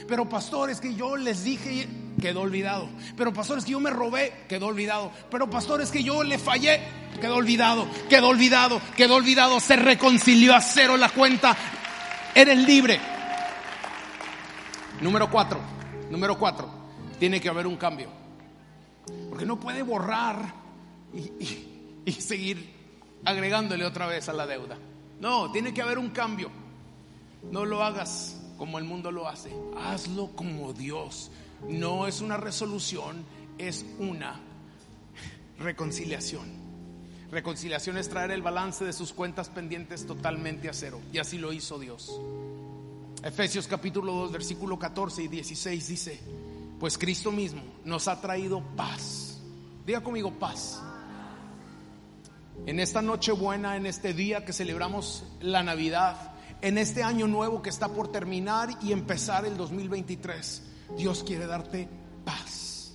Pero 0.09 0.29
pastor, 0.29 0.71
es 0.71 0.81
que 0.81 0.93
yo 0.97 1.17
les 1.17 1.45
dije 1.45 1.87
quedó 2.21 2.43
olvidado. 2.43 2.89
Pero 3.17 3.33
pastor, 3.33 3.59
es 3.59 3.65
que 3.65 3.73
yo 3.73 3.81
me 3.81 3.91
robé, 3.91 4.45
quedó 4.49 4.67
olvidado. 4.67 5.11
Pero 5.31 5.49
pastor, 5.49 5.81
es 5.81 5.91
que 5.91 6.03
yo 6.03 6.23
le 6.23 6.39
fallé, 6.39 6.81
quedó 7.21 7.37
olvidado, 7.37 7.87
quedó 8.09 8.29
olvidado, 8.29 8.81
quedó 8.97 9.17
olvidado. 9.17 9.61
Se 9.61 9.77
reconcilió 9.77 10.55
a 10.55 10.61
cero 10.61 10.97
la 10.97 11.11
cuenta. 11.11 11.57
Eres 12.35 12.59
libre. 12.59 13.01
Número 15.01 15.31
cuatro, 15.31 15.61
número 16.11 16.37
cuatro, 16.39 16.69
tiene 17.19 17.41
que 17.41 17.49
haber 17.49 17.67
un 17.67 17.77
cambio. 17.77 18.09
Porque 19.29 19.47
no 19.47 19.59
puede 19.61 19.83
borrar 19.83 20.55
y, 21.15 21.31
y 22.05 22.13
seguir 22.13 22.75
agregándole 23.25 23.85
otra 23.85 24.07
vez 24.07 24.29
a 24.29 24.33
la 24.33 24.47
deuda. 24.47 24.77
No, 25.21 25.51
tiene 25.53 25.73
que 25.73 25.83
haber 25.83 25.99
un 25.99 26.11
cambio. 26.11 26.51
No 27.51 27.65
lo 27.65 27.83
hagas 27.83 28.41
como 28.57 28.79
el 28.79 28.85
mundo 28.85 29.13
lo 29.13 29.29
hace. 29.29 29.51
Hazlo 29.77 30.33
como 30.35 30.73
Dios 30.73 31.31
no 31.69 32.07
es 32.07 32.21
una 32.21 32.37
resolución, 32.37 33.25
es 33.59 33.85
una 33.99 34.41
reconciliación. 35.59 36.47
Reconciliación 37.31 37.99
es 37.99 38.09
traer 38.09 38.31
el 38.31 38.43
balance 38.43 38.85
de 38.85 38.93
sus 38.93 39.13
cuentas 39.13 39.49
pendientes 39.49 40.07
totalmente 40.07 40.69
a 40.69 40.73
cero. 40.73 41.01
Y 41.13 41.19
así 41.19 41.39
lo 41.39 41.53
hizo 41.53 41.79
Dios. 41.79 42.19
Efesios 43.23 43.67
capítulo 43.67 44.13
2, 44.13 44.33
versículo 44.33 44.79
14 44.79 45.25
y 45.25 45.29
16 45.29 45.89
dice, 45.89 46.21
pues 46.79 46.97
Cristo 46.97 47.33
mismo 47.33 47.63
nos 47.85 48.09
ha 48.09 48.21
traído 48.21 48.63
paz. 48.77 49.41
Diga 49.85 50.03
conmigo 50.03 50.31
paz. 50.39 50.81
En 52.67 52.81
esta 52.81 53.03
noche 53.03 53.33
buena, 53.33 53.77
en 53.77 53.87
este 53.87 54.15
día 54.15 54.45
que 54.45 54.53
celebramos 54.53 55.25
la 55.41 55.63
Navidad, 55.63 56.33
en 56.61 56.79
este 56.79 57.03
año 57.03 57.27
nuevo 57.27 57.63
que 57.63 57.71
está 57.71 57.89
por 57.89 58.11
terminar 58.11 58.71
y 58.83 58.93
empezar 58.93 59.45
el 59.45 59.57
2023. 59.57 60.63
Dios 60.97 61.23
quiere 61.25 61.47
darte 61.47 61.89
paz. 62.25 62.95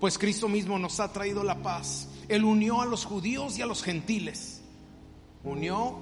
Pues 0.00 0.18
Cristo 0.18 0.48
mismo 0.48 0.78
nos 0.78 1.00
ha 1.00 1.12
traído 1.12 1.42
la 1.42 1.62
paz. 1.62 2.08
Él 2.28 2.44
unió 2.44 2.80
a 2.80 2.86
los 2.86 3.04
judíos 3.04 3.58
y 3.58 3.62
a 3.62 3.66
los 3.66 3.82
gentiles. 3.82 4.62
Unió 5.44 5.96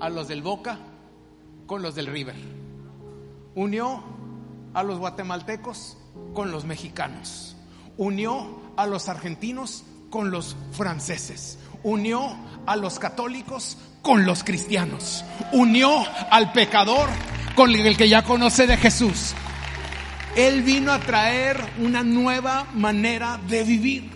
a 0.00 0.08
los 0.08 0.28
del 0.28 0.42
Boca 0.42 0.78
con 1.66 1.82
los 1.82 1.94
del 1.94 2.06
River. 2.06 2.36
Unió 3.54 4.02
a 4.74 4.82
los 4.82 4.98
guatemaltecos 4.98 5.96
con 6.34 6.50
los 6.50 6.64
mexicanos. 6.64 7.56
Unió 7.96 8.60
a 8.76 8.86
los 8.86 9.08
argentinos 9.08 9.84
con 10.10 10.30
los 10.30 10.56
franceses. 10.72 11.58
Unió 11.82 12.36
a 12.66 12.76
los 12.76 12.98
católicos 12.98 13.78
con 14.02 14.26
los 14.26 14.42
cristianos. 14.44 15.24
Unió 15.52 15.90
al 16.30 16.52
pecador 16.52 17.08
con 17.56 17.74
el 17.74 17.96
que 17.96 18.08
ya 18.08 18.22
conoce 18.22 18.66
de 18.66 18.76
Jesús. 18.76 19.34
Él 20.36 20.62
vino 20.62 20.92
a 20.92 21.00
traer 21.00 21.56
una 21.78 22.04
nueva 22.04 22.66
manera 22.74 23.40
de 23.48 23.64
vivir. 23.64 24.10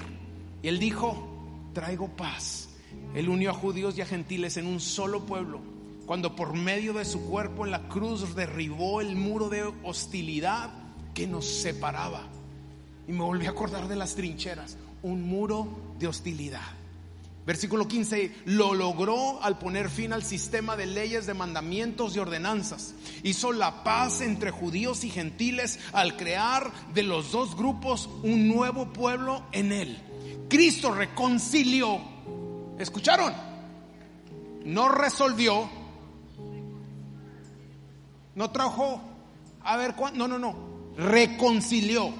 Y 0.62 0.68
él 0.68 0.78
dijo, 0.78 1.26
traigo 1.72 2.09
paz. 2.09 2.68
Él 3.14 3.30
unió 3.30 3.51
a 3.51 3.55
judíos 3.55 3.97
y 3.97 4.03
a 4.03 4.07
gentiles 4.07 4.59
en 4.59 4.66
un 4.66 4.78
solo 4.78 5.24
pueblo. 5.24 5.62
Cuando 6.05 6.36
por 6.36 6.53
medio 6.53 6.93
de 6.93 7.07
su 7.07 7.22
cuerpo 7.22 7.64
en 7.64 7.70
la 7.70 7.88
cruz 7.88 8.34
derribó 8.34 9.01
el 9.01 9.16
muro 9.16 9.49
de 9.49 9.72
hostilidad 9.84 10.70
que 11.14 11.26
nos 11.26 11.47
separaba. 11.47 12.24
Y 13.09 13.12
me 13.12 13.22
volví 13.22 13.47
a 13.47 13.51
acordar 13.51 13.88
de 13.88 13.97
las 13.97 14.14
trincheras. 14.14 14.76
Un 15.03 15.22
muro 15.22 15.66
de 15.99 16.09
hostilidad. 16.09 16.80
Versículo 17.47 17.88
15, 17.88 18.32
lo 18.45 18.74
logró 18.74 19.43
al 19.43 19.59
poner 19.59 19.88
fin 19.88 20.12
al 20.12 20.22
sistema 20.22 20.76
de 20.76 20.86
leyes, 20.86 21.26
de 21.26 21.34
mandamientos 21.34 22.14
y 22.14 22.18
ordenanzas. 22.18 22.95
Hizo 23.22 23.53
la 23.53 23.82
paz 23.82 24.20
entre 24.20 24.51
judíos 24.51 25.05
y 25.05 25.11
gentiles 25.11 25.78
al 25.93 26.16
crear 26.16 26.70
de 26.93 27.03
los 27.03 27.32
dos 27.32 27.57
grupos 27.57 28.11
un 28.22 28.47
nuevo 28.47 28.93
pueblo 28.93 29.43
en 29.53 29.72
él. 29.72 29.99
Cristo 30.49 30.93
reconcilió. 30.93 32.01
¿Escucharon? 32.78 33.32
No 34.64 34.88
resolvió. 34.88 35.70
No 38.34 38.51
trajo, 38.51 39.01
a 39.62 39.76
ver, 39.76 39.95
no, 40.14 40.28
no, 40.28 40.38
no. 40.38 40.57
Reconcilió. 40.97 42.12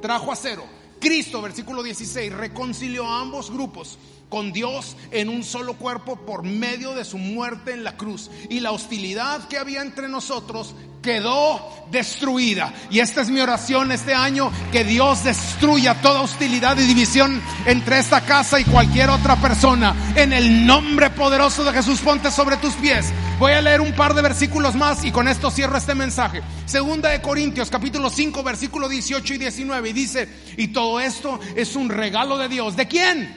Trajo 0.00 0.32
a 0.32 0.36
cero. 0.36 0.64
Cristo, 1.04 1.42
versículo 1.42 1.82
16, 1.82 2.32
reconcilió 2.32 3.06
a 3.06 3.20
ambos 3.20 3.50
grupos 3.50 3.98
con 4.30 4.54
Dios 4.54 4.96
en 5.10 5.28
un 5.28 5.44
solo 5.44 5.74
cuerpo 5.74 6.16
por 6.16 6.44
medio 6.44 6.94
de 6.94 7.04
su 7.04 7.18
muerte 7.18 7.72
en 7.72 7.84
la 7.84 7.98
cruz. 7.98 8.30
Y 8.48 8.60
la 8.60 8.72
hostilidad 8.72 9.46
que 9.46 9.58
había 9.58 9.82
entre 9.82 10.08
nosotros 10.08 10.74
quedó 11.02 11.60
destruida. 11.90 12.72
Y 12.90 13.00
esta 13.00 13.20
es 13.20 13.28
mi 13.28 13.40
oración 13.40 13.92
este 13.92 14.14
año, 14.14 14.50
que 14.72 14.82
Dios 14.82 15.24
destruya 15.24 16.00
toda 16.00 16.22
hostilidad 16.22 16.78
y 16.78 16.86
división 16.86 17.42
entre 17.66 17.98
esta 17.98 18.22
casa 18.22 18.58
y 18.58 18.64
cualquier 18.64 19.10
otra 19.10 19.36
persona. 19.36 19.94
En 20.16 20.32
el 20.32 20.66
nombre 20.66 21.10
poderoso 21.10 21.64
de 21.64 21.72
Jesús, 21.72 22.00
ponte 22.00 22.30
sobre 22.30 22.56
tus 22.56 22.72
pies. 22.76 23.12
Voy 23.36 23.50
a 23.50 23.60
leer 23.60 23.80
un 23.80 23.92
par 23.92 24.14
de 24.14 24.22
versículos 24.22 24.76
más 24.76 25.04
y 25.04 25.10
con 25.10 25.26
esto 25.26 25.50
cierro 25.50 25.76
este 25.76 25.96
mensaje. 25.96 26.40
Segunda 26.66 27.08
de 27.10 27.20
Corintios, 27.20 27.68
capítulo 27.68 28.08
5, 28.08 28.44
versículo 28.44 28.88
18 28.88 29.34
y 29.34 29.38
19. 29.38 29.88
Y 29.88 29.92
dice, 29.92 30.28
y 30.56 30.68
todo 30.68 31.00
esto 31.00 31.40
es 31.56 31.74
un 31.74 31.88
regalo 31.88 32.38
de 32.38 32.48
Dios. 32.48 32.76
¿De 32.76 32.86
quién? 32.86 33.36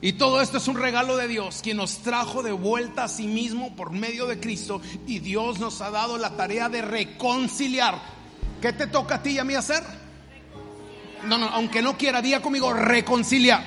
Y 0.00 0.12
todo 0.12 0.40
esto 0.40 0.58
es 0.58 0.68
un 0.68 0.78
regalo 0.78 1.16
de 1.16 1.26
Dios, 1.26 1.60
quien 1.62 1.78
nos 1.78 1.98
trajo 1.98 2.44
de 2.44 2.52
vuelta 2.52 3.04
a 3.04 3.08
sí 3.08 3.26
mismo 3.26 3.74
por 3.74 3.90
medio 3.90 4.26
de 4.26 4.38
Cristo. 4.38 4.80
Y 5.08 5.18
Dios 5.18 5.58
nos 5.58 5.80
ha 5.80 5.90
dado 5.90 6.16
la 6.16 6.36
tarea 6.36 6.68
de 6.68 6.82
reconciliar. 6.82 8.00
¿Qué 8.62 8.72
te 8.72 8.86
toca 8.86 9.16
a 9.16 9.22
ti 9.22 9.30
y 9.30 9.38
a 9.40 9.44
mí 9.44 9.54
hacer? 9.54 9.82
No, 11.26 11.38
no, 11.38 11.46
aunque 11.48 11.82
no 11.82 11.98
quiera, 11.98 12.22
diga 12.22 12.40
conmigo, 12.40 12.72
reconciliar. 12.72 13.64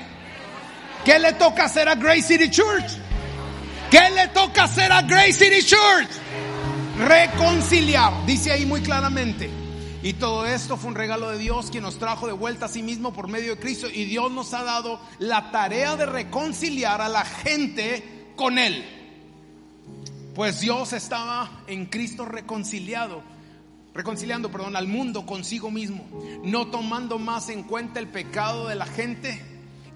¿Qué 1.04 1.20
le 1.20 1.34
toca 1.34 1.66
hacer 1.66 1.90
a 1.90 1.96
Grace 1.96 2.22
City 2.22 2.50
Church? 2.50 3.03
¿Qué 3.94 4.10
le 4.10 4.28
toca 4.30 4.64
hacer 4.64 4.92
a 4.92 5.04
Grace 5.04 5.34
City 5.34 5.64
Church? 5.64 6.10
Reconciliar. 6.98 8.26
Dice 8.26 8.52
ahí 8.52 8.66
muy 8.66 8.82
claramente. 8.82 9.52
Y 10.02 10.14
todo 10.14 10.48
esto 10.48 10.78
fue 10.78 10.90
un 10.90 10.96
regalo 10.96 11.30
de 11.30 11.38
Dios 11.38 11.70
quien 11.70 11.84
nos 11.84 12.00
trajo 12.00 12.26
de 12.26 12.34
vuelta 12.34 12.66
a 12.66 12.70
sí 12.70 12.82
mismo 12.82 13.14
por 13.14 13.28
medio 13.28 13.54
de 13.54 13.62
Cristo. 13.62 13.88
Y 13.94 14.06
Dios 14.06 14.32
nos 14.32 14.52
ha 14.56 14.64
dado 14.64 15.00
la 15.20 15.52
tarea 15.52 15.96
de 15.96 16.08
reconciliar 16.08 17.02
a 17.02 17.08
la 17.08 17.24
gente 17.24 18.32
con 18.36 18.58
Él. 18.58 18.84
Pues 20.34 20.60
Dios 20.60 20.92
estaba 20.94 21.62
en 21.68 21.86
Cristo 21.86 22.26
reconciliado, 22.26 23.22
reconciliando, 23.94 24.50
perdón, 24.52 24.76
al 24.76 24.88
mundo 24.88 25.28
consigo 25.28 25.70
mismo, 25.70 26.04
no 26.44 26.66
tomando 26.66 27.20
más 27.20 27.50
en 27.50 27.62
cuenta 27.62 28.00
el 28.00 28.08
pecado 28.08 28.68
de 28.70 28.74
la 28.74 28.88
gente 28.88 29.40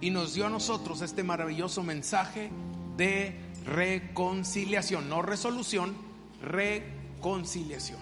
y 0.02 0.12
nos 0.12 0.36
dio 0.36 0.46
a 0.46 0.52
nosotros 0.52 1.02
este 1.02 1.24
maravilloso 1.24 1.82
mensaje 1.82 2.52
de 2.96 3.47
reconciliación, 3.68 5.10
no 5.10 5.22
resolución, 5.22 5.96
reconciliación. 6.42 8.00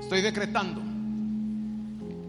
Estoy 0.00 0.22
decretando 0.22 0.80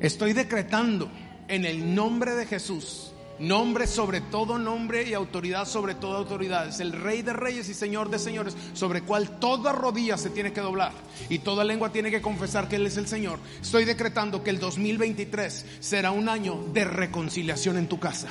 Estoy 0.02 0.34
decretando 0.34 1.12
en 1.48 1.64
el 1.64 1.94
nombre 1.94 2.32
de 2.32 2.48
Jesús 2.48 3.11
Nombre 3.42 3.88
sobre 3.88 4.22
todo 4.22 4.60
nombre 4.60 5.10
y 5.10 5.16
autoridad 5.16 5.68
sobre 5.68 5.96
toda 5.96 6.20
autoridad. 6.20 6.68
Es 6.68 6.80
el 6.80 6.92
Rey 6.92 7.24
de 7.24 7.34
reyes 7.34 7.68
y 7.70 7.74
Señor 7.74 8.12
de 8.12 8.20
señores, 8.20 8.56
sobre 8.74 9.02
cual 9.02 9.40
toda 9.40 9.72
rodilla 9.72 10.16
se 10.16 10.30
tiene 10.30 10.54
que 10.54 10.62
doblar 10.62 10.92
y 11.28 11.40
toda 11.40 11.64
lengua 11.64 11.92
tiene 11.92 12.12
que 12.12 12.22
confesar 12.22 12.68
que 12.68 12.76
Él 12.76 12.86
es 12.86 12.98
el 12.98 13.08
Señor. 13.08 13.40
Estoy 13.60 13.86
decretando 13.86 14.44
que 14.44 14.52
el 14.52 14.60
2023 14.60 15.66
será 15.80 16.12
un 16.12 16.30
año 16.30 16.66
de 16.72 16.86
reconciliación 16.86 17.78
en 17.78 17.88
tu 17.88 18.00
casa. 18.00 18.28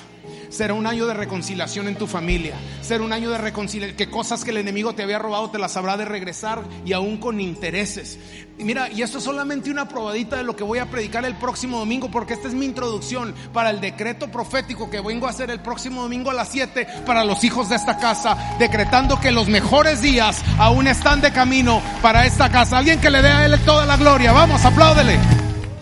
Será 0.49 0.75
un 0.75 0.87
año 0.87 1.07
de 1.07 1.15
reconciliación 1.15 1.89
en 1.89 1.97
tu 1.97 2.07
familia. 2.07 2.55
Será 2.81 3.03
un 3.03 3.13
año 3.13 3.31
de 3.31 3.39
reconciliación. 3.39 3.97
Que 3.97 4.09
cosas 4.09 4.45
que 4.45 4.53
el 4.53 4.59
enemigo 4.59 4.95
te 4.95 5.03
había 5.03 5.19
robado 5.19 5.51
te 5.51 5.59
las 5.59 5.77
habrá 5.77 5.97
de 5.97 6.05
regresar 6.05 6.63
y 6.87 6.93
aún 6.93 7.19
con 7.19 7.41
intereses. 7.41 8.19
Mira, 8.65 8.91
y 8.91 9.03
esto 9.03 9.19
es 9.19 9.25
solamente 9.25 9.71
una 9.71 9.89
probadita 9.89 10.37
de 10.37 10.45
lo 10.45 10.57
que 10.57 10.65
voy 10.65 10.79
a 10.79 10.91
predicar 10.91 11.25
el 11.25 11.37
próximo 11.37 11.79
domingo, 11.79 12.11
porque 12.11 12.35
esta 12.35 12.49
es 12.49 12.55
mi 12.55 12.67
introducción 12.67 13.35
para 13.53 13.71
el 13.71 13.81
decreto 13.81 14.31
profético 14.31 14.91
que 14.91 15.01
vengo 15.01 15.27
a 15.27 15.31
hacer 15.31 15.51
el 15.51 15.61
próximo 15.61 16.03
domingo 16.03 16.31
a 16.31 16.35
las 16.35 16.49
7 16.49 16.87
para 17.07 17.25
los 17.25 17.45
hijos 17.45 17.69
de 17.69 17.77
esta 17.77 17.99
casa, 17.99 18.57
decretando 18.59 19.21
que 19.21 19.33
los 19.33 19.49
mejores 19.49 20.03
días 20.03 20.43
aún 20.59 20.87
están 20.87 21.21
de 21.21 21.33
camino 21.33 21.83
para 22.03 22.27
esta 22.27 22.51
casa. 22.51 22.79
Alguien 22.79 23.01
que 23.01 23.11
le 23.11 23.23
dé 23.23 23.29
a 23.29 23.47
él 23.47 23.59
toda 23.65 23.87
la 23.87 23.97
gloria. 23.97 24.33
Vamos, 24.33 24.65
apláudele. 24.65 25.19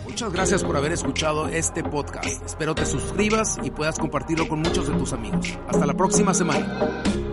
Muchas 0.04 0.32
gracias 0.32 0.64
por 0.64 0.76
haber 0.76 0.92
escuchado 0.92 1.46
este 1.46 1.84
podcast. 1.84 2.44
Espero 2.44 2.74
te 2.74 2.84
suscribas 2.86 3.56
y 3.62 3.70
puedas 3.70 3.98
compartirlo 3.98 4.48
con 4.48 4.60
muchos 4.60 4.88
de 4.88 4.94
tus 4.94 5.12
amigos. 5.12 5.56
Hasta 5.68 5.86
la 5.86 5.94
próxima 5.94 6.34
semana. 6.34 7.27